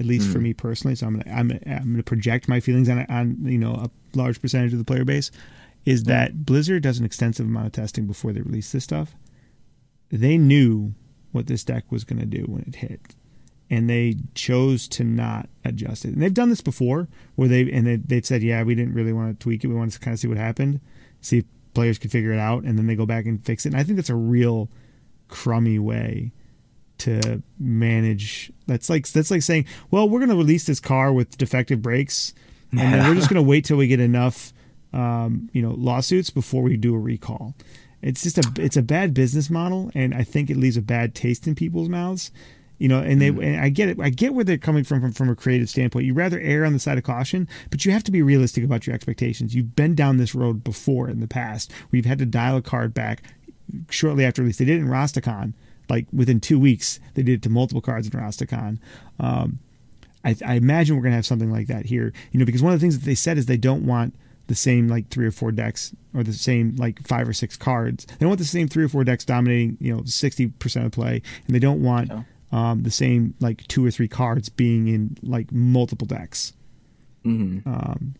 [0.00, 0.42] at least for Mm.
[0.42, 0.94] me personally.
[0.96, 4.40] So I'm gonna I'm, I'm gonna project my feelings on on you know a large
[4.42, 5.30] percentage of the player base.
[5.84, 9.14] Is that Blizzard does an extensive amount of testing before they release this stuff.
[10.10, 10.94] They knew
[11.32, 13.14] what this deck was going to do when it hit,
[13.70, 16.12] and they chose to not adjust it.
[16.14, 19.12] And they've done this before, where they and they they've said, yeah, we didn't really
[19.12, 19.68] want to tweak it.
[19.68, 20.80] We wanted to kind of see what happened,
[21.20, 21.44] see if
[21.74, 23.70] players could figure it out, and then they go back and fix it.
[23.70, 24.68] And I think that's a real
[25.28, 26.32] crummy way
[26.98, 28.52] to manage.
[28.66, 32.34] That's like that's like saying, well, we're going to release this car with defective brakes,
[32.70, 34.52] and then we're just going to wait till we get enough,
[34.92, 37.54] um, you know, lawsuits before we do a recall.
[38.02, 41.14] It's just a it's a bad business model, and I think it leaves a bad
[41.14, 42.30] taste in people's mouths.
[42.82, 44.00] You know, and they and I get it.
[44.00, 46.04] I get where they're coming from, from from a creative standpoint.
[46.04, 48.86] You rather err on the side of caution, but you have to be realistic about
[48.86, 49.54] your expectations.
[49.54, 51.70] You've been down this road before in the past.
[51.70, 53.22] where you've had to dial a card back
[53.88, 54.58] shortly after release.
[54.58, 55.52] They did it in Rastakhan,
[55.88, 56.98] like within two weeks.
[57.14, 58.78] They did it to multiple cards in Rastakhan.
[59.20, 59.60] Um,
[60.24, 62.12] I, I imagine we're going to have something like that here.
[62.32, 64.14] You know, because one of the things that they said is they don't want
[64.48, 68.06] the same like three or four decks or the same like five or six cards.
[68.06, 70.92] They don't want the same three or four decks dominating, you know, sixty percent of
[70.92, 72.22] play, and they don't want Yeah.
[72.52, 76.52] Um, the same like two or three cards being in like multiple decks.
[77.24, 78.14] hmm Um,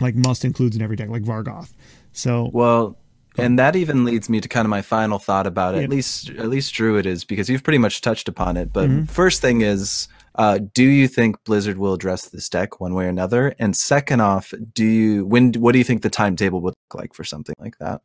[0.00, 1.72] like must includes in every deck, like Vargoth.
[2.12, 2.96] So Well,
[3.36, 5.84] and that even leads me to kind of my final thought about it.
[5.84, 8.72] At least, at least Druid is because you've pretty much touched upon it.
[8.72, 9.08] But Mhm.
[9.08, 13.08] first thing is, uh, do you think Blizzard will address this deck one way or
[13.08, 13.54] another?
[13.60, 15.52] And second off, do you when?
[15.54, 18.02] What do you think the timetable would look like for something like that?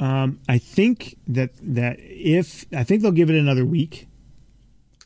[0.00, 4.08] Um, I think that that if I think they'll give it another week.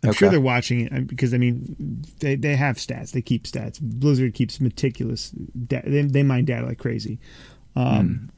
[0.03, 3.13] I'm sure they're watching it uh, because I mean they they have stats.
[3.13, 3.79] They keep stats.
[3.81, 5.31] Blizzard keeps meticulous.
[5.31, 7.19] Da- they they mine data like crazy.
[7.77, 8.31] Um,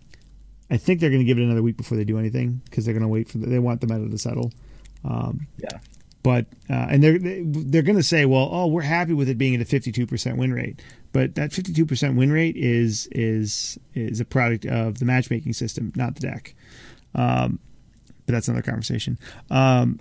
[0.70, 2.94] I think they're going to give it another week before they do anything because they're
[2.94, 4.52] going to wait for the, they want the meta to settle.
[5.04, 5.78] Um, Yeah.
[6.22, 9.36] But uh, and they're they- they're going to say, well, oh, we're happy with it
[9.38, 10.80] being at a 52% win rate.
[11.12, 16.14] But that 52% win rate is is is a product of the matchmaking system, not
[16.14, 16.54] the deck.
[17.14, 17.58] Um,
[18.24, 19.18] but that's another conversation.
[19.50, 19.98] Um,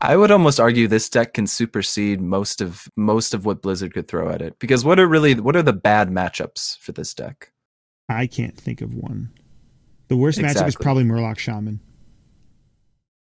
[0.00, 4.08] I would almost argue this deck can supersede most of most of what Blizzard could
[4.08, 4.58] throw at it.
[4.58, 7.52] Because what are really what are the bad matchups for this deck?
[8.08, 9.30] I can't think of one.
[10.08, 11.80] The worst matchup is probably Murloc Shaman.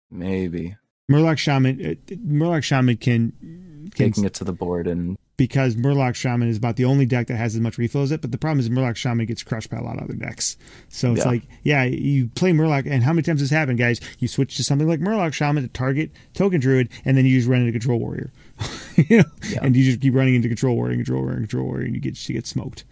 [0.10, 0.76] Maybe
[1.10, 6.16] Murloc Shaman, uh, Murloc Shaman can, can taking it to the board and because Murloc
[6.16, 8.20] Shaman is about the only deck that has as much refill as it.
[8.22, 10.58] But the problem is Murloc Shaman gets crushed by a lot of other decks.
[10.90, 11.28] So it's Yeah.
[11.32, 14.02] like, yeah, you play Murloc, and how many times has happened, guys?
[14.20, 17.48] You switch to something like Murloc Shaman to target Token Druid, and then you just
[17.50, 18.32] run into Control Warrior,
[18.98, 19.60] you know, Yeah.
[19.64, 21.96] and you just keep running into Control Warrior, and Control Warrior, and Control Warrior, and
[21.96, 22.84] you get you get smoked.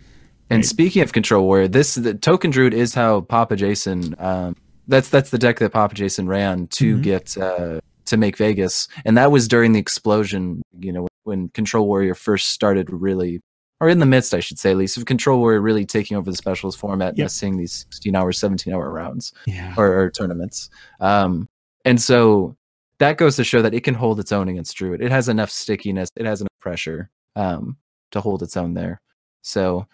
[0.49, 0.65] And Right.
[0.65, 4.15] speaking of Control Warrior, this the Token Druid is how Papa Jason.
[4.18, 4.56] Um,
[4.88, 7.03] that's that's the deck that Papa Jason ran to Mhm.
[7.03, 10.61] get uh, to make Vegas, and that was during the explosion.
[10.80, 13.41] You know when Control Warrior first started really,
[13.80, 16.32] or in the midst, I should say, at least of Control Warrior really taking over
[16.32, 17.26] the specialist format, and Yep.
[17.26, 20.70] us seeing these sixteen hour, seventeen hour rounds Yeah, or, or tournaments.
[20.99, 21.48] Um,
[21.86, 22.56] and so
[22.99, 25.02] that goes to show that it can hold its own against Druid.
[25.02, 27.78] It has enough stickiness, it has enough pressure um,
[28.12, 28.99] to hold its own there.
[29.44, 29.86] So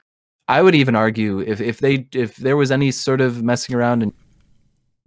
[0.48, 4.04] I would even argue if if they if there was any sort of messing around
[4.04, 4.14] and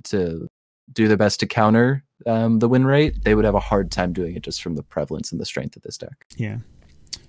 [0.04, 0.46] to
[0.92, 4.12] do their best to counter um, the win rate, they would have a hard time
[4.12, 6.26] doing it just from the prevalence and the strength of this deck.
[6.36, 6.58] yeah.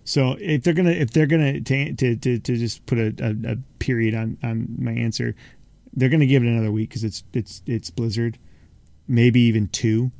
[0.04, 3.52] So if they're gonna if they're gonna to to to, to just put a, a,
[3.54, 5.36] a period on on my answer,
[5.94, 8.40] they're gonna give it another week because it's it's it's Blizzard,
[9.10, 10.12] maybe even two.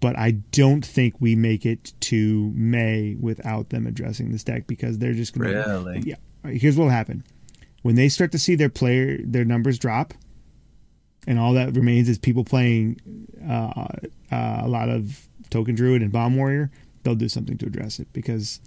[0.00, 4.98] But I don't think we make it to May without them addressing this deck because
[4.98, 6.02] they're just gonna Really?
[6.04, 6.16] yeah.
[6.50, 7.22] Here's what'll happen
[7.82, 10.14] when they start to see their player their numbers drop,
[11.28, 12.98] and all that remains is people playing
[13.48, 13.86] uh,
[14.32, 16.70] uh, a lot of Token Druid and Bomb Warrior.
[17.02, 18.60] They'll do something to address it because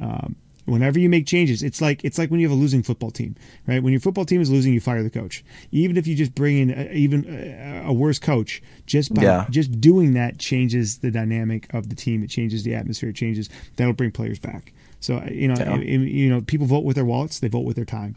[0.00, 0.36] um,
[0.66, 3.34] whenever you make changes, it's like it's like when you have a losing football team,
[3.66, 3.82] right?
[3.82, 5.44] When your football team is losing, you fire the coach.
[5.72, 9.46] Even if you just bring in a, even a, a worse coach, just by Yeah.
[9.50, 12.22] just doing that changes the dynamic of the team.
[12.22, 13.08] It changes the atmosphere.
[13.10, 14.72] It changes that'll bring players back.
[15.00, 15.76] So you know, Yeah.
[15.78, 17.40] you know, people vote with their wallets.
[17.40, 18.16] They vote with their time.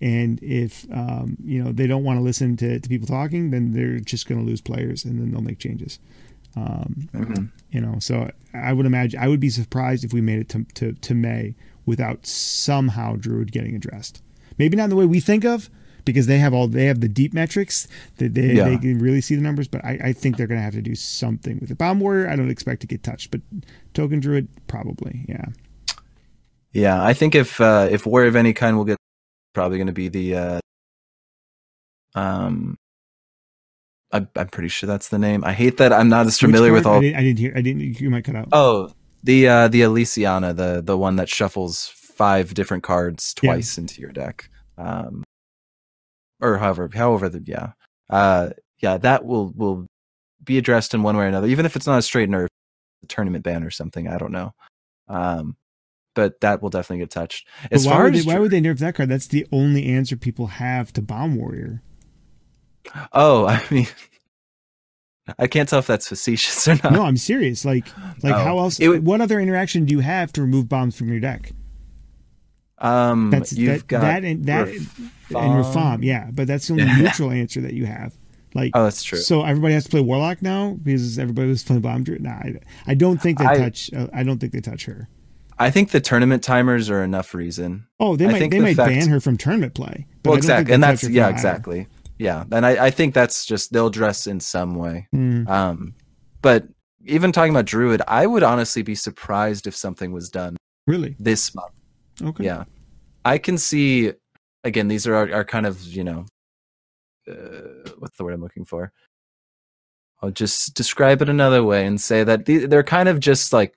[0.00, 3.72] And if um, you know they don't want to listen to, to people talking, then
[3.72, 5.98] they're just going to lose players, and then they'll make changes.
[6.56, 7.50] Um, Mhm.
[7.70, 10.64] you know, so I would imagine I would be surprised if we made it to,
[10.74, 11.54] to, to May
[11.86, 14.22] without somehow Druid getting addressed.
[14.58, 15.70] Maybe not in the way we think of,
[16.04, 17.86] because they have all they have the deep metrics
[18.16, 18.64] that they, Yeah.
[18.64, 19.68] they can really see the numbers.
[19.68, 21.78] But I, I think they're going to have to do something with it.
[21.78, 23.42] Bomb Warrior, I don't expect to get touched, but
[23.94, 25.44] Token Druid probably, yeah.
[26.72, 28.96] Yeah, I think if uh, if Warrior of any kind will get
[29.52, 30.60] probably going to be the uh,
[32.14, 32.76] um.
[34.12, 35.44] I, I'm pretty sure that's the name.
[35.44, 36.96] I hate that I'm not as familiar with all.
[36.96, 37.52] I didn't, I didn't hear.
[37.54, 38.00] I didn't.
[38.00, 38.48] You might cut out.
[38.50, 43.52] Oh, The uh the Elysiana, the the one that shuffles five different cards Yeah.
[43.52, 44.50] twice into your deck.
[44.76, 45.22] Um
[46.40, 47.72] or however however the yeah.
[48.08, 48.50] Uh
[48.80, 49.86] yeah, that will will
[50.42, 52.48] be addressed in one way or another, even if it's not a straight nerf
[53.06, 54.08] tournament ban or something.
[54.08, 54.50] I don't know.
[55.06, 55.56] Um
[56.14, 57.46] but that will definitely get touched.
[57.70, 59.08] As why far would, as they, why would they nerf that card?
[59.08, 61.82] That's the only answer people have to Bomb Warrior.
[63.12, 63.86] Oh, I mean
[65.38, 66.92] I can't tell if that's facetious or not.
[66.92, 67.64] No, I'm serious.
[67.64, 67.86] Like,
[68.22, 68.38] like Oh.
[68.44, 68.80] how else?
[68.80, 71.52] Would- what other interaction do you have to remove bombs from your deck?
[72.78, 74.86] Um That's you've that, got that and that and
[75.30, 76.30] Rafaam, yeah.
[76.32, 78.14] But that's the only neutral answer that you have.
[78.54, 79.18] Like, Oh, that's true.
[79.18, 82.22] so everybody has to play Warlock now because everybody was playing Bomb Druid.
[82.22, 82.54] Nah, I,
[82.86, 83.92] I don't think they I- touch.
[83.92, 85.08] Uh, I don't think they touch her.
[85.60, 87.86] I think the tournament timers are enough reason.
[88.00, 90.06] Oh, they I might they the might fact- ban her from tournament play.
[90.24, 91.86] well, I don't think exactly, and that's yeah, exactly,
[92.18, 92.44] yeah.
[92.50, 95.06] And I, I think that's just they'll dress in some way.
[95.14, 95.94] Mm, Um,
[96.42, 96.64] but
[97.04, 100.56] even talking about Druid, I would honestly be surprised if something was done
[100.86, 101.14] really?
[101.18, 101.72] this month.
[102.22, 102.44] Okay.
[102.44, 102.64] Yeah,
[103.24, 104.12] I can see.
[104.64, 106.26] Again, these are our, our kind of you know,
[107.28, 108.92] uh, what's the word I'm looking for?
[110.22, 113.74] I'll just describe it another way and say that they're kind of just like,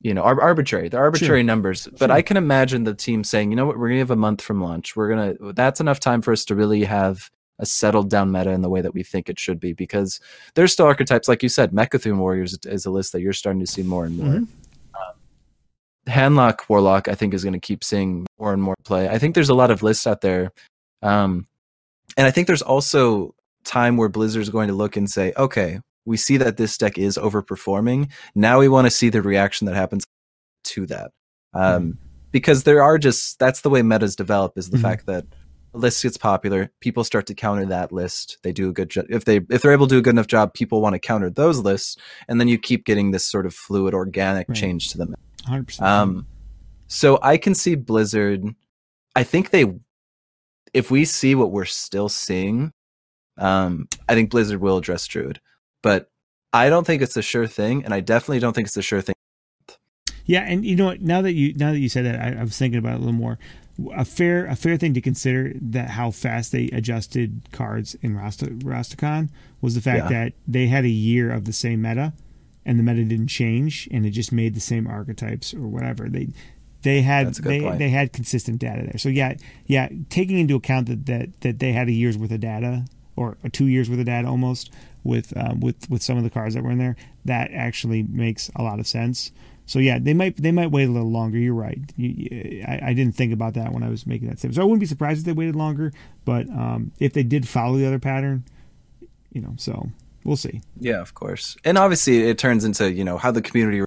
[0.00, 0.88] you know, ar- arbitrary.
[0.88, 1.88] They're arbitrary numbers.
[1.98, 2.12] But Sure.
[2.12, 4.60] I can imagine the team saying, you know what, we're gonna have a month from
[4.62, 4.94] launch.
[4.94, 5.52] We're gonna.
[5.52, 7.30] That's enough time for us to really have
[7.60, 10.20] a settled down meta in the way that we think it should be because
[10.54, 13.66] there's still archetypes like you said Mecha'thun warriors is a list that you're starting to
[13.66, 14.46] see more and more Mhm.
[14.94, 15.14] Um,
[16.06, 19.34] handlock warlock i think is going to keep seeing more and more play i think
[19.34, 20.52] there's a lot of lists out there
[21.02, 21.46] um,
[22.16, 23.34] and i think there's also
[23.64, 27.16] time where blizzard's going to look and say okay we see that this deck is
[27.18, 30.04] overperforming now we want to see the reaction that happens
[30.64, 31.10] to that
[31.54, 31.96] um,
[32.32, 34.82] because there are just that's the way metas develop is the Mhm.
[34.82, 35.24] fact that
[35.74, 39.04] a list gets popular people start to counter that list they do a good job
[39.10, 41.30] if they if they're able to do a good enough job people want to counter
[41.30, 44.56] those lists and then you keep getting this sort of fluid organic Right.
[44.56, 45.14] change to them
[45.46, 45.80] 100%.
[45.86, 46.26] um
[46.86, 48.42] so i can see blizzard
[49.14, 49.66] i think they
[50.74, 52.72] if we see what we're still seeing
[53.36, 55.38] um i think blizzard will address druid
[55.82, 56.10] but
[56.52, 59.00] i don't think it's a sure thing and i definitely don't think it's a sure
[59.02, 59.14] thing
[60.26, 61.00] Yeah, and you know what?
[61.00, 62.98] Now that you now that you said that, I, I was thinking about it a
[62.98, 63.38] little more.
[63.94, 68.46] A fair a fair thing to consider that how fast they adjusted cards in Rasta,
[68.46, 69.30] Rastakhan
[69.62, 70.24] was the fact Yeah.
[70.24, 72.12] that they had a year of the same meta,
[72.66, 76.10] and the meta didn't change, and it just made the same archetypes or whatever.
[76.10, 76.28] They
[76.82, 77.78] they had That's a good they, point.
[77.78, 78.98] they had consistent data there.
[78.98, 79.34] So yeah,
[79.66, 82.84] yeah, taking into account that that, that they had a year's worth of data
[83.16, 84.70] or two years worth of data almost
[85.04, 88.50] with um, with with some of the cars that were in there, that actually makes
[88.56, 89.32] a lot of sense.
[89.66, 91.38] So yeah, they might they might wait a little longer.
[91.38, 91.78] You're right.
[91.96, 94.56] You- I, I didn't think about that when I was making that statement.
[94.56, 95.92] So I wouldn't be surprised if they waited longer.
[96.24, 98.44] But um, if they did follow the other pattern,
[99.32, 99.90] you know, so
[100.24, 100.62] we'll see.
[100.80, 101.56] Yeah, of course.
[101.64, 103.84] And obviously, it turns into you know how the community.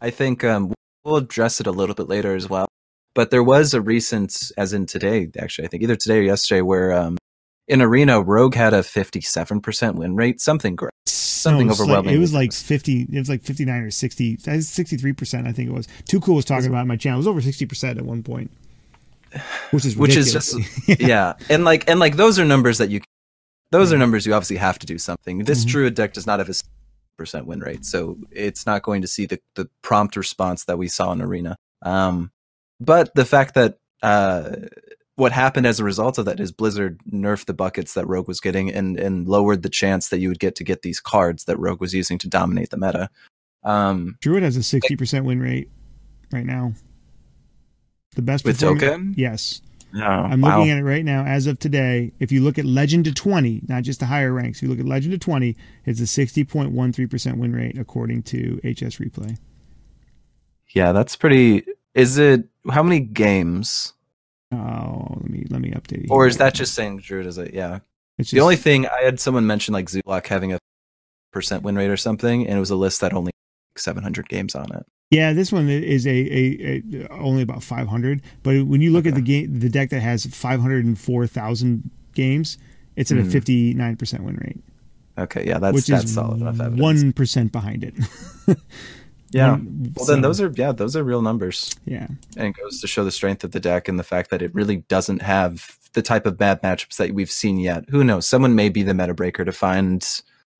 [0.00, 0.72] I think um,
[1.04, 2.66] we'll address it a little bit later as well.
[3.14, 6.62] But there was a recent, as in today, actually, I think either today or yesterday,
[6.62, 7.18] where um,
[7.72, 10.90] in Arena, Rogue had a fifty-seven percent win rate, something great.
[11.06, 12.14] Something it was like- overwhelming.
[12.14, 13.06] it was like fifty.
[13.12, 14.36] It was like fifty nine or sixty.
[14.36, 15.88] Sixty three percent, I think it was.
[16.08, 17.16] Too cool was talking about it on my channel.
[17.16, 18.50] It was over sixty percent at one point,
[19.70, 20.54] which is which is just
[21.00, 21.32] yeah.
[21.48, 23.00] and like and like those are numbers that you,
[23.70, 25.38] those are numbers you obviously have to do something.
[25.44, 25.68] This Mhm.
[25.68, 26.54] Druid deck does not have a
[27.16, 30.88] percent win rate, so it's not going to see the the prompt response that we
[30.88, 31.56] saw in Arena.
[31.82, 32.30] Um,
[32.80, 34.56] but the fact that uh,
[35.16, 38.40] what happened as a result of that is Blizzard nerfed the buckets that Rogue was
[38.40, 41.58] getting and and lowered the chance that you would get to get these cards that
[41.58, 43.10] Rogue was using to dominate the meta.
[43.64, 45.68] Um, Druid has a sixty percent win rate
[46.32, 46.72] right now.
[48.14, 49.62] The best with Token, Yes.
[49.92, 50.58] no, I'm wow.
[50.58, 52.12] looking at it right now as of today.
[52.18, 54.78] If you look at Legend to 20, not just the higher ranks, if you look
[54.80, 55.56] at Legend to 20,
[55.86, 59.38] it's a 60.13% win rate according to HS Replay.
[60.74, 61.64] Yeah, that's pretty.
[61.94, 63.94] Is it how many games?
[64.52, 66.06] Oh, let me let me update.
[66.10, 67.54] Or is that just saying Druid is it?
[67.54, 67.80] Yeah.
[68.18, 70.58] It's The only thing I had someone mention like Zoolock having a
[71.32, 73.32] percent win rate or something, and it was a list that only
[73.74, 74.84] had 700 games on it.
[75.10, 79.14] Yeah, this one is a, a, a only about 500, but when you look at
[79.14, 82.58] the game the deck that has 504,000 games,
[82.96, 83.28] it's at Mhm.
[83.28, 83.40] a
[83.96, 84.60] 59% win rate,
[85.18, 87.02] Okay, yeah, that's which that's solid enough evidence.
[87.02, 87.94] 1% behind it.
[89.32, 89.50] yeah.
[89.52, 92.06] One- well, then those are yeah, those are real numbers, yeah.
[92.36, 94.54] and it goes to show the strength of the deck and the fact that it
[94.54, 97.84] really doesn't have the type of bad matchups that we've seen yet.
[97.90, 98.26] Who knows?
[98.26, 100.06] Someone may be the meta breaker to find,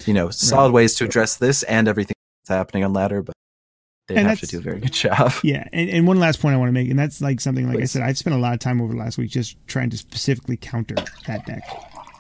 [0.04, 3.34] you know, solid ways to address this and everything that's happening on ladder, but
[4.08, 5.32] they And have to do a very good job.
[5.42, 7.80] Yeah, and, and one last point I want to make, and that's like something like
[7.80, 9.96] I said, I've spent a lot of time over the last week just trying to
[9.96, 10.96] specifically counter
[11.26, 11.62] that deck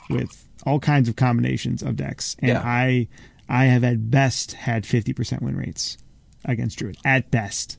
[0.08, 2.62] with all kinds of combinations of decks, and Yeah.
[2.64, 3.08] I
[3.48, 5.98] I have at best had fifty percent win rates
[6.44, 7.78] against Druid at best.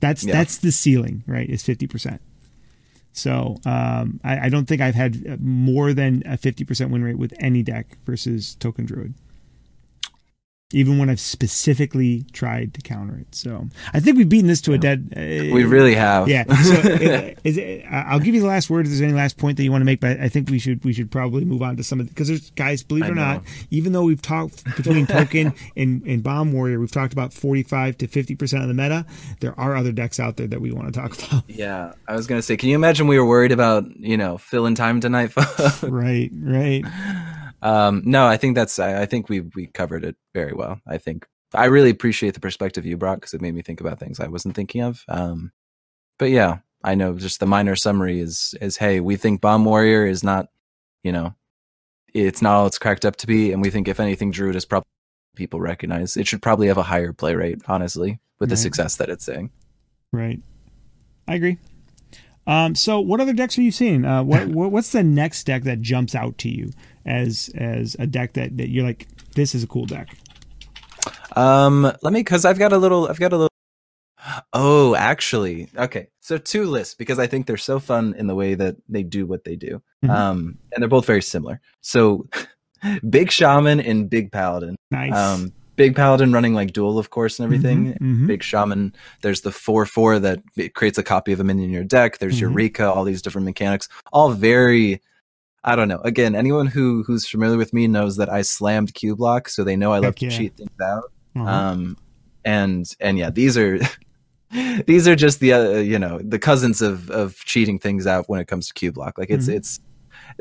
[0.00, 0.32] That's Yeah.
[0.32, 1.48] that's the ceiling, right?
[1.48, 2.20] Is fifty percent.
[3.12, 7.18] So um, I, I don't think I've had more than a fifty percent win rate
[7.18, 9.14] with any deck versus Token Druid.
[10.72, 14.72] Even when I've specifically tried to counter it, so I think we've beaten this to
[14.72, 15.12] a dead.
[15.16, 16.28] Uh, We really have.
[16.28, 16.44] yeah.
[16.44, 16.72] So
[17.44, 19.64] is it, I- I'll give you the last word if there's any last point that
[19.64, 21.82] you want to make, but I think we should we should probably move on to
[21.82, 25.52] some of because there's guys, believe it or not, even though we've talked between Token
[25.76, 29.04] and, and Bomb Warrior, we've talked about 45 to 50 percent of the meta.
[29.40, 31.42] There are other decks out there that we want to talk about.
[31.48, 34.76] Yeah, I was gonna say, can you imagine we were worried about you know filling
[34.76, 35.32] time tonight?
[35.82, 36.84] right, right.
[37.62, 40.80] Um, no, I think that's I, I think we we covered it very well.
[40.86, 43.98] I think I really appreciate the perspective you brought because it made me think about
[43.98, 45.04] things I wasn't thinking of.
[45.08, 45.52] Um,
[46.18, 50.06] but yeah, I know just the minor summary is is hey, we think Bomb Warrior
[50.06, 50.46] is not,
[51.02, 51.34] you know,
[52.14, 54.64] it's not all it's cracked up to be, and we think if anything, Druid is
[54.64, 54.88] probably
[55.36, 59.08] people recognize it should probably have a higher play rate, honestly, with the success that
[59.08, 59.50] it's seeing.
[60.12, 60.40] Right.
[61.28, 61.58] I agree.
[62.46, 64.04] Um, so, what other decks are you seeing?
[64.04, 66.72] Uh, what what's the next deck that jumps out to you
[67.06, 70.08] as as a deck that, that you're like, this is a cool deck?
[71.36, 73.08] Um, let me because I've got a little.
[73.08, 73.50] I've got a little.
[74.52, 76.08] Oh, actually, okay.
[76.20, 79.26] So two lists because I think they're so fun in the way that they do
[79.26, 79.80] what they do.
[80.04, 80.10] Mhm.
[80.10, 81.60] Um, and they're both very similar.
[81.80, 82.28] So,
[83.08, 84.76] Big Shaman and Big Paladin.
[84.90, 85.14] Nice.
[85.14, 87.94] Um, Big Paladin running like duel, of course, and everything.
[87.94, 88.26] Mhm, mhm.
[88.26, 88.94] Big Shaman.
[89.22, 92.18] There's the four four that it creates a copy of a minion in your deck.
[92.18, 92.40] There's Mhm.
[92.42, 92.92] Eureka.
[92.92, 93.88] All these different mechanics.
[94.12, 95.00] All very.
[95.62, 96.00] I don't know.
[96.04, 99.92] Again, anyone who who's familiar with me knows that I slammed Cubelock, so they know
[99.92, 100.30] I love Heck to yeah.
[100.38, 101.04] cheat things out
[101.36, 101.44] Uh-huh.
[101.48, 101.96] um
[102.44, 103.78] and and yeah these are
[104.86, 108.40] these are just the uh, you know the cousins of of cheating things out when
[108.40, 109.54] it comes to Cubelock like it's Mhm.
[109.54, 109.80] it's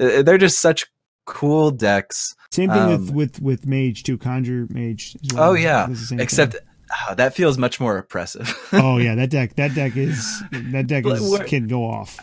[0.01, 0.85] uh, they're just such
[1.25, 4.17] cool decks Same thing with, um, with with Mage too.
[4.17, 5.15] Conjure Mage.
[5.33, 5.49] Well.
[5.51, 6.61] oh yeah Does the same except thing.
[6.91, 11.05] ah, that feels much more oppressive oh yeah, that deck that deck is that deck
[11.05, 12.17] is can go off.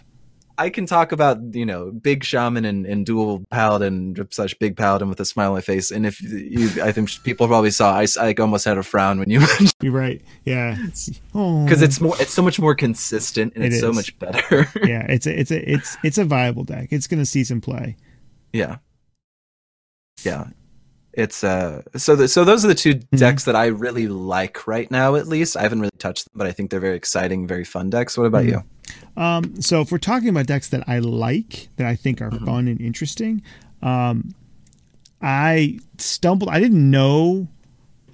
[0.58, 5.08] I can talk about you know big shaman and, and dual paladin such big paladin
[5.08, 8.06] with a smile on my face and if you i think people probably saw i,
[8.20, 10.22] I almost had a frown when you mentioned You're right.
[10.44, 10.76] Yeah.
[11.32, 15.04] Because it's more it's so much more consistent and It it's so much better yeah.
[15.08, 16.88] It's a it's a it's it's a viable deck.
[16.90, 17.96] It's gonna see some play.
[18.52, 18.76] Yeah.
[20.24, 20.48] Yeah.
[21.12, 23.16] It's uh so the, so those are the 2 Mm-hmm.
[23.16, 25.56] decks that I really like right now at least.
[25.56, 28.16] I haven't really touched them, but I think they're very exciting, very fun decks.
[28.18, 28.50] What about Mhm.
[28.50, 28.62] you?
[29.16, 32.44] Um, so if we're talking about decks that I like, that I think are Mm-hmm.
[32.44, 33.42] fun and interesting,
[33.82, 34.34] um,
[35.22, 36.50] I stumbled.
[36.50, 37.48] I didn't know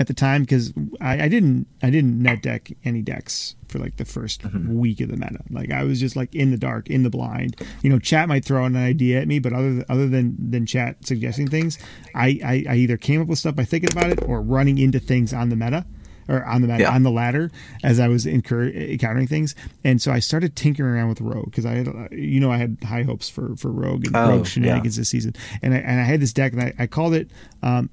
[0.00, 3.96] at the time because I, I didn't I didn't net deck any decks for like
[3.96, 4.78] the 1st Mm-hmm.
[4.78, 5.40] week of the meta.
[5.50, 7.56] Like I was just like in the dark, in the blind.
[7.82, 11.04] You know, chat might throw an idea at me, but other other than than chat
[11.06, 11.78] suggesting things,
[12.14, 14.98] I I, I either came up with stuff by thinking about it or running into
[15.00, 15.84] things on the meta.
[16.32, 16.94] Or on the meta, Yeah.
[16.94, 17.50] on the ladder
[17.84, 19.54] as I was incur- encountering things,
[19.84, 22.78] and so I started tinkering around with Rogue because I had, you know, I had
[22.82, 26.04] high hopes for for Rogue and Oh, Rogue shenanigans this season, and I and I
[26.04, 27.30] had this deck and I, I called it
[27.62, 27.90] um,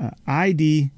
[0.00, 0.90] uh, IDFK,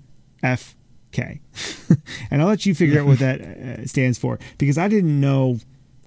[2.31, 5.59] and I'll let you figure out what that uh, stands for because I didn't know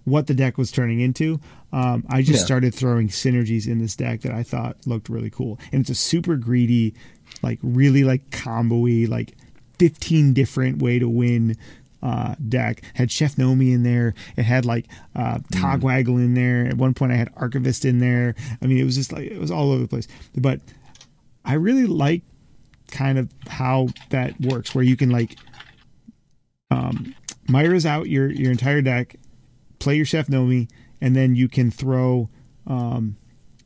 [0.06, 1.40] what the deck was turning into.
[1.74, 2.46] Um, I just Yeah.
[2.46, 5.96] started throwing synergies in this deck that I thought looked really cool, and it's a
[5.96, 6.94] super greedy,
[7.42, 9.36] like really like combo-y, like
[9.80, 11.56] 15 different way to win
[12.02, 12.82] uh, deck.
[12.94, 14.14] Had Chef Nomi in there.
[14.36, 14.86] It had like
[15.16, 16.66] uh, Togwaggle in there.
[16.66, 18.36] At one point, I had Archivist in there.
[18.62, 20.08] I mean, it was just like it was all over the place.
[20.36, 20.62] But
[21.44, 22.24] I really like
[22.92, 25.38] kind of how that works, where you can like
[26.72, 27.16] um,
[27.48, 29.16] Myra's out your your entire deck,
[29.80, 30.70] play your Chef Nomi,
[31.02, 32.30] and then you can throw
[32.68, 33.18] um,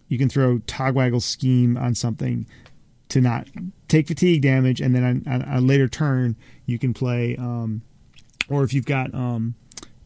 [0.07, 2.45] you can throw Togwaggle scheme on something
[3.11, 3.47] to not
[3.87, 6.35] take fatigue damage, and then on, a later turn
[6.65, 7.81] you can play, um,
[8.49, 9.55] or if you've got um,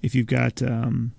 [0.01, 1.11] if you've got um,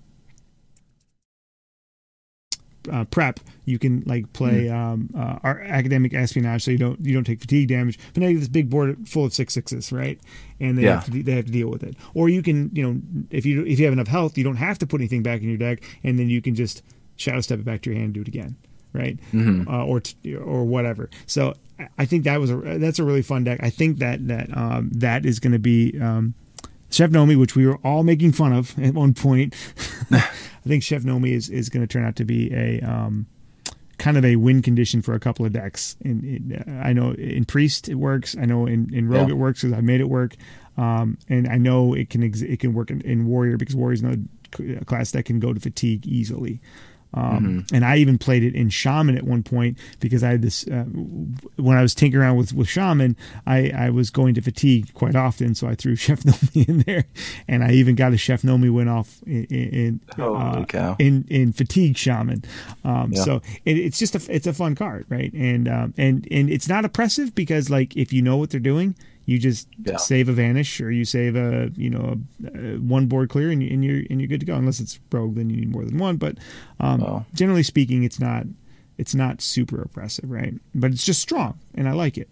[2.91, 7.13] uh, prep, you can like play um, uh, our academic espionage, so you don't you
[7.13, 7.99] don't take fatigue damage.
[8.13, 10.19] But now you have this big board full of six sixes, right?
[10.59, 10.95] And they Yeah.
[10.95, 11.95] have to de- they have to deal with it.
[12.13, 14.77] Or you can you know if you if you have enough health, you don't have
[14.79, 16.81] to put anything back in your deck, and then you can just
[17.17, 18.55] shadow step it back to your hand and do it again,
[18.93, 19.19] right?
[19.33, 19.67] Mhm.
[19.67, 21.09] Uh, or t- or whatever.
[21.25, 21.55] So
[21.97, 23.59] I- think that was a that's a really fun deck.
[23.61, 25.97] I think that that um, that is going to be.
[25.99, 26.33] Um,
[26.89, 29.53] Chef Nomi, which we were all making fun of at one point,
[30.11, 30.21] I
[30.65, 33.25] think Chef Nomi is, is going to turn out to be a um,
[33.97, 35.97] kind of a win condition for a couple of decks.
[35.99, 38.37] In, in, I know in Priest it works.
[38.39, 39.33] I know in, in Rogue Yeah.
[39.33, 40.37] it works because I made it work,
[40.77, 43.99] um, and I know it can ex- it can work in, in Warrior because Warrior's
[44.01, 44.21] another
[44.57, 46.61] c- class that can go to fatigue easily.
[47.17, 50.67] Um, And I even played it in Shaman at one point because I had this
[50.67, 50.85] uh,
[51.55, 53.15] when I was tinkering around with with Shaman,
[53.45, 57.05] I I was going to fatigue quite often, so I threw Chef Nomi in there,
[57.47, 60.59] and I even got a Chef Nomi went off in in, uh,
[60.99, 62.43] in in fatigue Shaman.
[62.83, 63.23] Um, Yeah.
[63.23, 65.33] So it, it's just a it's a fun card, right?
[65.33, 68.95] And um, and and it's not oppressive because like if you know what they're doing.
[69.27, 69.97] You just Yeah.
[69.97, 73.61] save a vanish, or you save a you know a, a one board clear, and,
[73.61, 74.55] and you're and you're good to go.
[74.55, 76.15] Unless it's rogue, then you need more than one.
[76.17, 76.37] But
[76.79, 77.25] um, Oh.
[77.33, 78.45] generally speaking, it's not
[78.97, 80.55] it's not super oppressive, right?
[80.73, 82.29] But it's just strong, and I like it.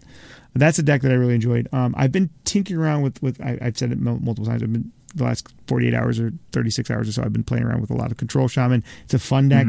[0.54, 1.68] That's a deck that I really enjoyed.
[1.72, 4.62] Um, I've been tinkering around with with I, I've said it multiple times.
[4.62, 7.22] I've been the last 48 hours or 36 hours or so.
[7.22, 8.82] I've been playing around with a lot of Control Shaman.
[9.04, 9.66] It's a fun deck.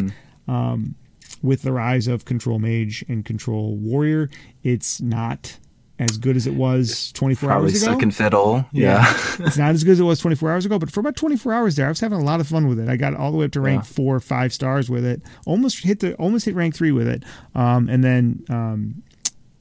[0.48, 0.96] Um,
[1.44, 4.30] with the rise of Control Mage and Control Warrior,
[4.64, 5.58] it's not
[6.00, 7.92] as good as it was 24 Probably hours ago.
[7.94, 8.66] second fiddle.
[8.72, 9.04] Yeah.
[9.40, 9.48] Yeah.
[9.48, 11.76] it's not as good as it was 24 hours ago, but for about 24 hours
[11.76, 12.88] there, I was having a lot of fun with it.
[12.88, 13.86] I got all the way up to rank Yeah.
[13.94, 15.22] four or five stars with it.
[15.48, 17.24] Almost hit the almost hit rank three with it.
[17.56, 19.02] Um, and then um,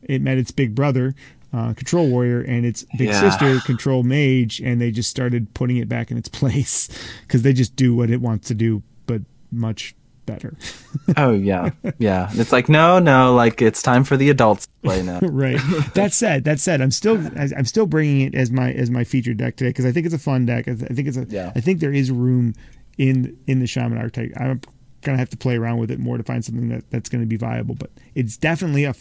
[0.02, 1.14] it met its big brother,
[1.54, 3.20] uh, Control Warrior, and its big Yeah.
[3.20, 6.88] sister, Control Mage, and they just started putting it back in its place
[7.26, 9.94] because they just do what it wants to do, but much
[10.26, 10.54] better.
[11.16, 11.70] oh yeah.
[11.98, 12.28] Yeah.
[12.32, 13.34] It's like no, no.
[13.34, 15.20] Like it's time for the adults to play now.
[15.22, 15.60] right.
[15.94, 19.38] That said, that said, I'm still I'm still bringing it as my as my featured
[19.38, 20.68] deck today because I think it's a fun deck.
[20.68, 21.52] I, th- I think it's a Yeah.
[21.54, 22.54] I think there is room
[22.98, 24.32] in in the shaman archetype.
[24.36, 24.60] I'm
[25.02, 27.28] gonna have to play around with it more to find something that that's going to
[27.28, 27.74] be viable.
[27.76, 28.94] But it's definitely a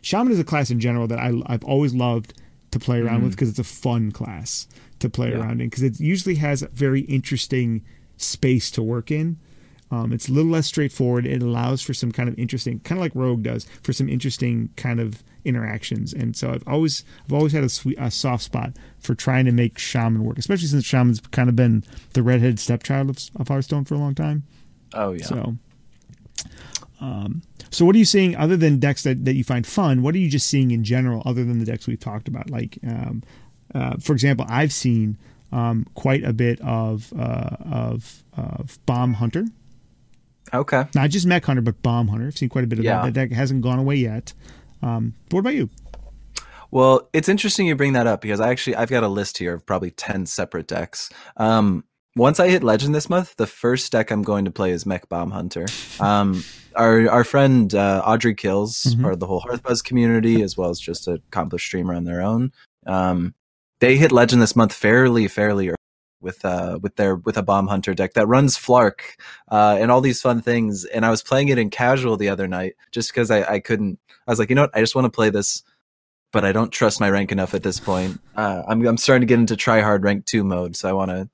[0.00, 2.34] shaman is a class in general that I I've always loved
[2.70, 3.24] to play around mm-hmm.
[3.24, 4.66] with because it's a fun class
[5.00, 5.30] to play.
[5.30, 5.40] Yeah.
[5.40, 7.84] around in because it usually has a very interesting
[8.16, 9.38] space to work in.
[9.92, 11.26] Um, it's a little less straightforward.
[11.26, 14.70] It allows for some kind of interesting, kind of like Rogue does, for some interesting
[14.76, 16.14] kind of interactions.
[16.14, 19.52] And so I've always, I've always had a, sweet, a soft spot for trying to
[19.52, 23.84] make Shaman work, especially since Shaman's kind of been the redheaded stepchild of, of Hearthstone
[23.84, 24.44] for a long time.
[24.94, 25.24] Oh yeah.
[25.24, 25.56] So,
[27.00, 30.02] um, so what are you seeing other than decks that, that you find fun?
[30.02, 32.48] What are you just seeing in general, other than the decks we've talked about?
[32.48, 33.22] Like, um,
[33.74, 35.18] uh, for example, I've seen
[35.50, 39.44] um, quite a bit of uh, of of Bomb Hunter.
[40.54, 40.84] Okay.
[40.94, 42.26] Not just Mech Hunter, but Bomb Hunter.
[42.26, 42.96] I've seen quite a bit of Yeah.
[43.02, 43.14] that.
[43.14, 44.32] That deck hasn't gone away yet.
[44.82, 45.70] Um, what about you?
[46.70, 49.54] Well, it's interesting you bring that up because I actually I've got a list here
[49.54, 51.10] of probably ten separate decks.
[51.36, 51.84] Um,
[52.16, 55.08] once I hit Legend this month, the first deck I'm going to play is Mech
[55.08, 55.66] Bomb Hunter.
[56.00, 56.42] Um,
[56.76, 59.02] our our friend uh, Audrey Kills, Mhm.
[59.02, 62.22] part of the whole Hearthbuzz community, as well as just an accomplished streamer on their
[62.22, 62.52] own.
[62.86, 63.34] Um,
[63.80, 65.76] they hit Legend this month fairly fairly early
[66.22, 69.00] with uh with their with a Bomb Hunter deck that runs Flark
[69.50, 70.84] uh, and all these fun things.
[70.84, 73.98] And I was playing it in casual the other night just because I, I couldn't.
[74.26, 74.76] I was like, you know what?
[74.76, 75.62] I just want to play this
[76.32, 78.20] but I don't trust my rank enough at this point.
[78.34, 81.10] Uh, I'm I'm starting to get into try hard rank two mode, so I want
[81.10, 81.28] to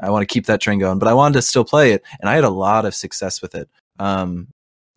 [0.00, 0.98] I want to keep that train going.
[0.98, 3.54] But I wanted to still play it, and I had a lot of success with
[3.54, 3.68] it.
[3.98, 4.48] Um,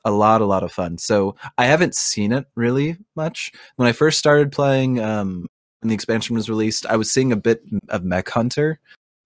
[0.03, 0.97] a lot, a lot of fun.
[0.97, 3.51] So I haven't seen it really much.
[3.75, 5.47] When I first started playing, um,
[5.81, 8.79] when the expansion was released, I was seeing a bit of Mech Hunter,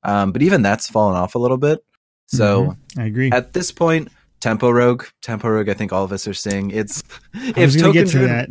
[0.06, 1.80] um, but even that's fallen off a little bit.
[2.28, 2.78] So Mhm.
[2.98, 3.32] I agree.
[3.32, 4.10] at this point,
[4.40, 7.04] Tempo Rogue, Tempo Rogue, I think all of us are seeing it's.
[7.34, 8.50] if Token to that.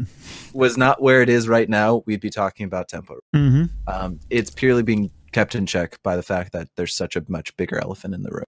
[0.52, 3.16] was not where it is right now, we'd be talking about tempo.
[3.32, 7.24] hmm Um, it's purely being kept in check by the fact that there's such a
[7.28, 8.44] much bigger elephant in the room.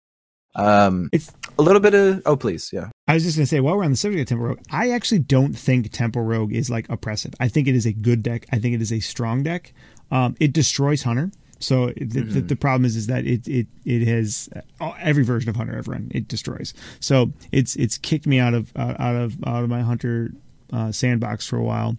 [0.54, 3.60] Um, It's a little bit of oh please yeah I was just going to say,
[3.60, 6.70] while we're on the subject of Tempo Rogue, I actually don't think Tempo Rogue is
[6.70, 7.34] like oppressive.
[7.38, 8.46] I think it is a good deck.
[8.50, 9.72] I think it is a strong deck.
[10.10, 11.30] Um, it destroys Hunter.
[11.58, 12.46] So the, the, Mm-hmm.
[12.48, 14.48] the problem is is that it it it has
[14.80, 16.74] uh, every version of Hunter ever run it destroys.
[17.00, 20.32] So it's it's kicked me out of uh, out of out of my Hunter
[20.72, 21.96] uh, sandbox for a while,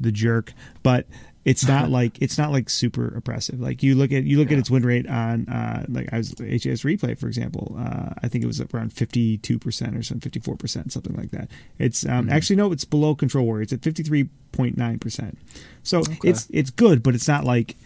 [0.00, 0.52] the jerk.
[0.82, 1.06] But
[1.44, 3.60] it's not like it's not like super oppressive.
[3.60, 6.32] Like you look at you look at its win rate on uh, like I was
[6.34, 7.76] HSReplay for example.
[7.78, 11.14] Uh, I think it was around fifty two percent or some fifty four percent something
[11.14, 11.50] like that.
[11.78, 13.62] It's um, actually no, it's below Control Warrior.
[13.62, 15.36] It's at fifty three point nine percent.
[15.82, 17.76] So it's it's good, but it's not like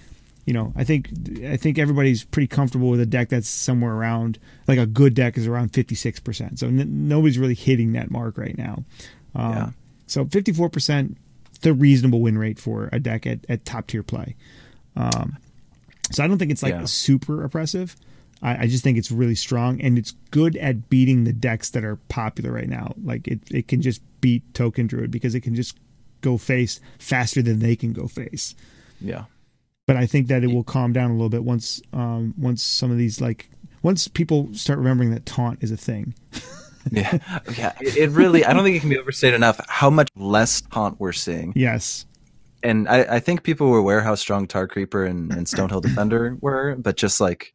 [0.46, 0.72] you know.
[0.76, 1.10] I think
[1.44, 4.38] I think everybody's pretty comfortable with a deck that's somewhere around
[4.68, 6.58] like a good deck is around fifty six percent.
[6.58, 8.84] So n- nobody's really hitting that mark right now.
[9.34, 9.70] Um, Yeah.
[10.06, 11.16] So fifty four percent,
[11.62, 14.34] the reasonable win rate for a deck at, at top tier play.
[14.96, 15.36] Um,
[16.10, 16.84] so I don't think it's like Yeah.
[16.86, 17.94] super oppressive.
[18.42, 21.84] I, I just think it's really strong and it's good at beating the decks that
[21.84, 22.94] are popular right now.
[23.04, 25.76] Like it, it can just beat Token Druid because it can just
[26.22, 28.54] go face faster than they can go face.
[29.00, 29.24] yeah
[29.90, 32.92] But I think that it will calm down a little bit once um, once some
[32.92, 33.50] of these like
[33.82, 36.14] once people start remembering that taunt is a thing.
[36.92, 37.18] yeah.
[37.58, 37.72] Yeah.
[37.80, 41.00] It, it really I don't think it can be overstated enough how much less taunt
[41.00, 41.52] we're seeing.
[41.56, 42.06] Yes.
[42.62, 46.36] and I, I think people were aware how strong Tar Creeper and, and Stonehill Defender
[46.40, 47.52] were but just like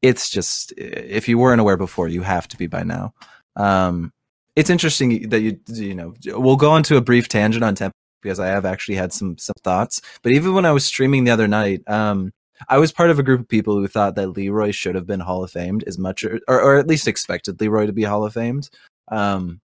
[0.00, 3.12] it's just if you weren't aware before you have to be by now.
[3.56, 4.14] Um,
[4.56, 8.40] it's interesting that you you know we'll go into a brief tangent on tempo because
[8.40, 10.00] I have actually had some some thoughts.
[10.22, 12.32] But even when I was streaming the other night, um,
[12.68, 15.20] I was part of a group of people who thought that Leroy should have been
[15.20, 18.34] Hall of Famed as much, or, or at least expected Leroy to be Hall of
[18.34, 18.68] Famed.
[19.08, 19.60] Um,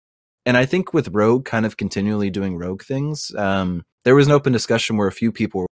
[0.44, 4.32] and I think with Rogue kind of continually doing Rogue things, um, there was an
[4.32, 5.66] open discussion where a few people were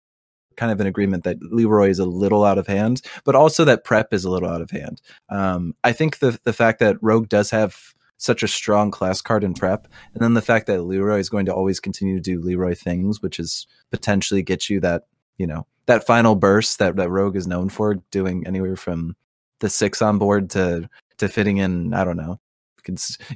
[0.58, 3.84] kind of in agreement that Leroy is a little out of hand, but also that
[3.84, 5.02] Prep is a little out of hand.
[5.30, 7.78] Um, I think the the fact that Rogue does have
[8.18, 9.88] such a strong class card in prep.
[10.14, 13.22] And then the fact that Leroy is going to always continue to do Leroy things,
[13.22, 15.03] which is potentially get you that,
[15.38, 19.15] you know, that final burst that, that Rogue is known for doing anywhere from
[19.60, 22.39] the six on board to, to fitting in, I don't know.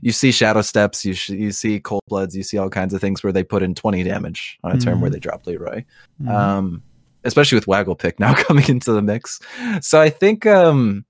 [0.01, 3.01] You see shadow steps, you sh- you see cold bloods, you see all kinds of
[3.01, 4.83] things where they put in 20 damage on a mm-hmm.
[4.85, 5.83] turn where they drop Leroy.
[6.21, 6.29] Mm-hmm.
[6.29, 6.83] Um,
[7.25, 9.41] especially with Waggle Pick now coming into the mix.
[9.81, 11.05] So I think um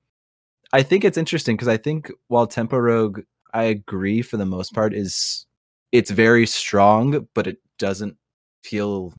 [0.73, 3.21] I think it's interesting because I think while Tempo Rogue
[3.53, 5.45] I agree for the most part is
[5.91, 8.17] it's very strong, but it doesn't
[8.63, 9.13] feel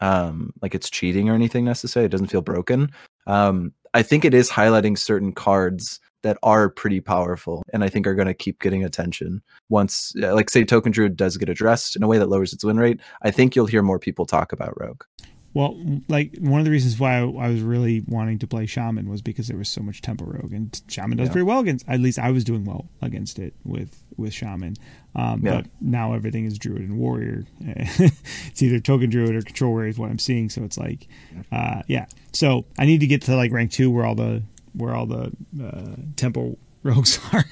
[0.00, 2.06] um like it's cheating or anything necessarily.
[2.06, 2.90] It doesn't feel broken.
[3.26, 8.06] Um I think it is highlighting certain cards that are pretty powerful and I think
[8.06, 12.02] are going to keep getting attention once like say Token Druid does get addressed in
[12.02, 13.00] a way that lowers its win rate.
[13.22, 15.02] I think you'll hear more people talk about Rogue.
[15.54, 19.08] Well, like one of the reasons why I, I, was really wanting to play Shaman
[19.08, 21.32] was because there was so much Tempo Rogue, and Shaman does yeah.
[21.32, 21.88] very well against.
[21.88, 24.76] At least I was doing well against it with with Shaman.
[25.14, 25.56] Um, yeah.
[25.56, 27.46] But now everything is Druid and Warrior.
[27.60, 30.50] it's either Token Druid or Control Warrior is what I'm seeing.
[30.50, 31.08] So it's like,
[31.50, 32.06] uh, yeah.
[32.32, 34.42] So I need to get to like rank two where all the
[34.74, 37.44] where all the uh, Tempo rogues are.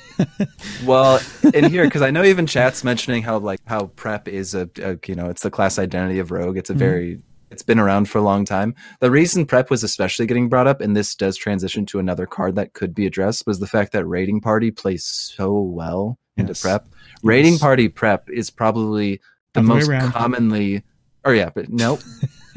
[0.85, 1.21] well,
[1.55, 4.99] in here because I know even chat's mentioning how like how prep is a, a,
[5.07, 6.57] you know it's the class identity of rogue.
[6.57, 6.81] It's a mm-hmm.
[7.57, 8.75] It's been around for a long time.
[9.01, 12.55] The reason prep was especially getting brought up, and this does transition to another card
[12.57, 16.61] that could be addressed, was the fact that raiding party plays so well into yes.
[16.61, 16.87] prep.
[17.23, 17.63] Raiding yes.
[17.63, 19.23] party prep is probably
[19.55, 20.83] the most commonly,
[21.25, 22.01] or yeah, but nope,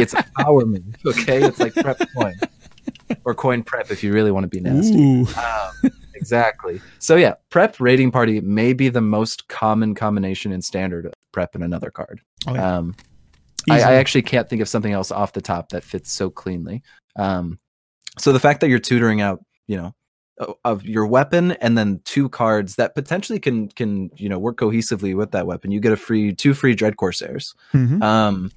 [0.00, 0.96] it's a power move.
[1.06, 2.34] Okay, it's like prep coin
[3.24, 5.32] or coin prep if you really want to be nasty.
[5.40, 6.80] Um, exactly.
[6.98, 11.62] So yeah, prep raiding party may be the most common combination in standard prep and
[11.62, 12.20] another card.
[12.48, 12.78] Oh, yeah.
[12.78, 12.96] um,
[13.68, 16.82] I, I, actually can't think of something else off the top that fits so cleanly.
[17.16, 17.58] Um,
[18.18, 19.94] so the fact that you're tutoring out, you know,
[20.64, 25.14] of your weapon and then two cards that potentially can can you know work cohesively
[25.14, 27.54] with that weapon, you get a free two free Dread Corsairs.
[27.72, 28.02] Mm-hmm.
[28.02, 28.50] Um,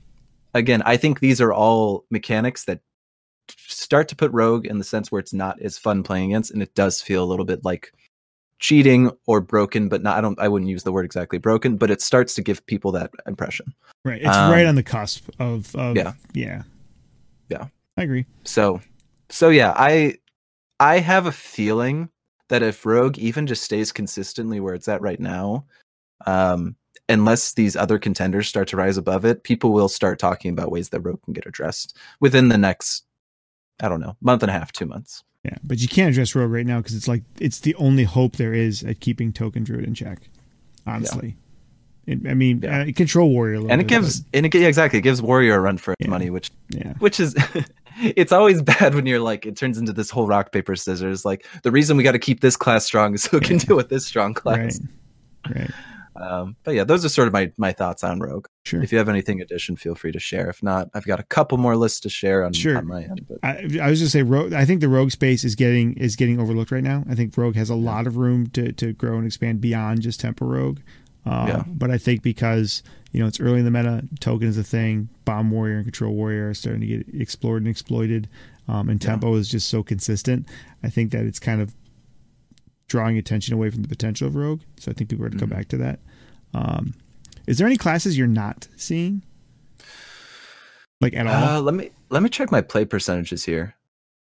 [0.54, 2.80] again, I think these are all mechanics that
[3.50, 6.62] start to put Rogue in the sense where it's not as fun playing against, and
[6.62, 7.94] it does feel a little bit like
[8.64, 11.92] cheating or broken, but not I don't I wouldn't use the word exactly broken, but
[11.92, 13.74] it starts to give people that impression.
[14.06, 14.22] Right.
[14.22, 16.14] It's um, right on the cusp of, of yeah.
[16.34, 16.64] Yeah.
[17.50, 17.68] Yeah.
[17.98, 18.26] I agree.
[18.46, 18.82] So
[19.30, 20.16] so yeah, I
[20.80, 22.10] I have a feeling
[22.48, 25.66] that if Rogue even just stays consistently where it's at right now,
[26.26, 26.78] um,
[27.10, 30.90] unless these other contenders start to rise above it, people will start talking about ways
[30.90, 33.04] that Rogue can get addressed within the next,
[33.82, 35.24] I don't know, month and a half, two months.
[35.44, 38.38] Yeah, but you can't address Rogue right now because it's like it's the only hope
[38.38, 40.30] there is at keeping Token Druid in check.
[40.88, 41.36] Honestly,
[42.06, 42.14] yeah.
[42.14, 42.82] it, I mean, yeah.
[42.82, 45.60] uh, control Warrior, and it gives but, and it yeah, exactly it gives Warrior a
[45.60, 46.08] run for yeah.
[46.08, 47.36] money, which yeah, which is.
[48.02, 51.46] it's always bad when you're like it turns into this whole rock paper scissors like
[51.62, 53.90] the reason we got to keep this class strong is so it can deal with
[53.90, 54.80] this strong class
[55.46, 55.72] right right
[56.16, 58.48] um, but yeah, those are sort of my my thoughts on Rogue.
[58.66, 58.82] Sure.
[58.82, 60.50] If you have anything addition, feel free to share.
[60.50, 62.78] If not, I've got a couple more lists to share on, sure.
[62.78, 63.26] on my end.
[63.28, 63.40] But.
[63.44, 64.54] I, I was just say Rogue.
[64.54, 67.04] I think the Rogue space is getting is getting overlooked right now.
[67.10, 67.86] I think Rogue has a yeah.
[67.86, 70.80] lot of room to to grow and expand beyond just Tempo Rogue.
[71.26, 71.64] Uh, yeah.
[71.68, 75.10] But I think because you know it's early in the meta, token is a thing.
[75.26, 78.30] Bomb Warrior and Control Warrior are starting to get explored and exploited,
[78.68, 79.40] um, and Tempo yeah.
[79.40, 80.48] is just so consistent.
[80.84, 81.74] I think that it's kind of
[82.94, 84.62] drawing attention away from the potential of Rogue.
[84.78, 85.58] So I think people are going to come mm-hmm.
[85.58, 86.00] back to that.
[86.54, 86.94] Um,
[87.48, 89.24] is there any classes you're not seeing?
[91.02, 91.58] Like at all?
[91.58, 93.76] Uh, let me let me check my play percentages here.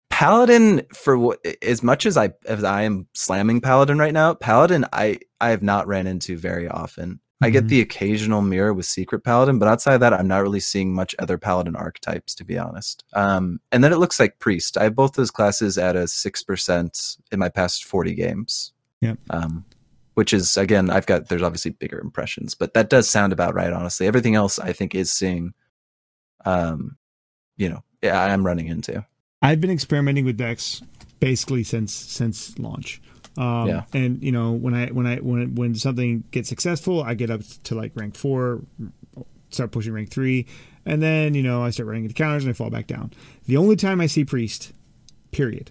[0.08, 4.86] Paladin, for what as much as I as I am slamming Paladin right now, Paladin
[4.92, 7.18] I I have not ran into very often.
[7.42, 7.68] I get mm-hmm.
[7.68, 11.14] the occasional mirror with Secret Paladin, but outside of that, I'm not really seeing much
[11.18, 13.04] other Paladin archetypes, to be honest.
[13.12, 14.78] Um, and then it looks like Priest.
[14.78, 18.72] I have both those classes at a six percent in my past 40 games.
[19.00, 19.14] Yeah.
[19.30, 19.64] Um,
[20.14, 23.72] which is again, I've got there's obviously bigger impressions, but that does sound about right.
[23.72, 25.54] Honestly, everything else I think is seeing,
[26.44, 26.96] um,
[27.56, 29.04] you know, I'm running into.
[29.42, 30.82] I've been experimenting with decks
[31.20, 33.02] basically since since launch.
[33.36, 33.84] Um, yeah.
[33.92, 37.40] And you know, when I when I when when something gets successful, I get up
[37.64, 38.62] to like rank four,
[39.50, 40.46] start pushing rank three,
[40.86, 43.12] and then you know I start running into counters and I fall back down.
[43.46, 44.72] The only time I see priest,
[45.32, 45.70] period,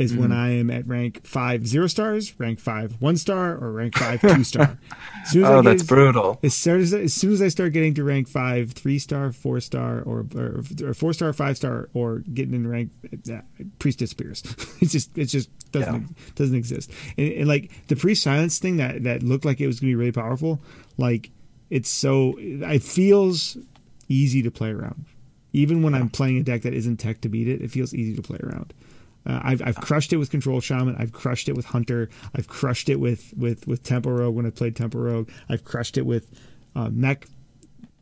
[0.00, 0.34] is when Mhm.
[0.36, 4.42] I am at rank five zero stars, rank five one star, or rank five two
[4.44, 4.78] star.
[5.22, 6.40] As soon as I Oh, that's brutal.
[6.42, 9.60] as soon as, as soon as I start getting to rank five, three star, four
[9.60, 12.90] star, or or, or four star, five star, or getting in rank,
[13.30, 13.40] uh,
[13.78, 14.42] priest disappears.
[14.80, 16.90] it's just it just doesn't doesn't exist.
[17.18, 19.96] And, and like the priest silence thing that that looked like it was gonna be
[19.96, 20.62] really powerful,
[20.96, 21.30] like
[21.68, 23.56] it's so it feels
[24.08, 25.04] easy to play around.
[25.52, 28.14] Even when I'm playing a deck that isn't tech to beat it, it feels easy
[28.16, 28.72] to play around.
[29.26, 30.96] Uh, I've I've crushed it with Control Shaman.
[30.98, 32.08] I've crushed it with Hunter.
[32.34, 35.28] I've crushed it with with with Tempo Rogue when I played Tempo Rogue.
[35.48, 36.30] I've crushed it with
[36.74, 37.26] uh, Mech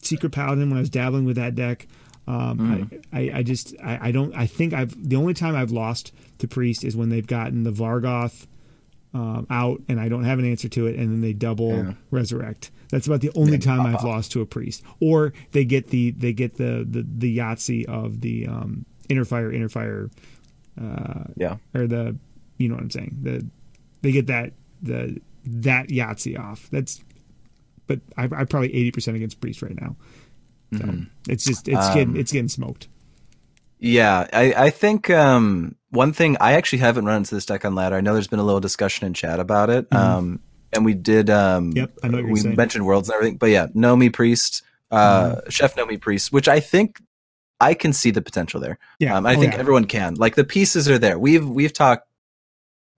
[0.03, 1.87] Secret Paladin when I was dabbling with that deck.
[2.29, 5.71] Um, I, I I just I, I don't I think I've the only time I've
[5.73, 8.47] lost to Priest is when they've gotten the Vargoth
[9.15, 11.93] um, out and I don't have an answer to it, and then they double Yeah.
[12.11, 12.71] resurrect.
[12.91, 16.33] That's about the only time I've lost to a priest, or they get the they
[16.33, 20.11] get the the, the Yahtzee of the um, inner fire inner fire
[20.81, 21.57] uh, Yeah.
[21.75, 22.17] or the
[22.59, 23.47] you know what I'm saying the
[24.03, 24.53] they get that
[24.83, 26.69] the that Yahtzee off.
[26.71, 27.01] That's
[27.87, 29.97] but I, I'm probably eighty percent against priest right now.
[30.77, 32.89] So it's just it's getting Um, it's getting smoked.
[33.81, 37.75] Yeah, I, I think um, one thing I actually haven't run into this deck on
[37.75, 37.97] ladder.
[37.97, 40.41] I know there's been a little discussion in chat about it, um,
[40.73, 41.31] and we did.
[41.31, 41.77] Um, Mm-hmm.
[41.79, 42.57] Yep, I know we saying.
[42.57, 45.49] mentioned worlds and everything, but yeah, Nomi Priest, uh, Mm-hmm.
[45.51, 47.01] Chef Nomi Priest, which I think
[47.61, 48.79] I can see the potential there.
[48.99, 49.59] Yeah, Um, I Oh, think yeah.
[49.61, 50.15] everyone can.
[50.15, 51.19] Like the pieces are there.
[51.19, 52.07] We've we've talked,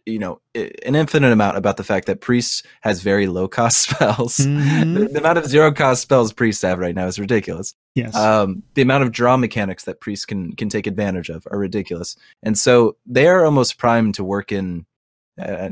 [0.06, 4.38] you know, an infinite amount about the fact that Priest has very low cost spells.
[4.38, 4.94] Mhm.
[4.98, 8.14] The, the amount of zero cost spells Priests have right now is ridiculous yes.
[8.14, 12.16] um, the amount of draw mechanics that priests can can take advantage of are ridiculous,
[12.42, 14.84] and so they are almost primed to work in,
[15.40, 15.70] uh,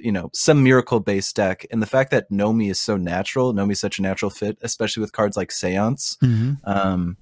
[0.00, 1.64] you know, some miracle based deck.
[1.70, 5.00] And the fact that Nomi is so natural, nomi is such a natural fit, especially
[5.02, 6.16] with cards like Seance.
[6.22, 6.56] Mhm.
[6.66, 7.16] Um,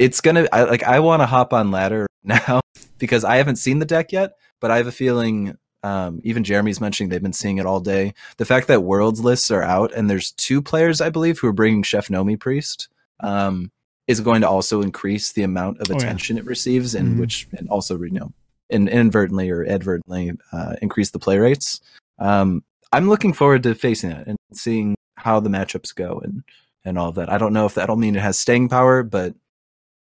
[0.00, 2.60] it's gonna I, like I want to hop on ladder now
[2.98, 5.56] because I haven't seen the deck yet, but I have a feeling.
[5.82, 8.12] Um, even Jeremy's mentioning they've been seeing it all day.
[8.36, 11.54] The fact that worlds lists are out and there's two players, I believe, who are
[11.54, 12.88] bringing Chef Nomi Priest,
[13.20, 13.70] um,
[14.06, 16.00] is going to also increase the amount of Oh, yeah.
[16.04, 17.20] attention it receives, and Mhm.
[17.20, 18.30] which and also you know,
[18.68, 21.80] in, inadvertently or advertently uh, increase the play rates.
[22.18, 22.62] Um,
[22.92, 26.42] I'm looking forward to facing it and seeing how the matchups go and
[26.84, 27.30] and all of that.
[27.32, 29.34] I don't know if that'll mean it has staying power, but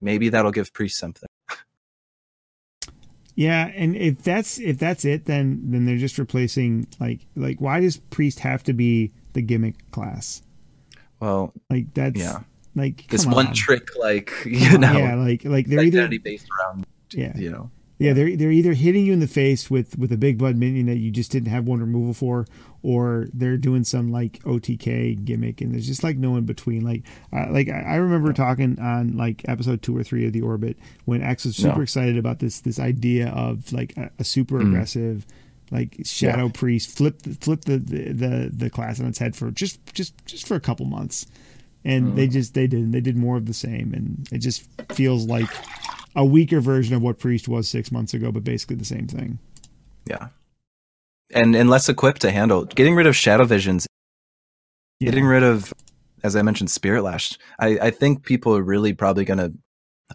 [0.00, 1.28] maybe that'll give Priest something.
[3.36, 7.80] Yeah, and if that's if that's it, then then they're just replacing like like why
[7.80, 10.42] does priest have to be the gimmick class?
[11.18, 12.40] Well, Like that's yeah,
[12.76, 13.54] like this come one on.
[13.54, 17.70] trick, like you know, yeah, like like they're either identity based around, yeah you know,
[17.98, 20.86] yeah they're they're either hitting you in the face with with a big blood minion
[20.86, 22.46] that you just didn't have one removal for,
[22.82, 26.82] or they're doing some like OTK gimmick, and there's just like no in between.
[26.84, 30.76] Like uh, like I, remember talking on like episode two or three of the Orbit
[31.04, 31.82] when X was super No.
[31.82, 34.68] excited about this this idea of like a, a super Mm.
[34.68, 35.26] aggressive
[35.70, 39.80] like shadow priest flip flip the, the the the class on its head for just
[39.94, 41.26] just just for a couple months
[41.86, 42.16] and Mm.
[42.16, 45.48] they just they didn't they did more of the same and it just feels like
[46.16, 49.38] a weaker version of what priest was six months ago but basically the same thing
[50.06, 50.28] yeah,
[51.32, 52.64] and and less equipped to handle.
[52.64, 53.86] Getting rid of Shadow Visions,
[55.00, 55.10] yeah.
[55.10, 55.72] getting rid of,
[56.22, 57.38] as I mentioned, Spirit Lash.
[57.58, 59.52] I I think people are really probably gonna.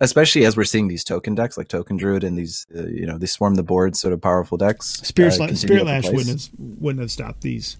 [0.02, 3.18] Especially as we're seeing these token decks like Token Druid and these, uh, you know,
[3.18, 5.02] they swarm the board sort of powerful decks.
[5.02, 7.76] Spirit, uh, Spirit Lash wouldn't have wouldn't have stopped these.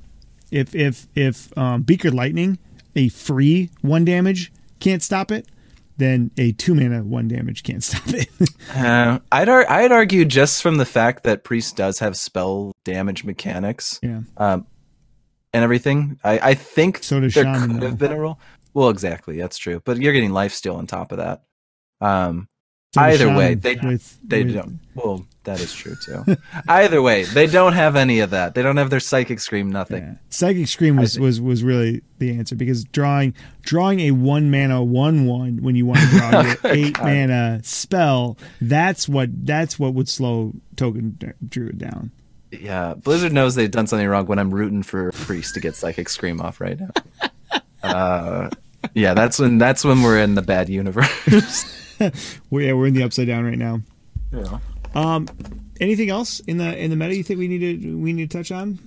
[0.50, 2.58] If if if um, Beakered Lightning,
[2.96, 5.48] a free one damage can't stop it,
[6.00, 8.30] then a two mana one damage can't stop it.
[8.76, 13.24] Uh, I'd ar- I'd argue just from the fact that Priest does have spell damage
[13.24, 14.22] mechanics, yeah.
[14.38, 14.68] um,
[15.54, 16.20] and everything.
[16.24, 17.88] I, I think So does there Shaman, could though.
[17.88, 18.40] have been a role.
[18.76, 19.82] Well, exactly, that's true.
[19.84, 21.42] But you're getting life steal on top of that.
[22.00, 22.48] Um,
[22.94, 24.80] So Either way, they- with, they with- don't.
[24.96, 26.36] Well, that is true too.
[26.68, 28.56] Either way, they don't have any of that.
[28.56, 29.72] They don't have their psychic scream.
[29.72, 30.02] Nothing.
[30.04, 30.14] Yeah.
[30.30, 35.26] Psychic Scream was, was was really the answer because drawing drawing a one mana one
[35.28, 37.06] one when you want to draw your eight God.
[37.06, 41.18] mana spell that's what that's what would slow Token
[41.48, 42.12] Druid down.
[42.52, 46.10] Yeah, Blizzard knows they've done something wrong when I'm rooting for Priest to get psychic
[46.10, 46.90] scream off right now.
[47.82, 48.50] Uh,
[48.94, 51.86] yeah, that's when that's when we're in the bad universe.
[52.50, 53.82] Well, yeah, we're in the upside down right now.
[54.32, 54.60] yeah.
[54.96, 55.28] Um,
[55.80, 58.38] anything else in the in the meta you think we need to we need to
[58.38, 58.80] touch on?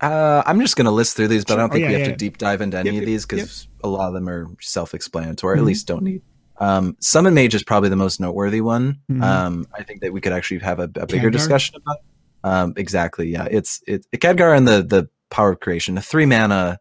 [0.00, 1.70] Uh, I'm just gonna list through these, but I don't Sure.
[1.70, 2.08] Oh, think yeah, we have yeah.
[2.12, 5.56] to deep dive into any Yep, of these because a lot of them are self-explanatory.
[5.56, 6.22] or At least don't need.
[6.58, 9.00] Um, Summon Mage is probably the most noteworthy one.
[9.10, 9.22] Mhm.
[9.22, 11.32] Um, I think that we could actually have a, a bigger Khadgar?
[11.32, 11.96] discussion about.
[12.42, 13.28] Um, exactly.
[13.28, 15.94] Yeah, it's it Khadgar and the the power of creation.
[15.96, 16.78] The three mana,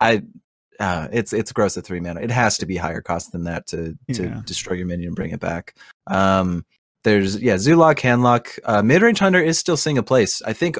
[0.00, 0.22] I.
[0.82, 2.20] Uh, it's it's gross at three mana.
[2.20, 4.42] It has to be higher cost than that to to Yeah.
[4.44, 5.74] destroy your minion and bring it back.
[6.08, 6.64] Um,
[7.04, 8.58] there's yeah, Zoolock, Handlock.
[8.64, 10.42] Uh, Mid range hunter is still seeing a place.
[10.44, 10.78] I think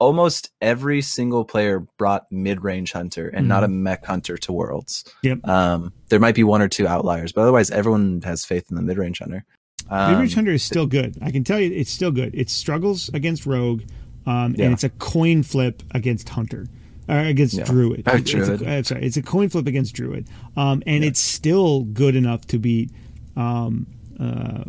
[0.00, 5.04] almost every single player brought mid range hunter and not a mech hunter to worlds.
[5.22, 5.46] Yep.
[5.46, 8.82] Um, there might be one or two outliers, but otherwise everyone has faith in the
[8.82, 9.44] mid range hunter.
[9.90, 11.16] Um, Mid range hunter is still good.
[11.22, 12.34] I can tell you, it's still good.
[12.34, 13.82] It struggles against rogue,
[14.26, 14.64] um, Yeah.
[14.66, 16.66] and it's a coin flip against hunter.
[17.08, 17.64] Or against Yeah.
[17.64, 18.04] druid.
[18.06, 18.62] Oh, It's- it's a- Druid.
[18.72, 20.26] I'm sorry, it's a coin flip against druid,
[20.56, 21.08] um, and Yeah.
[21.10, 22.90] it's still good enough to beat
[23.36, 23.86] um,
[24.20, 24.64] uh,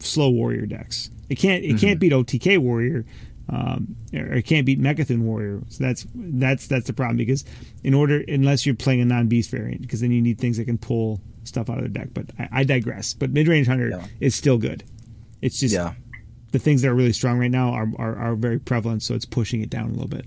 [0.00, 1.08] slow warrior decks.
[1.28, 1.62] It can't.
[1.64, 1.76] It Mm-hmm.
[1.78, 3.04] can't beat OTK warrior,
[3.48, 5.62] um, or it can't beat Mecha'thun warrior.
[5.68, 7.44] So that's that's that's the problem because
[7.84, 10.64] in order unless you're playing a non beast variant, because then you need things that
[10.64, 12.08] can pull stuff out of the deck.
[12.12, 13.14] But I, I digress.
[13.14, 14.04] But mid range hunter Yeah.
[14.20, 14.82] is still good.
[15.40, 15.92] It's just yeah.
[16.52, 19.24] the things that are really strong right now are, are are very prevalent, so it's
[19.24, 20.26] pushing it down a little bit.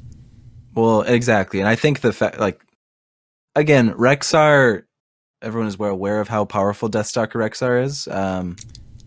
[0.76, 1.60] Well, exactly.
[1.60, 2.62] And I think the fact, like,
[3.56, 4.84] again, Rexxar,
[5.42, 8.08] everyone is well aware of how powerful Deathstalker Rexxar is.
[8.08, 8.56] Um,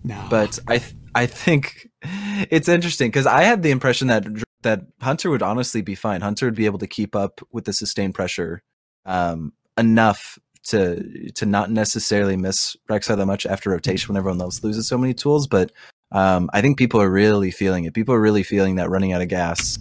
[0.03, 1.89] No, but I, th- I think
[2.51, 4.27] it's interesting because I had the impression that
[4.63, 6.23] that Hunter would honestly be fine.
[6.23, 8.63] Hunter would be able to keep up with the sustained pressure
[9.05, 14.65] um, enough to to not necessarily miss Rexxar that much after rotation when everyone else
[14.65, 15.47] loses so many tools.
[15.47, 15.73] But
[16.13, 17.95] um, I think people are really feeling it.
[17.95, 19.79] People are really feeling that running out of gas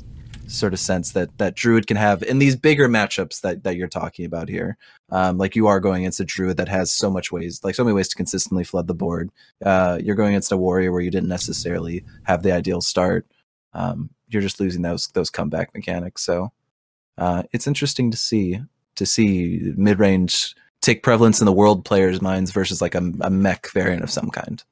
[0.47, 3.87] sort of sense that that Druid can have in these bigger matchups that that you're
[3.87, 4.77] talking about here.
[5.09, 7.83] Um, like you are going against a Druid that has so much ways, like so
[7.83, 9.31] many ways to consistently flood the board.
[9.63, 13.25] Uh, you're going against a warrior where you didn't necessarily have the ideal start.
[13.73, 16.23] Um, you're just losing those those comeback mechanics.
[16.23, 16.51] So
[17.17, 18.59] uh, it's interesting to see
[18.95, 23.29] to see mid range take prevalence in the world players' minds versus like a, a
[23.29, 24.63] mech variant of some kind.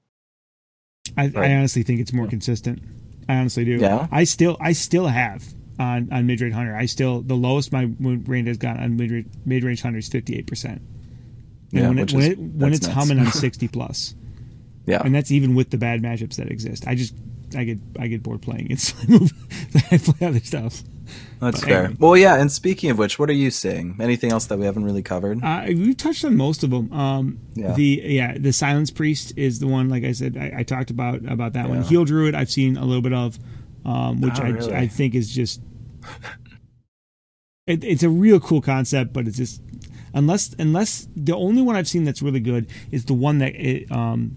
[1.17, 1.51] I, Right.
[1.51, 2.81] I honestly think it's more consistent.
[3.27, 3.77] I honestly do.
[3.77, 4.07] Yeah?
[4.11, 6.75] I still I still have on on mid range hunter.
[6.75, 10.37] I still the lowest my range has gone on mid mid range hunter is fifty
[10.37, 10.81] eight percent.
[11.71, 12.93] Yeah, when it, when, is- it, when it's nuts.
[12.93, 14.13] humming on sixty plus,
[14.85, 16.85] Yeah, and that's even with the bad matchups that exist.
[16.87, 17.13] I just
[17.55, 19.31] I get I get bored playing it, so I move.
[19.91, 20.83] I play other stuff.
[21.39, 21.83] that's but fair.
[21.85, 21.95] anyway.
[21.99, 22.35] Well, yeah.
[22.39, 23.95] And speaking of which, what are you seeing?
[23.99, 25.43] Anything else that we haven't really covered?
[25.43, 26.91] Uh, we've touched on most of them.
[26.93, 27.73] Um, Yeah.
[27.73, 29.87] The yeah, the silence priest is the one.
[29.89, 31.83] Like I said, I, I talked about about that one.
[31.83, 31.87] Yeah.
[31.89, 33.39] Heal druid, I've seen a little bit of,
[33.85, 34.75] um, which Oh, I really?
[34.75, 35.61] I think is just.
[37.67, 39.61] It, it's a real cool concept, but it's just
[40.13, 43.89] unless unless the only one I've seen that's really good is the one that it,
[43.91, 44.35] um,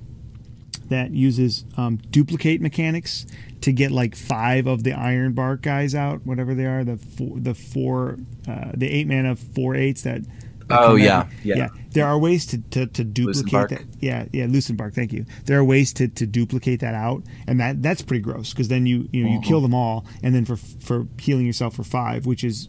[0.89, 3.27] that uses um, duplicate mechanics
[3.63, 7.39] to get like five of the iron bark guys out, whatever they are, the four,
[7.39, 10.23] the four, uh, the eight mana four eights that.
[10.69, 11.69] That Oh, come yeah, yeah.
[11.91, 13.83] There are ways to to, to duplicate that.
[14.01, 14.95] Yeah, yeah, Lucentbark.
[14.95, 15.27] Thank you.
[15.45, 18.87] There are ways to, to duplicate that out, and that that's pretty gross because then
[18.87, 19.49] you you know you Uh-huh.
[19.49, 22.69] kill them all, and then for for healing yourself for five, which is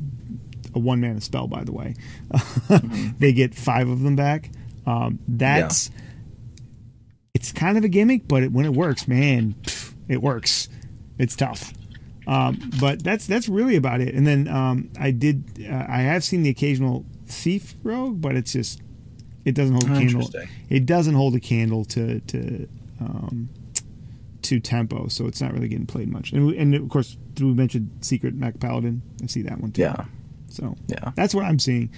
[0.74, 1.96] a one mana spell, by the way,
[2.34, 3.10] Mm-hmm.
[3.20, 4.50] they get five of them back.
[4.86, 5.90] Um, that's
[7.34, 10.70] it's kind of a gimmick, but it, when it works, man, pff, it works.
[11.18, 11.74] It's tough.
[12.28, 14.14] Um, but that's that's really about it.
[14.16, 18.54] And then um, I did uh, I have seen the occasional thief rogue, but it's
[18.54, 18.82] just
[19.46, 20.30] it doesn't hold a candle.
[20.70, 22.68] It doesn't hold a candle to to
[23.00, 23.50] um,
[24.44, 26.32] to tempo, so it's not really getting played much.
[26.32, 29.02] And, we, and of course, we mentioned secret Mech Paladin.
[29.24, 29.82] I see that one too.
[29.82, 30.06] Yeah,
[30.50, 31.12] So yeah.
[31.16, 31.90] that's what I'm seeing.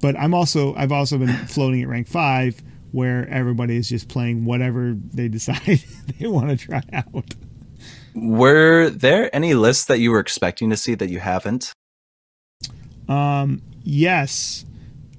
[0.00, 2.62] But I'm also I've also been floating at rank five
[2.92, 5.82] where everybody is just playing whatever they decide
[6.18, 7.34] they want to try out.
[8.14, 11.72] Were there any lists that you were expecting to see that you haven't?
[13.08, 14.64] Um, yes,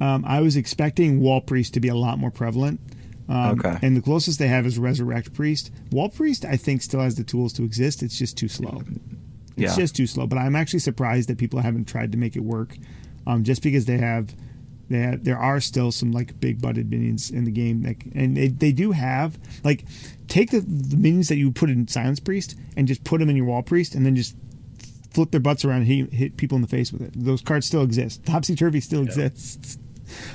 [0.01, 2.79] um, I was expecting Wall Priest to be a lot more prevalent.
[3.29, 3.77] Um, Okay.
[3.81, 5.71] And the closest they have is Resurrect Priest.
[5.91, 8.03] Wall Priest, I think, still has the tools to exist.
[8.03, 8.81] It's just too slow.
[9.55, 9.75] It's Yeah.
[9.75, 10.27] just too slow.
[10.27, 12.75] But I'm actually surprised that people haven't tried to make it work.
[13.27, 14.33] Um, just because they have,
[14.89, 18.35] they have, there are still some like big butted minions in the game, that, and
[18.35, 19.85] they, they do have like
[20.27, 23.35] take the, the minions that you put in Silence Priest and just put them in
[23.37, 24.35] your Wall Priest, and then just
[25.13, 27.11] flip their butts around and hit, hit people in the face with it.
[27.15, 28.25] Those cards still exist.
[28.25, 29.77] Topsy Turvy still exists.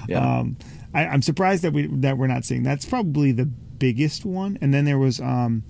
[0.08, 0.38] Yeah.
[0.38, 0.56] Um,
[0.94, 2.62] I, I'm surprised that we that we're not seeing.
[2.62, 4.58] That's probably the biggest one.
[4.60, 5.62] And then there was um,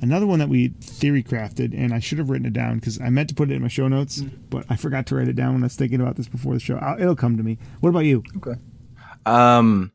[0.00, 3.08] another one that we theory crafted, and I should have written it down because I
[3.10, 5.54] meant to put it in my show notes, but I forgot to write it down
[5.54, 6.76] when I was thinking about this before the show.
[6.76, 7.58] I'll, it'll come to me.
[7.80, 8.24] What about you?
[8.38, 8.58] Okay.
[9.24, 9.92] Um,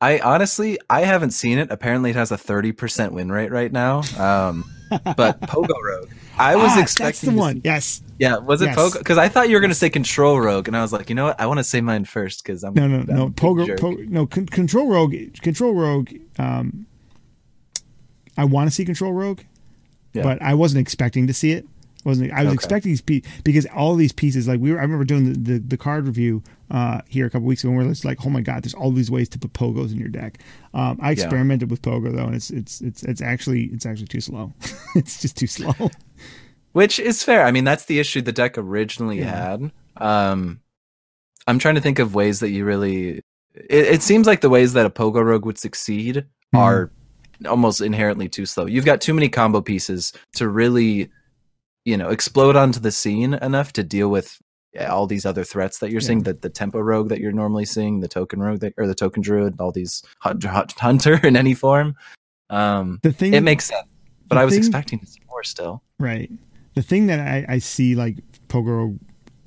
[0.00, 1.70] I honestly I haven't seen it.
[1.70, 4.02] Apparently, it has a thirty percent win rate right now.
[4.18, 4.64] Um,
[5.16, 6.10] but Pogo Rogue.
[6.42, 7.54] I was Ah, expecting that's the one.
[7.56, 8.02] see- Yes.
[8.18, 8.76] yeah, was it Yes.
[8.76, 8.98] Pogo?
[8.98, 11.14] Because I thought you were going to say Control Rogue, and I was like, you
[11.14, 11.40] know what?
[11.40, 13.26] I want to say mine first because I'm No, no, no.
[13.28, 14.26] big Pogo, no.
[14.26, 15.14] Con- Control Rogue.
[15.40, 16.10] Control Rogue.
[16.38, 16.86] Um,
[18.36, 19.40] I want to see Control Rogue,
[20.14, 20.22] Yeah.
[20.22, 21.66] but I wasn't expecting to see it.
[22.04, 22.54] I wasn't I was Okay.
[22.54, 25.58] expecting these pieces because all these pieces like we were I remember doing the, the,
[25.60, 28.30] the card review uh, here a couple weeks ago and we we're just like oh
[28.30, 30.38] my god there's all these ways to put pogos in your deck.
[30.74, 34.20] Um, I experimented with pogo though and it's it's it's it's actually it's actually too
[34.20, 34.52] slow.
[34.96, 35.74] it's just too slow.
[36.72, 37.44] Which is fair.
[37.44, 39.50] I mean, that's the issue the deck originally Yeah.
[39.58, 39.72] had.
[39.98, 40.60] Um,
[41.46, 43.18] I'm trying to think of ways that you really.
[43.54, 46.24] It, it seems like the ways that a Pogo Rogue would succeed
[46.54, 46.58] Mhm.
[46.58, 46.90] are
[47.46, 48.64] almost inherently too slow.
[48.66, 51.10] You've got too many combo pieces to really,
[51.84, 54.40] you know, explode onto the scene enough to deal with
[54.88, 56.20] all these other threats that you're seeing.
[56.20, 56.32] Yeah.
[56.32, 59.22] The the tempo rogue that you're normally seeing, the token rogue that, or the token
[59.22, 61.94] druid, all these hunt, hunt- hunter in any form.
[62.50, 63.86] Um, The thing it makes sense,
[64.28, 65.82] but I was thing- expecting to see more still.
[65.98, 66.30] Right.
[66.74, 68.18] The thing that I, I see like
[68.48, 68.98] pogo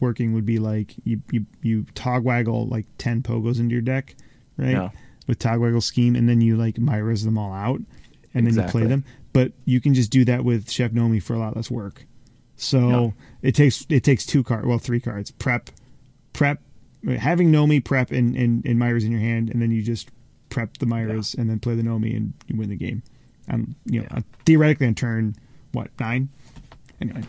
[0.02, 4.16] working would be like you you you togwaggle like ten pogos into your deck,
[4.58, 4.72] right?
[4.72, 4.90] Yeah.
[5.28, 7.82] With togwaggle scheme, and then you like Myra's them all out,
[8.36, 9.04] and then you play them.
[9.34, 12.06] But you can just do that with Chef Nomi for a lot less work.
[12.58, 13.10] So Yeah.
[13.50, 15.32] it takes it takes two cards, well three cards.
[15.32, 15.70] Prep,
[16.34, 16.62] prep,
[17.18, 20.10] having Nomi prep and and, and Myra's in your hand, and then you just
[20.50, 23.04] prep the Myras and then play the Nomi and you win the game.
[23.50, 24.22] Um, you know, Yeah.
[24.46, 25.36] theoretically on turn
[25.74, 26.30] what nine?
[27.02, 27.24] Anyway.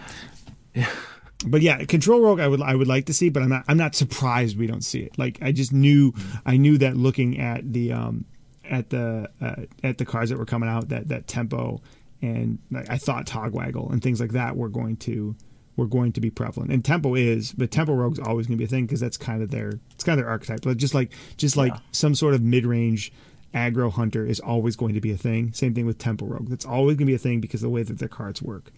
[0.75, 0.89] Yeah.
[1.47, 3.77] But yeah, control rogue I would I would like to see, but I'm not I'm
[3.77, 5.19] not surprised we don't see it.
[5.19, 6.15] Like I just knew
[6.47, 8.25] I knew that looking at the um
[8.65, 11.83] at the uh, at the cards that were coming out that that tempo
[12.23, 15.37] and like, I thought Togwaggle and things like that were going to
[15.77, 16.73] were going to be prevalent.
[16.73, 19.43] And tempo is, but tempo rogue's always going to be a thing because that's kind
[19.43, 20.63] of their it's kind of their archetype.
[20.63, 21.81] But just like just like Yeah.
[21.93, 23.13] some sort of mid range
[23.55, 25.53] aggro hunter is always going to be a thing.
[25.53, 26.49] Same thing with tempo rogue.
[26.49, 28.71] That's always going to be a thing because of the way that their cards work.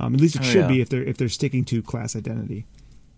[0.00, 0.68] Um, at least it Oh, should yeah.
[0.68, 2.66] be if they're if they're sticking to class identity.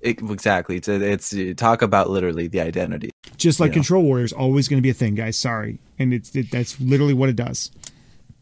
[0.01, 0.77] It, exactly.
[0.77, 0.87] It's,
[1.33, 3.11] it's talk about literally the identity.
[3.39, 3.75] Just like Yeah.
[3.75, 5.37] control warrior is always going to be a thing, guys.
[5.39, 7.71] Sorry, and it's it, that's literally what it does.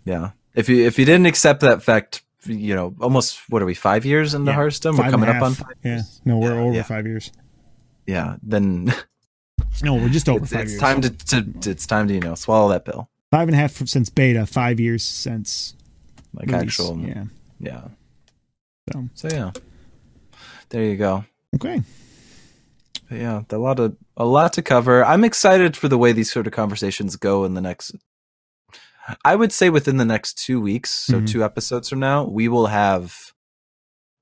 [0.04, 0.30] Yeah.
[0.54, 4.04] If you if you didn't accept that fact, you know, almost what are we five
[4.04, 4.56] years into Yeah.
[4.56, 4.96] Hearthstone?
[4.96, 5.74] We're coming up on five.
[5.84, 6.20] Yeah, years.
[6.24, 6.82] no, we're Yeah, over yeah.
[6.82, 7.32] five years.
[8.06, 8.36] Yeah.
[8.42, 8.92] Then
[9.82, 10.80] No, we're just over it's, five it's years.
[10.80, 13.08] time to, to it's time to you know swallow that pill.
[13.30, 14.44] five and a half since beta.
[14.46, 15.74] Five years since
[16.34, 16.62] Like release.
[16.80, 16.98] actual.
[16.98, 17.24] Yeah.
[17.60, 17.82] Yeah.
[18.92, 19.52] So So yeah.
[20.68, 21.24] There you go.
[21.54, 21.82] okay.
[23.08, 25.04] But yeah, a lot of a lot to cover.
[25.04, 27.94] I'm excited for the way these sort of conversations go in the next.
[29.24, 31.26] I would say within the next two weeks, so Mhm.
[31.28, 33.16] two episodes from now, we will have,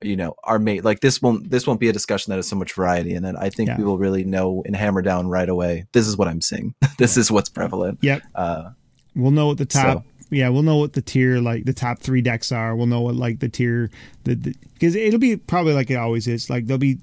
[0.02, 0.84] you know, our mate.
[0.84, 3.36] Like this won't this won't be a discussion that has so much variety in it.
[3.38, 3.78] I think Yeah.
[3.78, 5.84] we will really know and hammer down right away.
[5.92, 6.74] This is what I'm seeing.
[6.98, 7.98] this is what's prevalent.
[8.02, 8.22] Yep.
[8.34, 8.70] Uh,
[9.16, 9.98] We'll know what the top.
[9.98, 12.76] So- Yeah, we'll know what the tier like the top three decks are.
[12.76, 13.90] We'll know what like the tier
[14.24, 14.36] the
[14.74, 16.48] because it'll be probably like it always is.
[16.48, 16.98] Like there'll be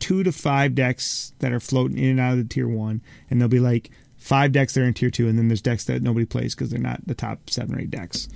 [0.00, 3.00] two to five decks that are floating in and out of the tier one,
[3.30, 3.90] and there'll be like
[4.22, 6.70] five decks that are in tier two, and then there's decks that nobody plays because
[6.70, 8.28] they're not the top seven or eight decks.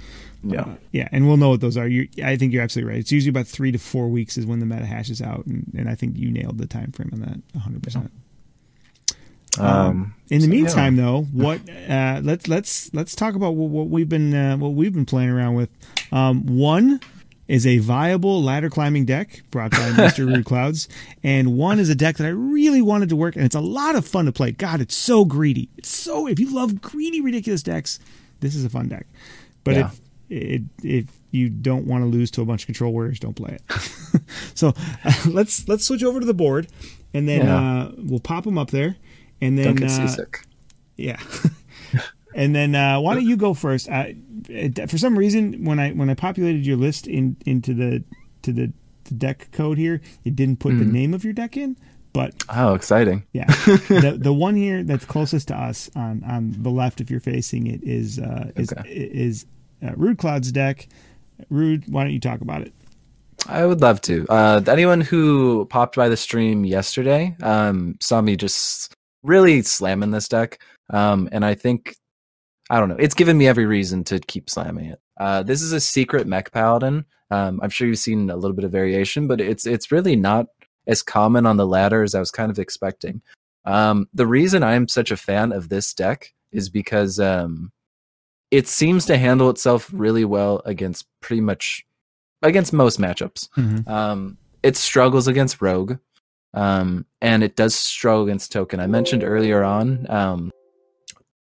[0.42, 0.62] yeah.
[0.62, 1.86] Uh, yeah, and we'll know what those are.
[1.88, 3.00] You, I think you're absolutely right.
[3.00, 5.88] It's usually about three to four weeks is when the meta hashes out, and, and
[5.88, 7.82] I think you nailed the time frame on that 100.
[7.82, 8.10] percent
[9.58, 10.62] Um, In the so, yeah.
[10.62, 14.74] meantime, though, what uh, let's let's let's talk about what, what we've been uh, what
[14.74, 15.70] we've been playing around with.
[16.12, 17.00] Um, one
[17.48, 20.26] is a viable ladder climbing deck brought by Mr.
[20.26, 20.88] Rude Clouds,
[21.22, 23.94] and one is a deck that I really wanted to work, and it's a lot
[23.96, 24.52] of fun to play.
[24.52, 25.68] God, it's so greedy.
[25.76, 27.98] It's so if you love greedy, ridiculous decks,
[28.40, 29.06] this is a fun deck.
[29.64, 29.90] But Yeah.
[29.90, 33.34] if it, if you don't want to lose to a bunch of control warriors, don't
[33.36, 34.22] play it.
[34.54, 34.74] so
[35.04, 36.66] uh, let's let's switch over to the board,
[37.14, 37.56] and then Yeah.
[37.82, 38.96] uh, we'll pop them up there,
[39.40, 40.08] and then uh,
[40.96, 41.20] yeah.
[42.36, 43.88] And then uh, why don't you go first?
[43.88, 44.04] Uh,
[44.86, 48.04] for some reason, when I when I populated your list in into the
[48.42, 48.72] to the,
[49.04, 50.90] the deck code here, it didn't put the Mhm.
[50.92, 51.76] name of your deck in.
[52.12, 53.24] But Oh, exciting!
[53.32, 53.46] yeah,
[53.88, 57.66] the the one here that's closest to us on on the left, if you're facing
[57.66, 58.88] it, is uh, is Okay.
[58.90, 59.44] is
[59.84, 60.88] uh, Rude Cloud's deck.
[61.50, 62.72] Rude, why don't you talk about it?
[63.46, 64.26] I would love to.
[64.30, 70.26] Uh, anyone who popped by the stream yesterday um, saw me just really slamming this
[70.28, 70.58] deck,
[70.90, 71.94] um, and I think
[72.70, 72.96] I don't know.
[72.98, 75.00] It's given me every reason to keep slamming it.
[75.16, 77.04] Uh, this is a secret mech paladin.
[77.30, 80.46] Um, I'm sure you've seen a little bit of variation, but it's it's really not
[80.86, 83.22] as common on the ladder as I was kind of expecting.
[83.64, 87.72] Um, the reason I'm such a fan of this deck is because um,
[88.50, 91.84] it seems to handle itself really well against pretty much
[92.42, 93.48] against most matchups.
[93.88, 95.96] Um, it struggles against Rogue,
[96.54, 98.78] um, and it does struggle against Token.
[98.80, 100.52] I mentioned earlier on um,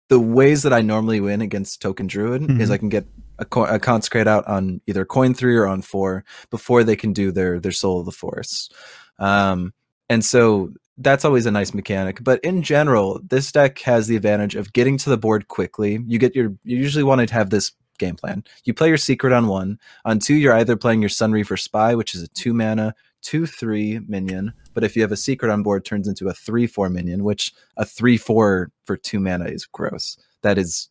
[0.10, 2.74] the ways that I normally win against Token Druid is Mhm.
[2.74, 3.06] I can get
[3.40, 7.14] a, co- a consecrate out on either coin three or on four before they can
[7.14, 8.74] do their their Soul of the Forest,
[9.20, 9.74] um,
[10.10, 12.22] and so that's always a nice mechanic.
[12.24, 16.04] But in general, this deck has the advantage of getting to the board quickly.
[16.06, 18.44] You get your you usually want to have this game plan.
[18.66, 19.80] You play your secret on one.
[20.06, 24.00] On two, you're either playing your Sunreaver Spy, which is a two mana, two three
[24.08, 24.54] minion.
[24.80, 27.54] But if you have a secret on board, turns into a three four minion, which
[27.76, 30.16] a three four for two mana is gross.
[30.42, 30.88] That is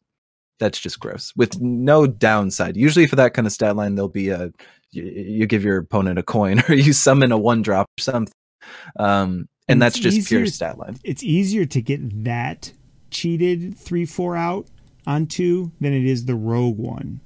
[0.58, 2.76] that's just gross with no downside.
[2.76, 4.50] Usually for that kind of stat line, there'll be a
[4.90, 8.34] you, you give your opponent a coin or you summon a one drop or something.
[8.98, 10.98] Um, and, And that's just easier- pure stat line.
[11.02, 12.70] It's easier to get that
[13.10, 14.66] cheated three four out
[15.06, 17.22] on two than it is the rogue one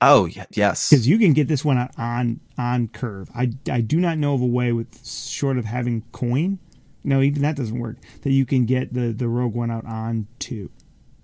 [0.00, 0.88] Oh yes.
[0.88, 3.28] because you can get this one out on on curve.
[3.34, 6.58] I I do not know of a way with short of having coin.
[7.04, 7.96] No, even that doesn't work.
[8.22, 10.70] That you can get the the rogue one out on two.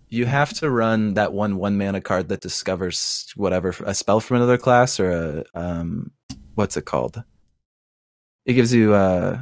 [0.09, 4.37] You have to run that one one mana card that discovers whatever a spell from
[4.39, 6.11] another class or a um
[6.55, 7.23] what's it called?
[8.45, 9.41] It gives you uh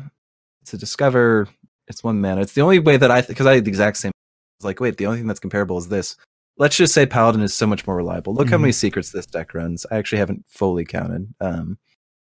[0.67, 1.49] to discover
[1.89, 2.41] it's one mana.
[2.41, 4.13] It's the only way that I because I had the exact same.
[4.59, 6.17] It's like wait, the only thing that's comparable is this.
[6.57, 8.33] Let's just say Paladin is so much more reliable.
[8.35, 8.63] Look how Mhm.
[8.63, 9.85] many secrets this deck runs.
[9.91, 11.35] I actually haven't fully counted.
[11.41, 11.79] Um,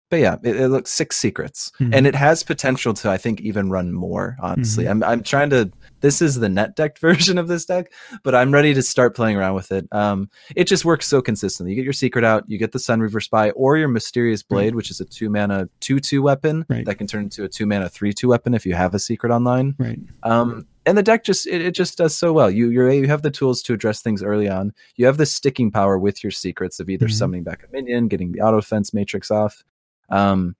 [0.09, 1.93] but yeah, it, it looks six secrets, Mhm.
[1.93, 4.37] and it has potential to I think even run more.
[4.39, 4.89] Honestly, Mhm.
[4.91, 5.71] I'm I'm trying to.
[6.03, 9.37] This is the net decked version of this deck, but I'm ready to start playing
[9.37, 9.87] around with it.
[9.91, 11.71] Um, it just works so consistently.
[11.71, 14.91] You get your secret out, you get the Sunreaver Spy, or your Mysterious Blade, which
[14.91, 16.85] is a two mana two two weapon Right.
[16.85, 19.31] that can turn into a two mana three two weapon if you have a secret
[19.31, 19.73] online.
[19.79, 19.99] Right.
[20.21, 22.51] Um, and the deck just it, it just does so well.
[22.51, 24.73] You you're, you have the tools to address things early on.
[24.97, 27.13] You have the sticking power with your secrets of either Mhm.
[27.13, 29.63] summoning back a minion, getting the auto defense matrix off.
[30.09, 30.57] Um,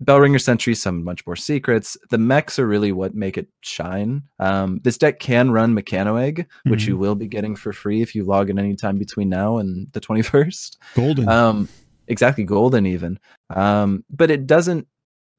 [0.00, 1.96] Bellringer Sentry, some much more secrets.
[2.10, 4.22] The mechs are really what make it shine.
[4.38, 6.88] Um, this deck can run Mechano Egg, which Mhm.
[6.88, 9.86] you will be getting for free if you log in any time between now and
[9.92, 11.28] the 21st Golden.
[11.28, 11.68] um
[12.08, 13.18] exactly golden even
[13.50, 14.86] um but it doesn't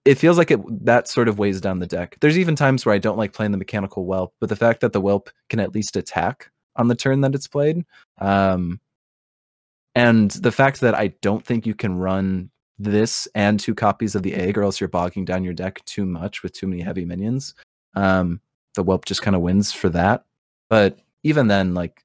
[0.04, 2.94] it feels like it that sort of weighs down the deck there's even times where
[2.94, 5.74] i don't like playing the mechanical whelp but the fact that the whelp can at
[5.74, 7.86] least attack on the turn that it's played
[8.20, 8.82] um
[9.96, 14.24] and the fact that i don't think you can run this and two copies of
[14.24, 17.06] the egg or else you're bogging down your deck too much with too many heavy
[17.06, 17.56] minions
[17.95, 18.40] um
[18.76, 20.26] the whelp just kind of wins for that
[20.70, 22.04] but even then like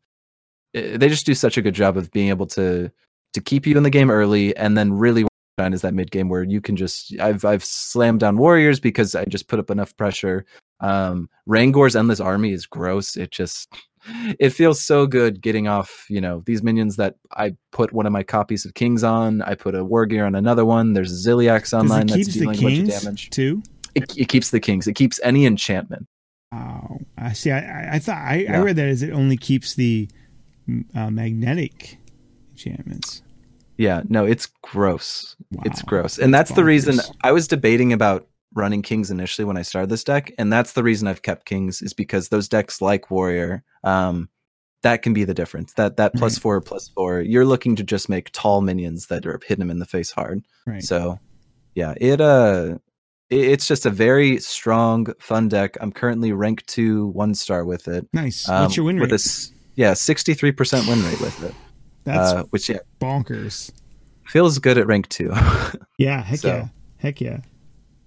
[0.75, 2.91] eh, they just do such a good job of being able to
[3.35, 5.27] to keep you in the game early and then really
[5.59, 9.15] shine is that mid game where you can just I've I've slammed down warriors because
[9.15, 10.45] I just put up enough pressure.
[10.81, 13.17] Um Kangor's endless army is gross.
[13.17, 13.73] It just
[14.39, 18.13] it feels so good getting off, you know, these minions that I put one of
[18.13, 19.43] my copies of Kings on.
[19.43, 20.93] I put a Wargear on another one.
[20.93, 23.31] There's Ziliax online that's dealing a bunch of damage.
[23.31, 23.63] too?
[23.95, 24.87] It, it keeps the kings.
[24.87, 26.07] It keeps any enchantment.
[26.53, 27.51] Oh, I see.
[27.51, 30.09] I, I, thought I, I read that as it only keeps the
[30.95, 31.99] uh, magnetic
[32.51, 33.23] enchantments.
[33.79, 35.35] Yeah, no, it's gross.
[35.65, 36.19] It's gross.
[36.19, 37.01] And that's, That's the reason.
[37.23, 40.33] I was debating about running kings initially when I started this deck.
[40.39, 44.29] And that's the reason I've kept kings is because those decks like warrior, um,
[44.83, 45.75] that can be the difference.
[45.75, 46.43] That that plus Right.
[46.43, 49.79] four plus four, you're looking to just make tall minions that are hitting them in
[49.79, 50.43] the face hard.
[50.67, 50.83] Right.
[50.83, 51.19] So
[51.75, 52.79] yeah, it uh
[53.31, 55.77] it, it's just a very strong, fun deck.
[55.81, 58.09] I'm currently rank two one star with it.
[58.13, 58.49] nice.
[58.49, 59.51] Um, What's your win with rate?
[59.77, 61.55] yeah, sixty three percent win rate with it.
[62.05, 63.71] That's uh, which yeah, bonkers.
[64.27, 65.33] feels good at rank two.
[65.99, 66.23] Yeah.
[66.23, 66.69] Heck so- yeah.
[66.99, 67.39] Heck yeah.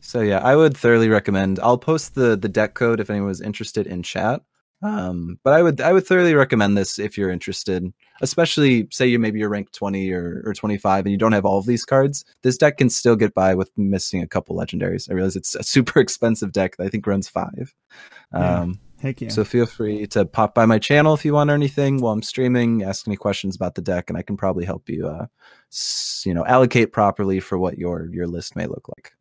[0.06, 1.60] So yeah, I would thoroughly recommend.
[1.60, 4.42] I'll post the the deck code if anyone was interested in chat.
[4.84, 7.92] Um, but I would I would thoroughly recommend this if you're interested.
[8.22, 11.58] Especially say you maybe you're ranked 20 or, or 25 and you don't have all
[11.58, 12.24] of these cards.
[12.44, 15.10] This deck can still get by with missing a couple legendaries.
[15.10, 17.74] I realize it's a super expensive deck that I think runs five.
[18.32, 18.60] Yeah.
[18.62, 19.30] Um, Heck yeah.
[19.30, 22.22] So feel free to pop by my channel if you want or anything while I'm
[22.22, 22.84] streaming.
[22.84, 25.26] Ask any questions about the deck, and I can probably help you, uh,
[25.72, 29.14] s- you know, allocate properly for what your your list may look like.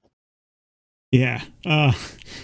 [1.15, 1.43] Yeah.
[1.65, 1.93] Uh,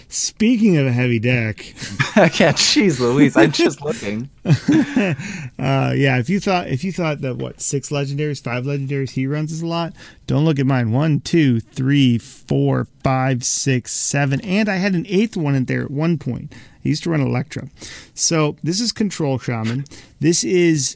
[0.07, 1.65] speaking of a heavy deck,
[2.15, 4.29] yeah, jeez, Louise, I'm just looking.
[4.45, 6.17] uh, yeah.
[6.19, 9.61] If you thought if you thought that what six legendaries, five legendaries he runs is
[9.61, 9.91] a lot,
[10.25, 10.93] don't look at mine.
[10.93, 15.83] One, two, three, four, five, six, seven, and I had an eighth one in there
[15.83, 16.53] at one point.
[16.53, 17.67] I used to run Electra.
[18.13, 19.83] So this is Control Shaman.
[20.21, 20.95] This is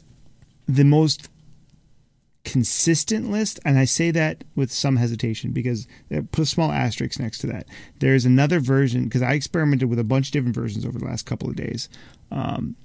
[0.66, 1.28] the most
[2.46, 7.18] consistent list, and I say that with some hesitation because uh, put a small asterisk
[7.18, 7.66] next to that.
[7.98, 11.26] There's another version because I experimented with a bunch of different versions over the last
[11.26, 11.88] couple of days,
[12.30, 12.76] um,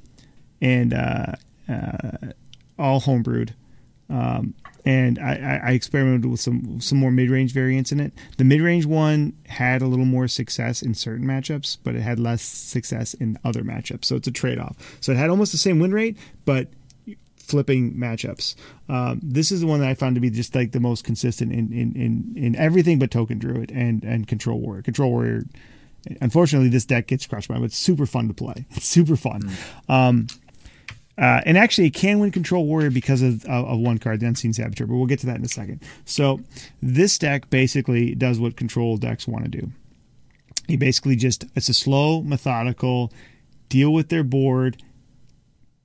[0.61, 1.33] and uh,
[1.69, 2.31] uh,
[2.79, 3.53] all homebrewed.
[4.09, 8.13] Um, and I, I, I experimented with some some more mid range variants in it.
[8.37, 12.19] The mid range one had a little more success in certain matchups, but it had
[12.19, 14.05] less success in other matchups.
[14.05, 14.75] So it's a trade off.
[15.01, 16.67] So it had almost the same win rate, but
[17.41, 18.55] flipping matchups.
[18.89, 21.51] Um, this is the one that I found to be just like the most consistent
[21.51, 24.81] in in, in, in everything but Token Druid and and Control Warrior.
[24.83, 25.43] Control Warrior.
[26.19, 28.65] Unfortunately, this deck gets crushed by, but it's super fun to play.
[28.71, 29.51] It's super fun.
[29.89, 30.27] Um,
[31.17, 34.25] Uh, and actually, it can win Control Warrior because of, of, of, one card, the
[34.25, 35.81] Unseen Saboteur, but we'll get to that in a second.
[36.05, 36.39] So,
[36.81, 39.71] this deck basically does what Control decks want to do.
[40.67, 43.11] You basically just, it's a slow, methodical,
[43.69, 44.81] deal with their board,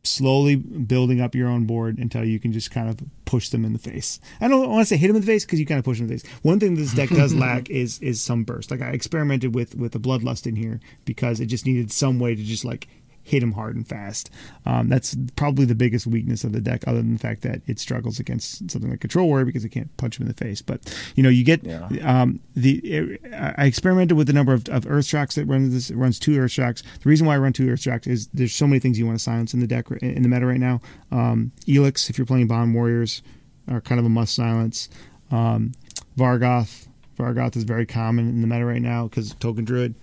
[0.06, 3.72] slowly building up your own board until you can just kind of push them in
[3.72, 4.20] the face.
[4.40, 5.98] I don't want to say hit them in the face because you kind of push
[5.98, 6.30] them in the face.
[6.42, 8.70] One thing this deck does lack is is some burst.
[8.70, 12.34] Like I experimented with with the bloodlust in here because it just needed some way
[12.34, 12.88] to just like
[13.26, 14.30] hit him hard and fast.
[14.64, 17.80] Um, that's probably the biggest weakness of the deck, other than the fact that it
[17.80, 20.62] struggles against something like Control Warrior because it can't punch him in the face.
[20.62, 21.88] But you know, you get yeah.
[22.04, 22.78] um, the.
[22.78, 25.90] It, I experimented with the number of, of Earth Shocks that runs this.
[25.90, 26.82] Runs two Earth Shocks.
[26.82, 29.18] The reason why I run two Earth Shocks is there's so many things you want
[29.18, 30.80] to silence in the deck in the meta right now.
[31.10, 33.22] Um, Elix, if you're playing Bomb Warriors,
[33.68, 34.88] are kind of a must silence.
[35.32, 35.72] Um,
[36.16, 36.86] Vargoth,
[37.18, 39.94] Vargoth is very common in the meta right now because Token Druid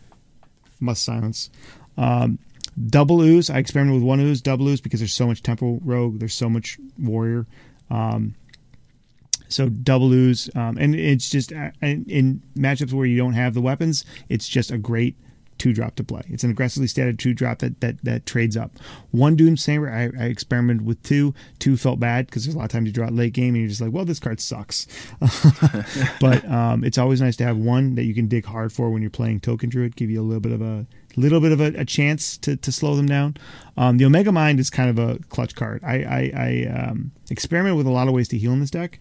[0.80, 1.50] must silence.
[1.98, 2.40] Um,
[2.88, 3.50] Double ooze.
[3.50, 6.50] I experimented with one ooze, double ooze, because there's so much tempo rogue, there's so
[6.50, 7.46] much warrior.
[7.90, 8.36] Um,
[9.50, 13.62] so double ooze, um, and it's just uh, in matchups where you don't have the
[13.62, 15.16] weapons, it's just a great
[15.58, 16.22] two drop to play.
[16.30, 18.72] It's an aggressively statted two drop that that that trades up.
[19.12, 21.34] One Doomsaber, I, I experimented with two.
[21.60, 23.58] Two felt bad because there's a lot of times you draw it late game and
[23.58, 24.88] you're just like, well, this card sucks.
[26.20, 29.02] but um, it's always nice to have one that you can dig hard for when
[29.02, 30.86] you're playing Token Druid, give you a little bit of a
[31.20, 33.38] little bit of a, a chance to, to slow them down.
[33.78, 35.84] Um, the Omega Mind is kind of a clutch card.
[35.84, 39.00] I, I, I um, experiment with a lot of ways to heal in this deck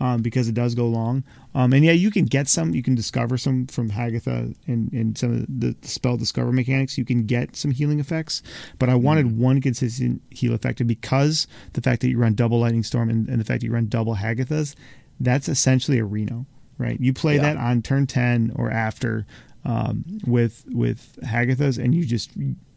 [0.00, 1.24] um, because it does go long.
[1.54, 5.16] Um, and yeah, you can get some, you can discover some from Hagatha and, and
[5.16, 6.98] some of the spell discover mechanics.
[6.98, 8.42] You can get some healing effects,
[8.78, 9.42] but I wanted mm-hmm.
[9.42, 10.80] one consistent heal effect.
[10.80, 13.66] And because the fact that you run double Lightning Storm and, and the fact that
[13.66, 14.74] you run double Hagathas,
[15.20, 16.46] that's essentially a Reno
[16.78, 16.98] right?
[17.00, 17.42] You play yeah.
[17.42, 19.26] that on turn 10 or after
[19.64, 22.30] um, with with Hagathas, and you just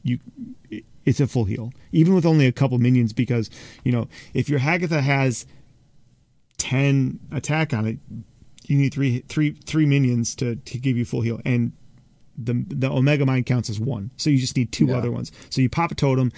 [0.04, 0.20] you
[1.06, 3.14] it's a full heal, even with only a couple minions.
[3.14, 3.50] Because
[3.84, 5.46] you know if your Hagatha has
[6.58, 7.98] ten attack on it,
[8.64, 11.72] you need three three three minions to to give you full heal, and
[12.38, 14.98] the the Omega Mind counts as one, so you just need two yeah.
[14.98, 15.32] other ones.
[15.50, 16.32] So you pop a totem,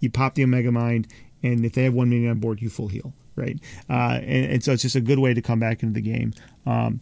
[0.00, 1.08] you pop the Omega Mind,
[1.42, 3.58] and if they have one minion on board, you full heal, right?
[3.88, 6.32] Uh, and, and, so it's just a good way to come back into the game.
[6.64, 7.00] Um,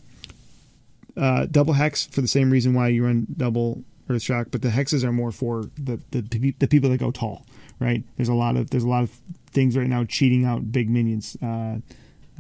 [1.16, 4.68] uh, double hex for the same reason why you run double earth shock, but the
[4.68, 7.46] hexes are more for the, the the people that go tall,
[7.80, 8.02] right?
[8.16, 9.10] There's a lot of there's a lot of
[9.50, 11.78] things right now cheating out big minions, uh,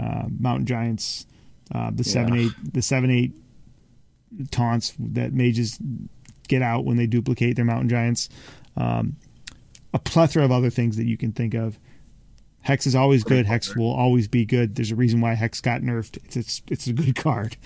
[0.00, 1.26] uh, mountain giants,
[1.74, 2.12] uh, the yeah.
[2.12, 3.32] seven eight the seven eight
[4.50, 5.78] taunts that mages
[6.48, 8.28] get out when they duplicate their mountain giants.
[8.76, 9.16] Um,
[9.92, 11.78] a plethora of other things that you can think of.
[12.62, 13.46] Hex is always good.
[13.46, 14.74] Hex will always be good.
[14.74, 16.16] There's a reason why Hex got nerfed.
[16.24, 17.56] It's it's, it's a good card.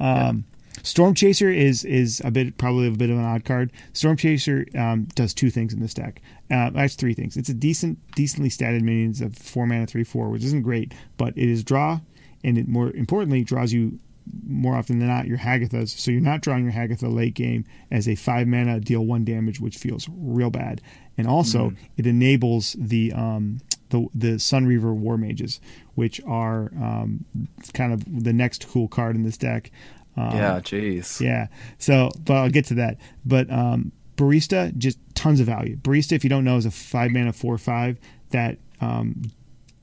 [0.00, 0.44] Um,
[0.84, 3.72] Storm Chaser is is a bit probably a bit of an odd card.
[3.94, 6.20] Storm Chaser um, does two things in this deck.
[6.50, 7.36] Uh, that's three things.
[7.36, 11.36] It's a decent, decently statted minions of four mana, three four, which isn't great, but
[11.36, 12.00] it is draw,
[12.44, 13.98] and it more importantly draws you
[14.46, 15.88] more often than not your Hagathas.
[15.88, 19.60] So you're not drawing your Hagatha late game as a five mana deal one damage,
[19.60, 20.80] which feels real bad.
[21.16, 21.76] And also mm.
[21.96, 25.60] it enables the um, the the Sunreaver Warmages,
[25.94, 27.24] which are um,
[27.72, 29.70] kind of the next cool card in this deck.
[30.16, 31.20] Um, yeah, jeez.
[31.20, 31.48] Yeah.
[31.78, 32.98] So, but I'll get to that.
[33.24, 35.76] But um, Barista, just tons of value.
[35.76, 37.98] Barista, if you don't know, is a five mana four five
[38.30, 39.22] that um,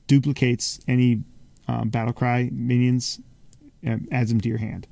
[0.06, 1.22] duplicates any
[1.68, 3.20] um, battle cry minions,
[3.82, 4.86] and adds them to your hand.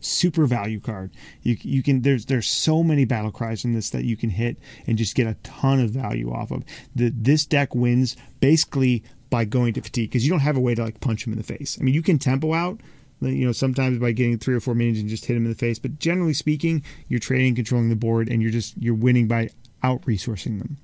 [0.00, 1.10] Super value card.
[1.42, 4.58] You you can there's there's so many battle cries in this that you can hit
[4.86, 6.64] and just get a ton of value off of.
[6.94, 10.74] The this deck wins basically by going to fatigue because you don't have a way
[10.74, 11.78] to like punch him in the face.
[11.80, 12.80] I mean, you can tempo out,
[13.20, 15.56] you know, sometimes by getting three or four minions and just hit them in the
[15.56, 15.78] face.
[15.78, 19.50] But generally speaking, you're trading, controlling the board, and you're just you're winning by
[19.82, 20.76] out resourcing them.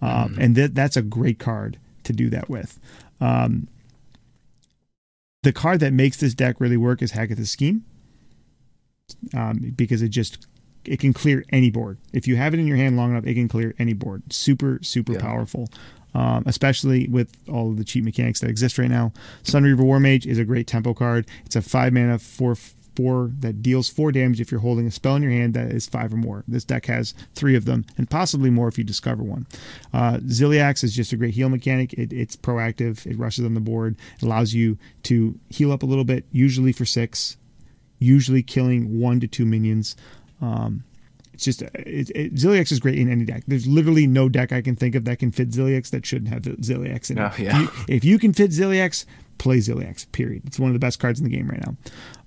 [0.00, 0.38] Um, mm.
[0.38, 2.78] And that that's a great card to do that with.
[3.20, 3.68] Um,
[5.42, 7.84] the card that makes this deck really work is Hagatha's Scheme,
[9.34, 10.46] um, because it just
[10.84, 11.98] it can clear any board.
[12.12, 14.32] If you have it in your hand long enough, it can clear any board.
[14.32, 15.20] Super super yeah.
[15.20, 15.68] powerful
[16.18, 19.12] um, especially with all of the cheap mechanics that exist right now.
[19.44, 21.28] Sunreaver Warmage is a great tempo card.
[21.46, 22.56] It's a five mana four
[22.96, 25.86] four that deals four damage if you're holding a spell in your hand that is
[25.86, 26.42] five or more.
[26.48, 29.46] This deck has three of them, and possibly more if you discover one.
[29.94, 31.92] Uh, Ziliax is just a great heal mechanic.
[31.92, 33.06] It, it's proactive.
[33.06, 33.94] It rushes on the board.
[34.16, 37.36] It allows you to heal up a little bit, usually for six,
[38.00, 39.94] usually killing one to two minions.
[40.42, 40.82] Um,
[41.38, 43.44] it's just it, it, Ziliax is great in any deck.
[43.46, 46.42] There's literally no deck I can think of that can fit Ziliax that shouldn't have
[46.42, 47.20] Ziliax in it.
[47.20, 47.62] Oh, yeah.
[47.62, 49.04] if, you, if, you, can fit Ziliax,
[49.38, 50.10] play Ziliax.
[50.10, 50.42] Period.
[50.46, 51.76] It's one of the best cards in the game right now.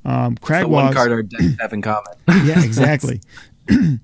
[0.05, 2.13] Um, Cragwaz, one card our decks have in common.
[2.45, 3.19] yeah, exactly.
[3.69, 3.99] um,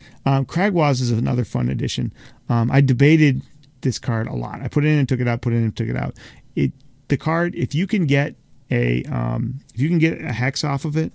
[0.45, 2.11] Cragwaz is another fun addition.
[2.49, 3.43] Um, I debated
[3.79, 4.61] this card a lot.
[4.61, 6.17] I put it in and took it out, put it in and took it out.
[6.57, 6.73] It
[7.07, 8.35] the card if you can get
[8.71, 11.13] a um, if you can get a hex off of it,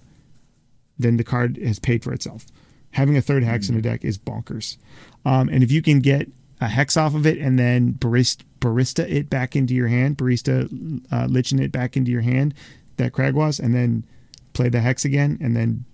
[0.99, 2.47] then the card has paid for itself.
[2.93, 3.75] Having a third hex mm-hmm.
[3.75, 4.77] in a deck is bonkers.
[5.25, 6.29] Um, and if you can get
[6.61, 10.65] a hex off of it and then barista, barista it back into your hand, barista
[11.11, 12.55] uh, Lynchen it back into your hand,
[12.97, 14.05] that Kragwas, and then
[14.53, 15.85] play the hex again and then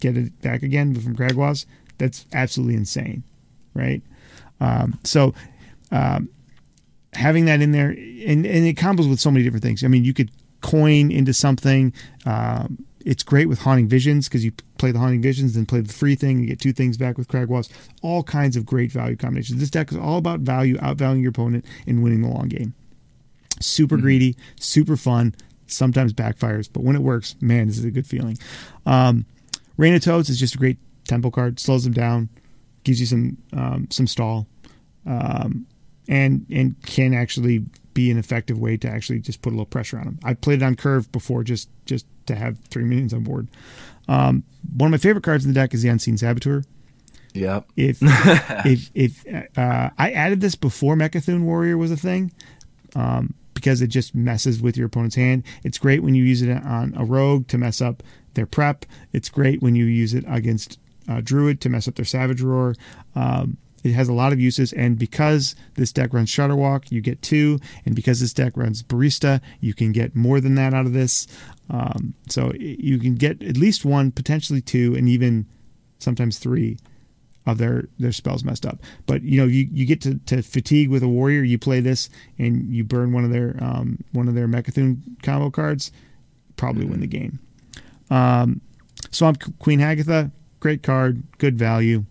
[0.00, 1.66] get it back again from Kragwas,
[1.98, 3.22] that's absolutely insane,
[3.74, 4.02] right?
[4.60, 5.34] Um, so
[5.92, 6.28] um,
[7.12, 9.84] having that in there, and, and it combos with so many different things.
[9.84, 11.92] I mean, you could coin into something.
[12.26, 15.92] Um, it's great with Haunting Visions because you play the Haunting Visions, then play the
[15.92, 17.70] free thing, you get two things back with Kragwas.
[18.02, 19.60] All kinds of great value combinations.
[19.60, 22.74] This deck is all about value, outvaluing your opponent, and winning the long game.
[23.60, 24.02] Super mm-hmm.
[24.02, 25.34] greedy, super fun.
[25.66, 28.36] Sometimes backfires, but when it works, man, this is a good feeling.
[28.86, 29.24] Um,
[29.76, 31.60] Rain of Toads is just a great tempo card.
[31.60, 32.28] Slows them down,
[32.82, 34.48] gives you some um, some stall,
[35.06, 35.66] um,
[36.08, 37.64] and and can actually
[37.94, 40.18] be an effective way to actually just put a little pressure on them.
[40.24, 43.48] I played it on curve before just just to have three minions on board.
[44.08, 44.44] Um,
[44.76, 46.62] one of my favorite cards in the deck is the Unseen Saboteur.
[47.34, 47.66] Yep.
[47.76, 52.32] If if if uh, I added this before Mecha'thun Warrior was a thing,
[52.94, 55.44] um, because it just messes with your opponent's hand.
[55.64, 58.02] It's great when you use it on a rogue to mess up
[58.34, 58.86] their prep.
[59.12, 62.74] It's great when you use it against uh, druid to mess up their savage roar.
[63.14, 67.22] Um, it has a lot of uses, and because this deck runs Shudderwock, you get
[67.22, 70.92] two, and because this deck runs Barista, you can get more than that out of
[70.92, 71.26] this.
[71.70, 75.46] Um, so you can get at least one, potentially two, and even
[75.98, 76.78] sometimes three
[77.46, 78.80] of their their spells messed up.
[79.06, 82.10] But you know, you, you get to, to fatigue with a warrior, you play this,
[82.38, 85.90] and you burn one of their um, one of their Mecha'thun combo cards,
[86.56, 86.90] probably mm-hmm.
[86.92, 87.38] win the game.
[88.10, 88.60] Um,
[89.10, 92.04] so Queen Hagatha, great card, good value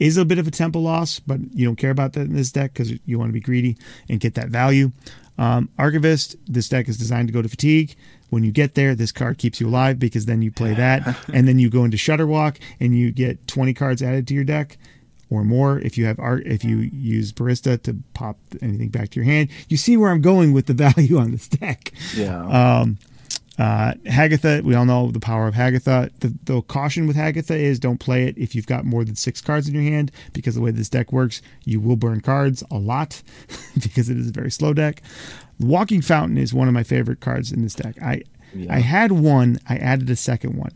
[0.00, 2.52] is a bit of a tempo loss, but you don't care about that in this
[2.52, 3.76] deck because you want to be greedy
[4.08, 4.92] and get that value.
[5.38, 7.94] Um, Archivist, this deck is designed to go to fatigue.
[8.30, 11.46] When you get there, this card keeps you alive because then you play that, and
[11.46, 14.78] then you go into Shudderwock and you get 20 cards added to your deck
[15.30, 19.20] or more if you have art if you use barista to pop anything back to
[19.20, 22.98] your hand you see where i'm going with the value on this deck yeah um,
[23.58, 26.10] uh, Hagatha, we all know the power of Hagatha.
[26.20, 29.40] The, the, caution with Hagatha is don't play it if you've got more than six
[29.40, 32.76] cards in your hand, because the way this deck works, you will burn cards a
[32.76, 33.22] lot
[33.82, 35.02] because it is a very slow deck.
[35.58, 38.00] Walking Fountain is one of my favorite cards in this deck.
[38.02, 38.22] I
[38.54, 38.74] yeah.
[38.74, 40.72] I had one, I added a second one.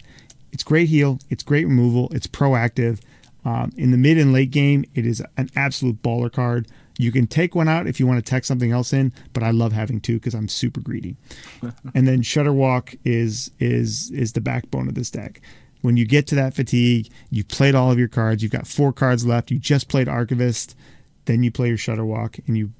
[0.52, 3.00] It's great heal, it's great removal, it's proactive.
[3.44, 6.66] Um, in the mid and late game, it is an absolute baller card.
[7.00, 9.50] You can take one out if you want to text something else in, but I
[9.50, 11.16] love having two because I'm super greedy.
[11.94, 15.40] and then Shudderwock is is is the backbone of this deck.
[15.82, 18.42] When you get to that fatigue, you've played all of your cards.
[18.42, 19.50] You've got four cards left.
[19.50, 20.76] You just played Archivist,
[21.24, 22.72] then you play your Shudderwock, and you,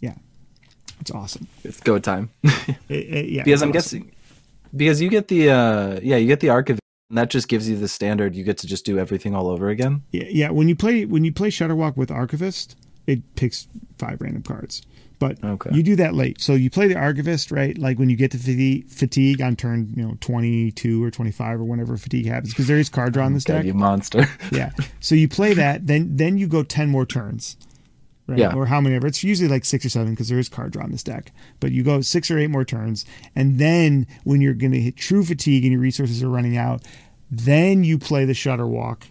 [0.00, 0.16] yeah,
[1.00, 1.46] it's awesome.
[1.62, 2.30] It's go time.
[2.42, 3.72] it, it, yeah, because I'm awesome.
[3.72, 4.12] guessing
[4.76, 7.76] because you get the uh yeah you get the Archivist and that just gives you
[7.76, 8.34] the standard.
[8.34, 10.02] You get to just do everything all over again.
[10.10, 10.50] Yeah, yeah.
[10.50, 12.76] When you play when you play Shudderwock with Archivist,
[13.06, 13.68] it picks
[13.98, 14.82] five random cards.
[15.18, 15.70] But okay.
[15.72, 16.40] you do that late.
[16.40, 17.78] So you play the Archivist, right?
[17.78, 21.64] Like when you get to fatigue, fatigue on turn, you know, 22 or 25 or
[21.64, 23.64] whenever fatigue happens, because there is card draw on oh, this deck.
[23.64, 24.26] You monster.
[24.52, 24.72] yeah.
[25.00, 27.56] So you play that, then then you go 10 more turns.
[28.26, 28.38] Right?
[28.38, 28.54] Yeah.
[28.54, 29.06] Or how many ever.
[29.06, 31.30] It's usually like six or seven because there is card draw on this deck.
[31.60, 33.04] But you go six or eight more turns.
[33.36, 36.82] And then when you're going to hit true fatigue and your resources are running out,
[37.30, 39.02] then you play the Shudderwock.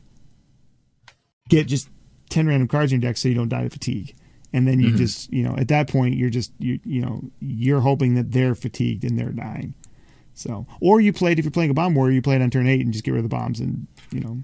[1.49, 1.89] Get just
[2.29, 4.15] 10 random cards in your deck so you don't die of fatigue.
[4.51, 4.97] And then you mm-hmm.
[4.97, 8.53] just you know at that point you're just you you know you're hoping that they're
[8.53, 9.73] fatigued and they're dying.
[10.35, 12.67] So or you played if you're playing a bomb warrior you play it on turn
[12.67, 14.43] eight and just get rid of the bombs and you know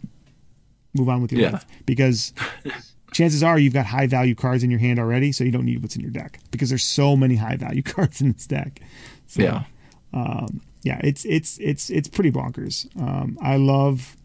[0.95, 1.51] move on with your yeah.
[1.51, 1.65] life.
[1.85, 2.34] Because
[3.14, 5.81] chances are you've got high value cards in your hand already so you don't need
[5.81, 6.39] what's in your deck.
[6.51, 8.81] Because there's so many high value cards in this deck.
[9.27, 9.64] So, yeah.
[10.14, 12.88] um, yeah it's it's it's it's pretty bonkers.
[12.99, 14.15] Um, i love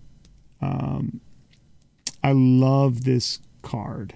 [0.62, 1.20] um,
[2.24, 4.14] i love this card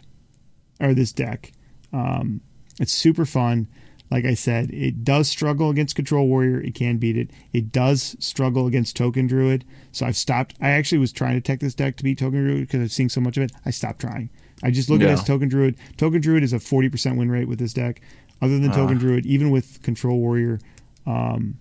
[0.80, 1.52] or this deck.
[1.92, 2.40] Um,
[2.80, 3.68] it's super fun.
[4.10, 6.60] Like I said, it does struggle against Control Warrior.
[6.60, 7.30] It can beat it.
[7.52, 9.66] It does struggle against Token Druid.
[9.92, 10.54] So I've stopped.
[10.62, 13.10] I actually was trying to tech this deck to beat Token Druid because I've seen
[13.10, 13.52] so much of it.
[13.66, 14.30] I stopped trying.
[14.62, 15.08] I just look yeah.
[15.08, 15.76] at it as Token Druid.
[15.98, 18.00] Token Druid is a 40% win rate with this deck.
[18.40, 18.74] Other than uh.
[18.74, 20.58] Token Druid, even with Control Warrior,
[21.06, 21.58] um,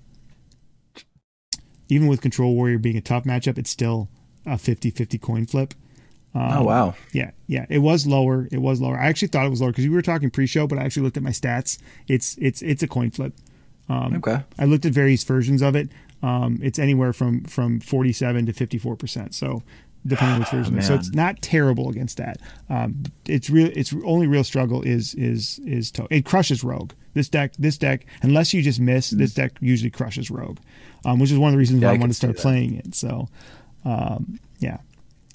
[1.90, 4.10] even with Control Warrior being a tough matchup, it's still
[4.46, 5.74] a 50 50 coin flip.
[6.36, 6.96] Um, oh wow!
[7.14, 7.66] Yeah, yeah.
[7.70, 8.48] It was lower.
[8.52, 8.98] It was lower.
[9.00, 11.18] I actually thought it was lower because we were talking pre-show, but I actually looked
[11.18, 11.80] at my stats.
[12.08, 13.34] It's it's it's a coin flip.
[13.90, 14.44] Um, okay.
[14.60, 15.90] I looked at various versions of it.
[16.22, 19.34] Um, it's anywhere from from 47 to 54 percent.
[19.34, 19.64] So
[20.06, 20.82] depending on which version.
[20.82, 22.38] so it's not terrible against that.
[22.70, 23.68] Um, it's real.
[23.76, 26.94] Its only real struggle is is is to- it crushes rogue.
[27.14, 30.60] This deck, this deck, unless you just miss, this deck usually crushes rogue,
[31.04, 32.76] um, which is one of the reasons Yeah, why I I, want to start playing
[32.76, 32.94] it.
[32.94, 33.28] So,
[33.86, 34.78] um, yeah.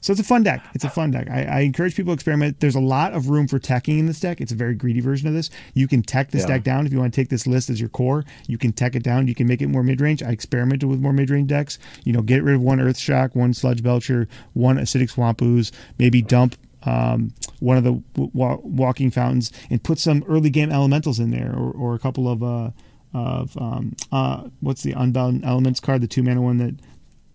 [0.02, 0.62] So it's a fun deck.
[0.74, 1.30] It's a fun deck.
[1.30, 2.60] I, I encourage people to experiment.
[2.60, 4.40] There's a lot of room for teching in this deck.
[4.40, 5.48] It's a very greedy version of this.
[5.74, 6.48] You can tech this Yeah.
[6.48, 8.24] deck down if you want to take this list as your core.
[8.48, 9.28] You can tech it down.
[9.28, 10.22] You can make it more mid range.
[10.22, 11.78] I experimented with more mid range decks.
[12.04, 15.72] You know, get rid of one Earth Shock, one Sludge Belcher, one Acidic Swamp Ooze,
[15.98, 21.20] maybe dump um, one of the wa- walking fountains and put some early game elementals
[21.20, 22.70] in there or, or a couple of uh,
[23.14, 26.74] of um, uh, what's the unbound elements card, the two mana one that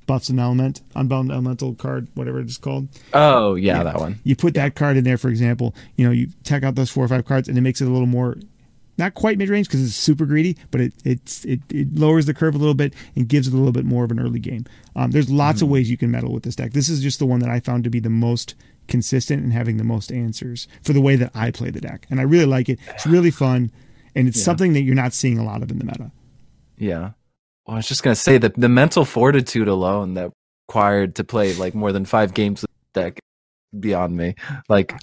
[0.08, 2.88] buffs an element, unbound elemental card, whatever it's called.
[3.14, 4.20] Oh yeah, that one.
[4.24, 5.76] You put that card in there, for example.
[5.98, 7.92] You know, you tech out those four or five cards, and it makes it a
[7.92, 8.38] little more,
[8.98, 12.34] not quite mid range because it's super greedy, but it it's it, it lowers the
[12.34, 14.66] curve a little bit and gives it a little bit more of an early game.
[14.96, 16.72] Um, there's lots of ways you can meddle with this deck.
[16.74, 18.56] This is just the one that I found to be the most
[18.88, 22.20] consistent and having the most answers for the way that I play the deck, and
[22.20, 22.80] I really like it.
[22.96, 23.72] It's really fun,
[24.16, 24.46] and it's Yeah.
[24.46, 26.12] something that you're not seeing a lot of in the meta.
[26.78, 27.12] Yeah.
[27.68, 30.32] Well, I was just gonna say that the mental fortitude alone that
[30.70, 33.20] required to play like more than five games with the deck
[33.78, 34.36] beyond me.
[34.70, 34.94] Like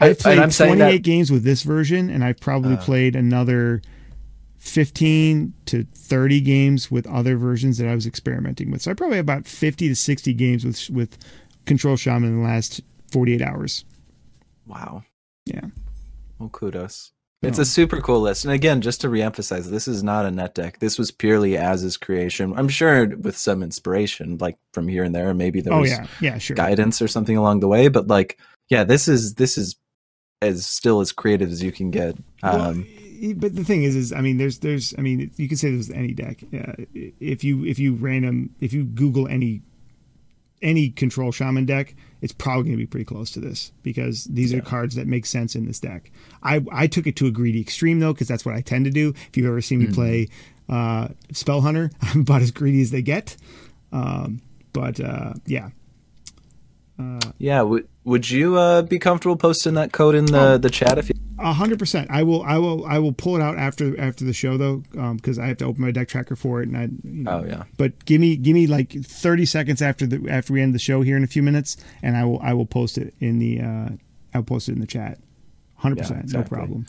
[0.00, 2.78] I've played I'm 28 that- games with this version, and I've probably Uh.
[2.82, 3.82] played another
[4.58, 8.82] 15 to 30 games with other versions that I was experimenting with.
[8.82, 11.18] So I probably have about 50 to 60 games with with
[11.66, 12.80] Control Shaman in the last
[13.12, 13.84] 48 hours.
[14.66, 15.04] Wow.
[15.44, 15.66] Yeah.
[16.38, 17.12] Well, kudos.
[17.40, 18.44] It's a super cool list.
[18.44, 20.80] And again, just to reemphasize, this is not a net deck.
[20.80, 22.52] This was purely as is creation.
[22.56, 26.06] I'm sure with some inspiration, like from here and there, maybe there Oh was yeah,
[26.20, 26.56] yeah, sure.
[26.56, 27.86] guidance or something along the way.
[27.86, 28.40] But like,
[28.70, 29.76] yeah, this is this is
[30.42, 32.16] as still as creative as you can get.
[32.42, 32.86] Um,
[33.22, 35.70] y- but the thing is, is I mean, there's, there's, I mean, you can say
[35.74, 36.42] this with any deck.
[36.52, 39.62] Uh, if you, if you random, if you Google any,
[40.62, 44.52] any control shaman deck, it's probably going to be pretty close to this because these
[44.52, 46.10] are cards that make sense in this deck.
[46.42, 48.90] I, I took it to a greedy extreme though, because that's what I tend to
[48.90, 49.14] do.
[49.28, 50.28] If you've ever seen me play
[50.68, 53.36] uh, Spell Hunter, I'm about as greedy as they get.
[53.92, 54.42] Um,
[54.72, 55.70] but uh, yeah,
[57.38, 60.58] yeah, would would you uh, be comfortable posting that code in the Oh.
[60.58, 61.14] the chat if you?
[61.40, 62.08] A hundred percent.
[62.10, 62.42] I will.
[62.42, 62.84] I will.
[62.84, 64.82] I will pull it out after after the show though,
[65.14, 66.68] because I have to open my deck tracker for it.
[66.68, 66.82] And I.
[66.82, 67.62] You know, Oh yeah.
[67.76, 71.02] But give me give me like thirty seconds after the after we end the show
[71.02, 73.88] here in a few minutes, and I will I will post it in the uh,
[74.34, 75.18] I'll post it in the chat.
[75.76, 76.56] Hundred Yeah, percent, exactly.
[76.56, 76.86] no problem.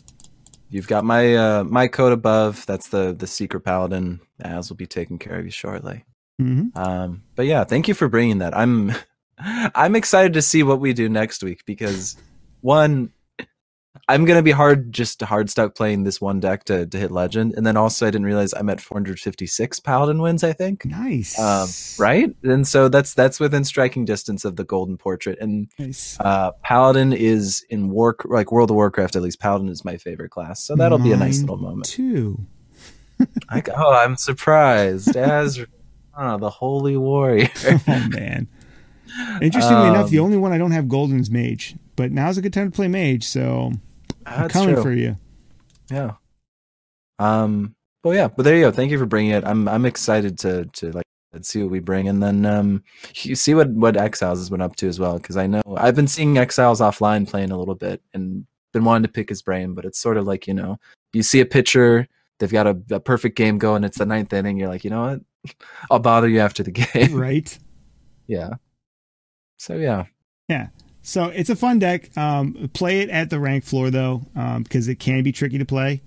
[0.71, 2.65] You've got my uh, my code above.
[2.65, 4.19] That's the the secret paladin.
[4.41, 6.05] As will be taking care of you shortly.
[6.39, 8.57] hmm Um, but yeah, thank you for bringing that.
[8.57, 8.93] I'm
[9.39, 12.17] I'm excited to see what we do next week because
[12.61, 13.11] one,
[14.07, 17.53] I'm gonna be hard just hard stuck playing this one deck to to hit legend,
[17.55, 20.43] and then also I didn't realize I'm at 456 paladin wins.
[20.43, 20.85] I think.
[20.85, 21.39] Nice.
[21.39, 21.69] Um,
[22.03, 26.17] right, and so that's that's within striking distance of the golden portrait, and Nice.
[26.19, 29.39] uh, paladin is in war like World of Warcraft at least.
[29.39, 31.85] Paladin is my favorite class, so that'll be a nice little moment.
[31.85, 32.39] Too.
[33.49, 35.63] I, oh, I'm surprised as
[36.17, 37.49] oh, the holy warrior.
[37.87, 38.47] Oh man.
[39.41, 42.41] Interestingly enough, the Um, only one I don't have golden is mage, but now's a
[42.41, 43.23] good time to play mage.
[43.23, 43.71] So
[44.25, 44.83] I'm coming true.
[44.83, 45.17] for you.
[45.91, 46.13] Yeah.
[47.17, 47.75] Um.
[48.03, 48.27] Well, yeah.
[48.27, 48.71] But there you go.
[48.71, 49.43] Thank you for bringing it.
[49.45, 51.03] I'm I'm excited to to like
[51.41, 52.83] see what we bring, and then um,
[53.15, 55.17] you see what what Exiles has been up to as well.
[55.17, 59.03] Because I know I've been seeing Exiles offline playing a little bit, and been wanting
[59.03, 59.73] to pick his brain.
[59.73, 60.79] But it's sort of like you know,
[61.13, 62.07] you see a pitcher,
[62.39, 63.83] they've got a, a perfect game going.
[63.83, 64.57] It's the ninth inning.
[64.57, 65.55] You're like, you know what?
[65.91, 67.13] I'll bother you after the game.
[67.15, 67.57] Right.
[68.27, 68.51] yeah.
[69.59, 70.05] So yeah.
[70.47, 70.67] Yeah.
[71.03, 72.15] So it's a fun deck.
[72.17, 74.23] Um, play it at the rank floor though,
[74.63, 76.01] because it can be tricky to play.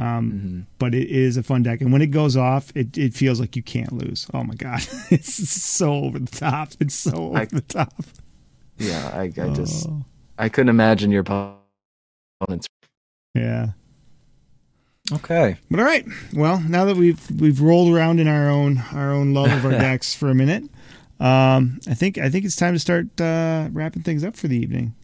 [0.00, 0.66] Um, Mhm.
[0.78, 3.56] but it is a fun deck, and when it goes off, it, it feels like
[3.56, 4.28] you can't lose.
[4.32, 4.80] Oh my god,
[5.10, 6.70] it's so over the top.
[6.78, 7.92] It's so over I- the top.
[8.78, 9.10] Yeah.
[9.12, 10.04] I I just Oh,
[10.38, 12.68] I couldn't imagine your opponents.
[13.34, 13.70] yeah.
[15.12, 15.56] Okay.
[15.70, 16.06] But all right.
[16.32, 19.70] Well, now that we've we've rolled around in our own our own love of our
[19.78, 20.64] decks for a minute,
[21.20, 24.56] um, I think I think it's time to start uh, wrapping things up for the
[24.56, 24.94] evening.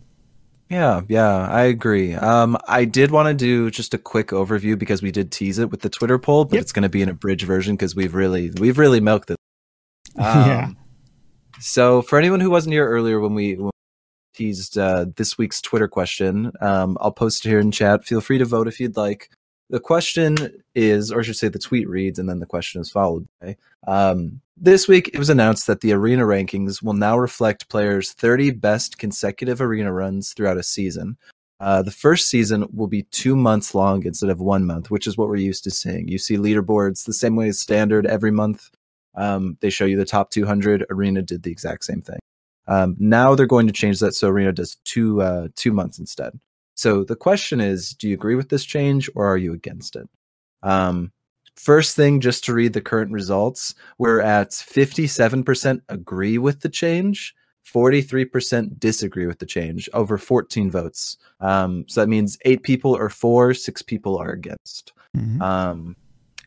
[0.70, 2.14] Yeah, yeah, I agree.
[2.14, 5.70] Um, I did want to do just a quick overview because we did tease it
[5.70, 6.62] with the Twitter poll, but Yep.
[6.62, 9.36] it's going to be an abridged version because we've really we've really milked it.
[10.18, 10.64] Yeah.
[10.68, 10.76] Um,
[11.60, 13.70] So for anyone who wasn't here earlier when we, when we
[14.34, 18.04] teased uh, this week's Twitter question, um, I'll post it here in chat.
[18.04, 19.30] Feel free to vote if you'd like.
[19.74, 22.92] The question is, or I should say, the tweet reads, and then the question is
[22.92, 23.56] followed by.
[23.88, 28.52] Um, this week, it was announced that the arena rankings will now reflect players' 30
[28.52, 31.16] best consecutive arena runs throughout a season.
[31.58, 35.18] Uh, the first season will be two months long instead of one month, which is
[35.18, 36.06] what we're used to seeing.
[36.06, 38.70] You see leaderboards the same way as standard every month.
[39.16, 40.86] Um, they show you the top 200.
[40.88, 42.20] Arena did the exact same thing.
[42.68, 46.38] Um, now they're going to change that so Arena does two uh, two months instead.
[46.74, 50.08] So the question is, do you agree with this change or are you against it?
[50.62, 51.12] Um,
[51.56, 57.34] first thing, just to read the current results, we're at 57% agree with the change,
[57.72, 61.16] 43% disagree with the change, over 14 votes.
[61.40, 64.92] Um, so that means eight people are for, six people are against.
[65.16, 65.40] Mhm.
[65.40, 65.96] Um,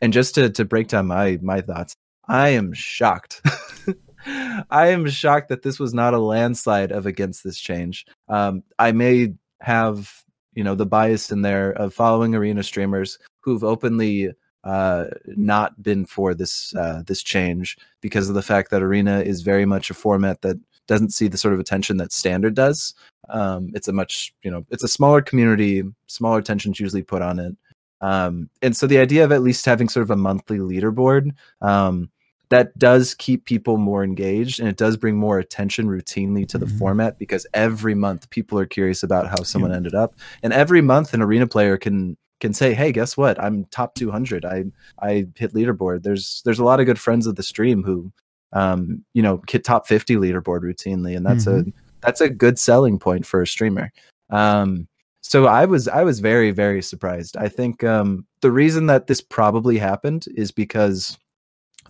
[0.00, 1.94] and just to, to break down my my thoughts,
[2.28, 3.42] I am shocked.
[4.70, 8.04] I am shocked that this was not a landslide of against this change.
[8.28, 10.24] Um, I may have
[10.54, 14.30] you know the bias in there of following arena streamers who've openly
[14.64, 19.42] uh, not been for this uh, this change because of the fact that arena is
[19.42, 22.94] very much a format that doesn't see the sort of attention that standard does.
[23.28, 27.38] Um, it's a much you know it's a smaller community, smaller attention's usually put on
[27.38, 27.56] it.
[28.00, 32.10] Um, and so the idea of at least having sort of a monthly leaderboard um,
[32.50, 36.66] that does keep people more engaged and it does bring more attention routinely to the
[36.66, 36.78] Mhm.
[36.78, 40.14] format because every month people are curious about how someone ended up.
[40.42, 43.38] And every month an arena player can can say hey guess what?
[43.42, 44.64] I'm top 200 i
[45.00, 46.04] i hit leaderboard.
[46.04, 48.12] There's there's a lot of good friends of the stream who
[48.52, 51.64] um you know hit top 50 leaderboard routinely and that's a
[52.00, 53.90] that's a good selling point for a streamer.
[54.30, 54.88] Um
[55.20, 57.36] so i was i was very very surprised.
[57.36, 61.18] I think um the reason that this probably happened is because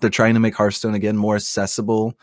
[0.01, 2.15] they're trying to make hearthstone again more accessible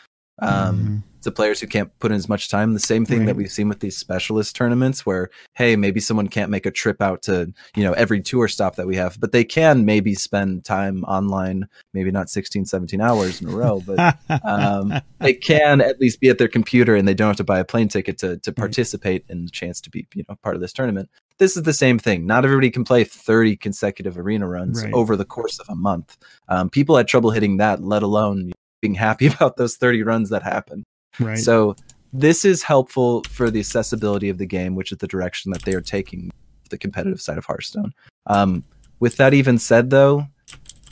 [0.42, 1.04] um Mhm.
[1.26, 2.74] To players who can't put in as much time.
[2.74, 6.50] The same thing that we've seen with these specialist tournaments where, hey, maybe someone can't
[6.50, 9.44] make a trip out to, you know, every tour stop that we have, but they
[9.44, 14.94] can maybe spend time online, maybe not 16, 17 hours in a row, but um,
[15.20, 17.66] they can at least be at their computer and they don't have to buy a
[17.66, 18.58] plane ticket to, to Right.
[18.58, 21.10] participate in the chance to be, you know, part of this tournament.
[21.40, 22.26] This is the same thing.
[22.26, 24.94] Not everybody can play 30 consecutive arena runs Right.
[24.94, 26.18] over the course of a month.
[26.48, 30.44] Um, people had trouble hitting that, let alone being happy about those 30 runs that
[30.44, 30.84] happen.
[31.20, 31.38] Right.
[31.38, 31.76] So
[32.14, 35.74] this is helpful for the accessibility of the game, which is the direction that they
[35.74, 36.32] are taking
[36.70, 37.94] the competitive side of Hearthstone.
[38.28, 38.64] Um,
[39.00, 40.28] with that even said, though,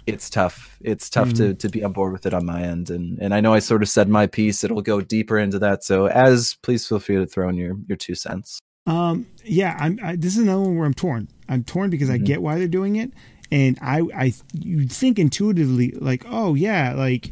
[0.06, 0.78] it's tough.
[0.82, 3.40] It's tough to to be on board with it on my end, and and I
[3.40, 4.64] know I sort of said my piece.
[4.64, 5.84] It'll go deeper into that.
[5.84, 8.60] So as please feel free to throw in your your two cents.
[8.86, 9.98] Um, yeah, I'm.
[10.04, 11.30] I, this is another one where I'm torn.
[11.48, 12.26] I'm torn because I Mhm.
[12.26, 13.14] get why they're doing it,
[13.50, 17.32] and I, I, you think intuitively like, oh yeah, like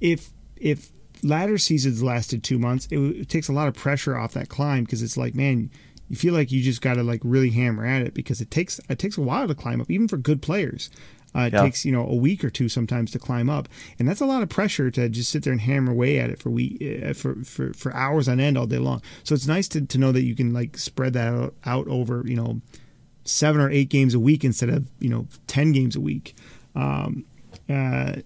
[0.00, 0.92] if if
[1.26, 4.84] ladder seasons lasted two months, it, it takes a lot of pressure off that climb
[4.84, 5.70] because it's like, man,
[6.08, 8.80] you feel like you just got to like really hammer at it because it takes
[8.88, 10.88] it takes a while to climb up, even for good players.
[11.34, 11.62] Uh, it Yeah.
[11.62, 14.42] takes you know a week or two sometimes to climb up, and that's a lot
[14.42, 17.34] of pressure to just sit there and hammer away at it for week uh, for,
[17.44, 19.02] for for hours on end all day long.
[19.24, 22.22] So it's nice to, to know that you can like spread that out, out over
[22.24, 22.60] you know
[23.24, 26.34] seven or eight games a week instead of you know ten games a week.
[26.74, 27.24] Um,
[27.68, 28.16] uh,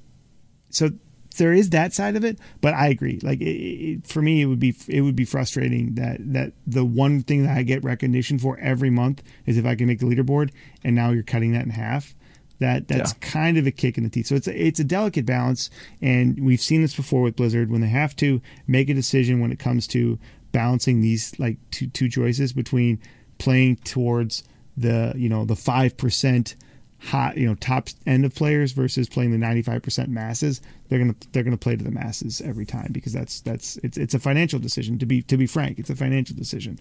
[0.68, 0.90] so
[1.36, 3.20] there is that side of it, but I agree.
[3.22, 6.84] Like it, it, for me, it would be it would be frustrating that that the
[6.84, 10.06] one thing that I get recognition for every month is if I can make the
[10.06, 10.50] leaderboard,
[10.84, 12.14] and now you're cutting that in half.
[12.58, 14.26] That that's kind of a kick in the teeth.
[14.26, 15.70] So it's a, it's a delicate balance,
[16.02, 19.50] and we've seen this before with Blizzard when they have to make a decision when
[19.50, 20.18] it comes to
[20.52, 23.00] balancing these like two two choices between
[23.38, 24.44] playing towards
[24.76, 26.54] the you know the five percent
[27.02, 31.28] hot you know top end of players versus playing the 95% masses they're going to
[31.32, 34.18] they're going to play to the masses every time because that's that's it's it's a
[34.18, 36.78] financial decision to be to be frank it's a financial decision.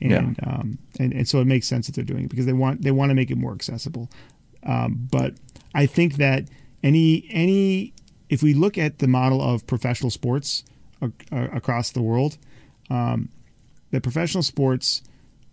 [0.00, 2.82] And um and, and so it makes sense that they're doing it because they want
[2.82, 4.08] they want to make it more accessible.
[4.64, 5.34] Um but
[5.74, 6.44] i think that
[6.82, 7.92] any any
[8.28, 10.64] if we look at the model of professional sports
[11.02, 12.38] ac- across the world
[12.90, 13.28] um
[13.92, 15.02] the professional sports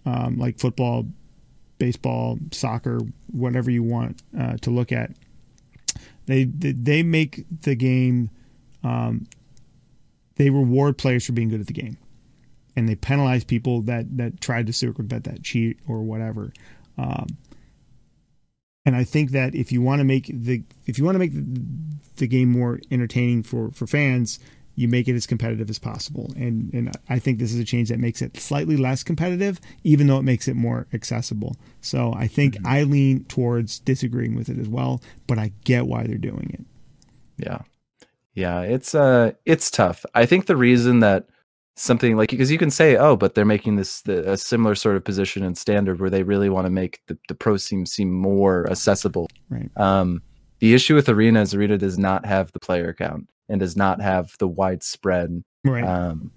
[0.06, 1.06] um, like football
[1.78, 3.00] baseball, soccer,
[3.32, 5.12] whatever you want uh, to look at.
[6.26, 8.30] They they make the game.
[8.84, 9.28] Um,
[10.36, 11.98] they reward players for being good at the game,
[12.76, 16.52] and they penalize people that that tried to circumvent that cheat or whatever.
[16.98, 17.28] Um,
[18.86, 21.34] and I think that if you want to make the if you want to make
[21.34, 21.62] the,
[22.18, 24.40] the game more entertaining for for fans,
[24.78, 26.32] you make it as competitive as possible.
[26.38, 30.06] And and I think this is a change that makes it slightly less competitive, even
[30.08, 31.58] though it makes it more accessible.
[31.82, 32.68] So I think Mm-hmm.
[32.68, 37.44] I lean towards disagreeing with it as well, but I get why they're doing it.
[37.44, 37.62] Yeah.
[38.36, 40.06] Yeah, it's uh it's tough.
[40.14, 41.28] I think the reason that
[41.76, 44.96] something like because you can say, oh, but they're making this the, a similar sort
[44.96, 48.12] of position and standard where they really want to make the, the pro seem seem
[48.12, 49.28] more accessible.
[49.50, 49.72] Right.
[49.76, 50.22] Um
[50.60, 54.02] the issue with Arena is Arena does not have the player count and does not
[54.02, 55.84] have the widespread Right.
[55.84, 56.32] um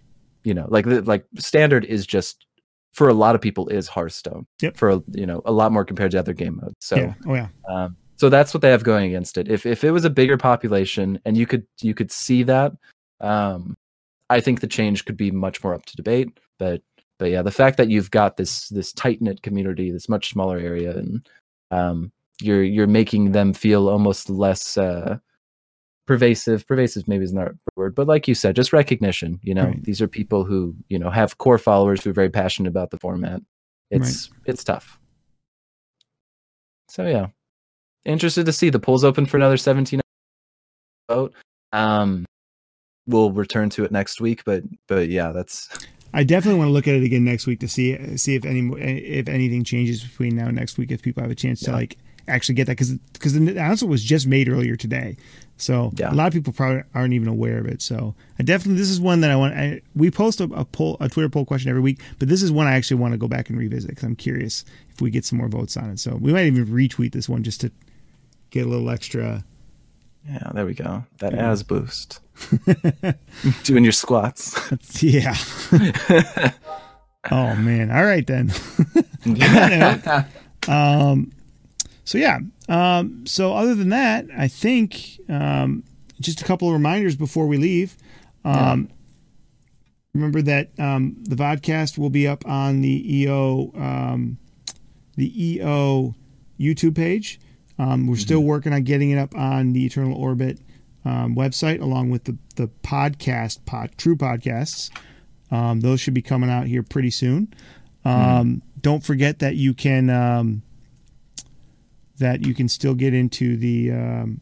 [0.45, 2.47] you know like like standard is just
[2.93, 4.47] for a lot of people is Hearthstone.
[4.63, 4.77] Yep.
[4.77, 6.75] For you know a lot more compared to other game modes.
[6.81, 7.15] So yeah.
[7.27, 7.49] Oh yeah.
[7.69, 9.49] um, so that's what they have going against it.
[9.49, 12.73] If if it was a bigger population and you could you could see that,
[13.21, 13.77] um,
[14.29, 16.39] I think the change could be much more up to debate.
[16.59, 16.83] But
[17.19, 20.59] but yeah, the fact that you've got this this tight knit community, this much smaller
[20.59, 21.29] area, and
[21.71, 22.11] um,
[22.43, 25.19] you're you're making them feel almost less uh,
[26.11, 26.67] pervasive.
[26.67, 29.39] Pervasive maybe is not a word, but like you said, just recognition.
[29.45, 29.85] You know, Right.
[29.85, 32.99] these are people who you know have core followers who are very passionate about the
[32.99, 33.41] format.
[33.93, 34.99] It's it's tough.
[36.89, 37.29] So yeah,
[38.05, 40.01] interested to see the polls open for another 17
[41.09, 41.33] vote.
[41.73, 42.27] Um,
[43.07, 45.69] we'll return to it next week, but but yeah, that's
[46.13, 48.69] I definitely want to look at it again next week to see see if any
[48.81, 50.91] if anything changes between now and next week.
[50.91, 54.03] If people have a chance to like actually get that because because the announcement was
[54.03, 55.17] just made earlier today,
[55.61, 56.13] so Yeah.
[56.13, 57.83] a lot of people probably aren't even aware of it.
[57.83, 59.55] So I definitely this is one that I want.
[59.55, 62.51] I, we post a, a poll a Twitter poll question every week, but this is
[62.51, 65.25] one I actually want to go back and revisit because I'm curious if we get
[65.25, 65.99] some more votes on it.
[65.99, 67.71] So we might even retweet this one just to
[68.51, 69.45] get a little extra.
[70.29, 70.51] yeah.
[70.55, 71.05] There we go.
[71.19, 71.51] That Yeah.
[71.51, 72.21] as boost.
[73.65, 74.59] Doing your squats.
[75.03, 75.37] Yeah.
[77.31, 77.91] oh man.
[77.91, 78.51] All right then.
[80.69, 81.33] Um,
[82.05, 82.39] so yeah.
[82.71, 85.83] Um, so other than that, I think um,
[86.21, 87.97] just a couple of reminders before we leave.
[88.45, 88.89] Um,
[90.15, 94.39] Remember that um, the vodcast will be up on the EO um,
[95.17, 96.15] the EO
[96.59, 97.39] YouTube page.
[97.79, 100.59] Um, we're still working on getting it up on the Eternal Orbit
[101.05, 104.91] um, website, along with the the podcast pod True Podcasts.
[105.53, 107.55] Um, those should be coming out here pretty soon.
[108.05, 110.63] Um, Don't forget that you can um,
[112.21, 114.41] that you can still get into the um,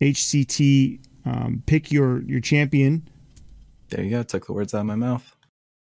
[0.00, 3.06] HCT um, pick your your champion
[3.90, 4.22] there you go.
[4.22, 5.34] Took the words out of my mouth.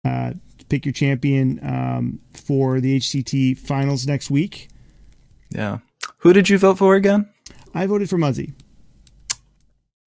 [0.05, 0.33] uh,
[0.69, 4.69] pick your champion um, for the HCT finals next week.
[5.51, 5.79] Yeah.
[6.19, 7.29] Who did you vote for again?
[7.75, 8.53] I voted for Muzzy.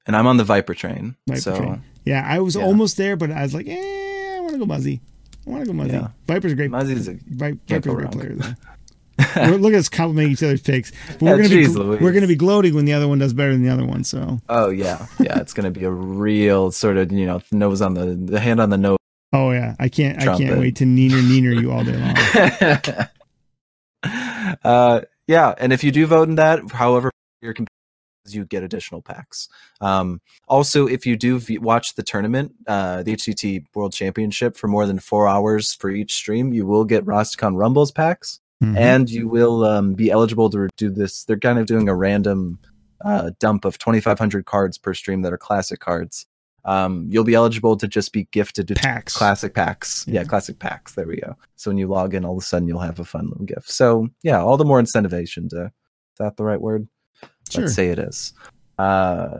[0.07, 1.17] And I'm on the Viper train.
[1.27, 1.83] Viper so train.
[2.05, 2.63] Yeah, I was Yeah.
[2.63, 5.01] almost there, but I was like, eh, I want to go Muzzy.
[5.45, 5.91] I want to go Muzzy.
[5.91, 6.07] Yeah.
[6.27, 6.71] Viper's a great.
[6.71, 8.53] Muzzy's a Viper's a great player, though.
[9.35, 10.91] we're, look at us complimenting each other's picks.
[11.07, 12.01] But we're Yeah, gonna be geez gl- Louise.
[12.01, 14.03] we're gonna be gloating when the other one does better than the other one.
[14.03, 15.39] So Oh yeah, yeah.
[15.39, 18.69] It's gonna be a real sort of you know nose on the the hand on
[18.69, 18.97] the nose.
[19.33, 22.15] oh yeah, I can't I can't wait to neener neener you all day long.
[24.63, 27.53] uh, yeah, and if you do vote in that, however your
[28.29, 29.49] you get additional packs.
[29.81, 34.67] Um, also, if you do v- watch the tournament, uh, the HCT World Championship for
[34.67, 38.39] more than four hours for each stream, you will get Rastakhan's Rumbles packs.
[38.61, 38.77] Mhm.
[38.77, 41.23] and you will um, be eligible to do this.
[41.23, 42.59] They're kind of doing a random
[43.03, 46.27] uh, dump of 2,500 cards per stream that are classic cards.
[46.63, 49.17] Um, you'll be eligible to just be gifted to Packs.
[49.17, 50.05] classic packs.
[50.07, 50.21] Yeah.
[50.21, 50.23] Yeah.
[50.25, 50.93] classic packs.
[50.93, 51.35] There we go.
[51.55, 53.71] So when you log in, all of a sudden you'll have a fun little gift.
[53.71, 55.65] So yeah, all the more incentivation to.
[55.65, 55.71] Is
[56.19, 56.87] that the right word?
[57.49, 57.63] Sure.
[57.63, 58.33] Let's say it is.
[58.77, 59.39] Uh,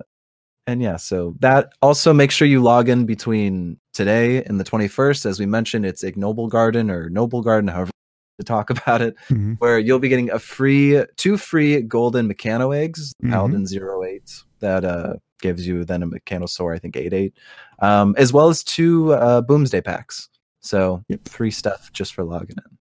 [0.66, 5.27] and yeah, so that also make sure you log in between today and the 21st.
[5.27, 7.91] As we mentioned, it's Ignoble Garden or Noble Garden, however
[8.42, 9.58] to talk about it Mhm.
[9.60, 13.30] where you'll be getting a free two free golden mechano eggs Mhm.
[13.32, 17.34] paladin 08 that uh gives you then a mechanosaur i think 88
[17.80, 20.30] um as well as two uh boomsday packs
[20.61, 21.28] so Yep.
[21.30, 22.78] free stuff just for logging in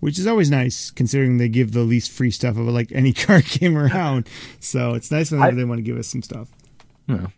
[0.00, 3.46] which is always nice considering they give the least free stuff of like any card
[3.46, 4.28] game around.
[4.60, 6.48] So it's nice whenever I- they want to give us some stuff.
[7.08, 7.28] Yeah.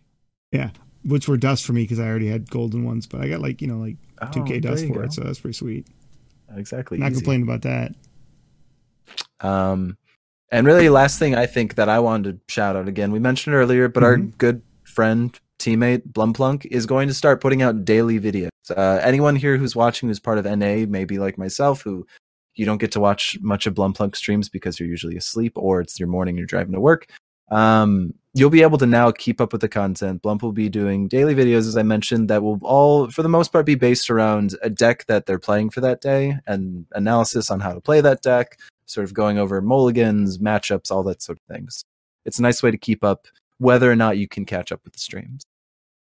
[0.51, 0.69] Yeah,
[1.05, 3.61] which were dust for me because I already had golden ones, but I got like
[3.61, 3.95] you know like
[4.33, 5.01] two K there dust for go.
[5.03, 5.87] it, so that's pretty sweet.
[6.55, 7.21] Exactly Not easy.
[7.21, 7.93] complaining about that.
[9.41, 9.97] Um,
[10.51, 13.55] and really, last thing I think that I wanted to shout out again, we mentioned
[13.55, 14.37] earlier, but our Mhm.
[14.37, 18.49] good friend, teammate Blumplunk is going to start putting out daily videos.
[18.69, 22.05] Uh, anyone here who's watching who's part of NA, maybe like myself, who
[22.55, 25.99] you don't get to watch much of Blumplunk streams because you're usually asleep or it's
[25.99, 27.07] your morning, you're driving to work.
[27.51, 30.21] Um, you'll be able to now keep up with the content.
[30.21, 33.51] Blump will be doing daily videos, as I mentioned, that will all, for the most
[33.51, 37.59] part, be based around a deck that they're playing for that day and analysis on
[37.59, 41.55] how to play that deck sort of going over mulligans, matchups, all that sort of
[41.55, 41.85] things.
[42.25, 43.27] It's a nice way to keep up
[43.57, 45.43] whether or not you can catch up with the streams.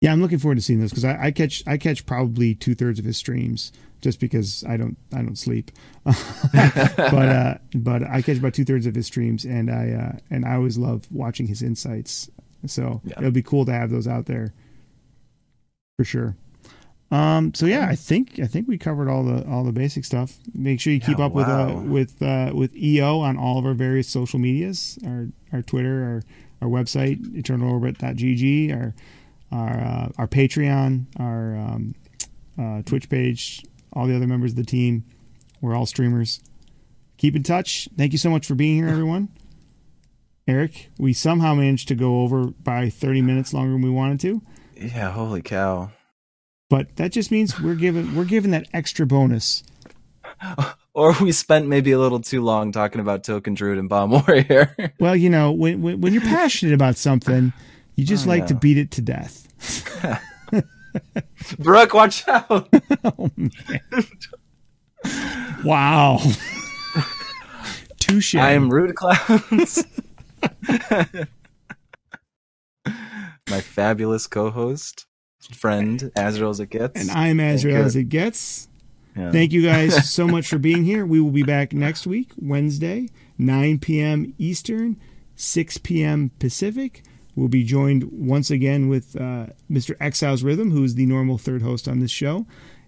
[0.01, 2.75] Yeah, I'm looking forward to seeing those because I, I catch I catch probably two
[2.75, 3.71] thirds of his streams
[4.01, 5.71] just because I don't I don't sleep,
[6.05, 10.47] but uh, but I catch about two thirds of his streams and I uh, and
[10.47, 12.31] I always love watching his insights.
[12.67, 13.15] So Yeah.
[13.19, 14.55] it'll be cool to have those out there
[15.99, 16.35] for sure.
[17.11, 20.39] Um, so yeah, I think I think we covered all the all the basic stuff.
[20.55, 23.67] Make sure you keep Yeah, up with uh, with uh, with EO on all of
[23.67, 26.23] our various social medias, our our Twitter, our
[26.63, 28.95] our website, eternalorbit.gg, our
[29.53, 31.95] our uh, our Patreon, our um,
[32.59, 35.05] uh, Twitch page, all the other members of the team.
[35.61, 36.41] We're all streamers.
[37.19, 37.89] Keep in touch.
[37.97, 39.29] Thank you so much for being here, everyone.
[40.49, 44.43] Eric, we somehow managed to go over by 30 minutes longer than we wanted to.
[44.75, 45.93] Yeah, holy cow.
[46.71, 49.63] But that just means we're given we're given that extra bonus.
[50.93, 54.75] Or we spent maybe a little too long talking about Token Druid and Bomb Warrior.
[54.99, 57.53] Well, you know, when when, when you're passionate about something,
[57.97, 59.47] you just Oh, like to beat it to death.
[61.59, 62.69] Brooke, watch out.
[63.05, 63.81] oh man!
[65.65, 66.19] Wow.
[67.99, 68.35] Touche.
[68.35, 69.85] I am Rude Clouds.
[73.49, 75.07] My fabulous co-host,
[75.53, 77.01] friend, Azrael as it gets.
[77.01, 78.69] and I'm Azrael as it gets.
[79.17, 79.33] Yeah.
[79.33, 81.05] Thank you guys so much for being here.
[81.05, 84.35] We will be back next week, Wednesday, 9 p.m.
[84.39, 84.97] Eastern,
[85.35, 86.31] 6 p.m.
[86.39, 87.03] Pacific.
[87.41, 89.97] We'll be joined once again with uh, Mr.
[89.99, 92.45] Exiles Rhythm, who is the normal third host on this show.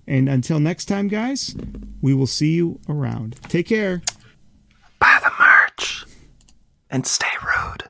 [0.06, 1.56] And until next time, guys,
[2.02, 3.40] we will see you around.
[3.48, 4.02] Take care.
[4.98, 6.04] Buy the merch
[6.90, 7.84] and stay rude.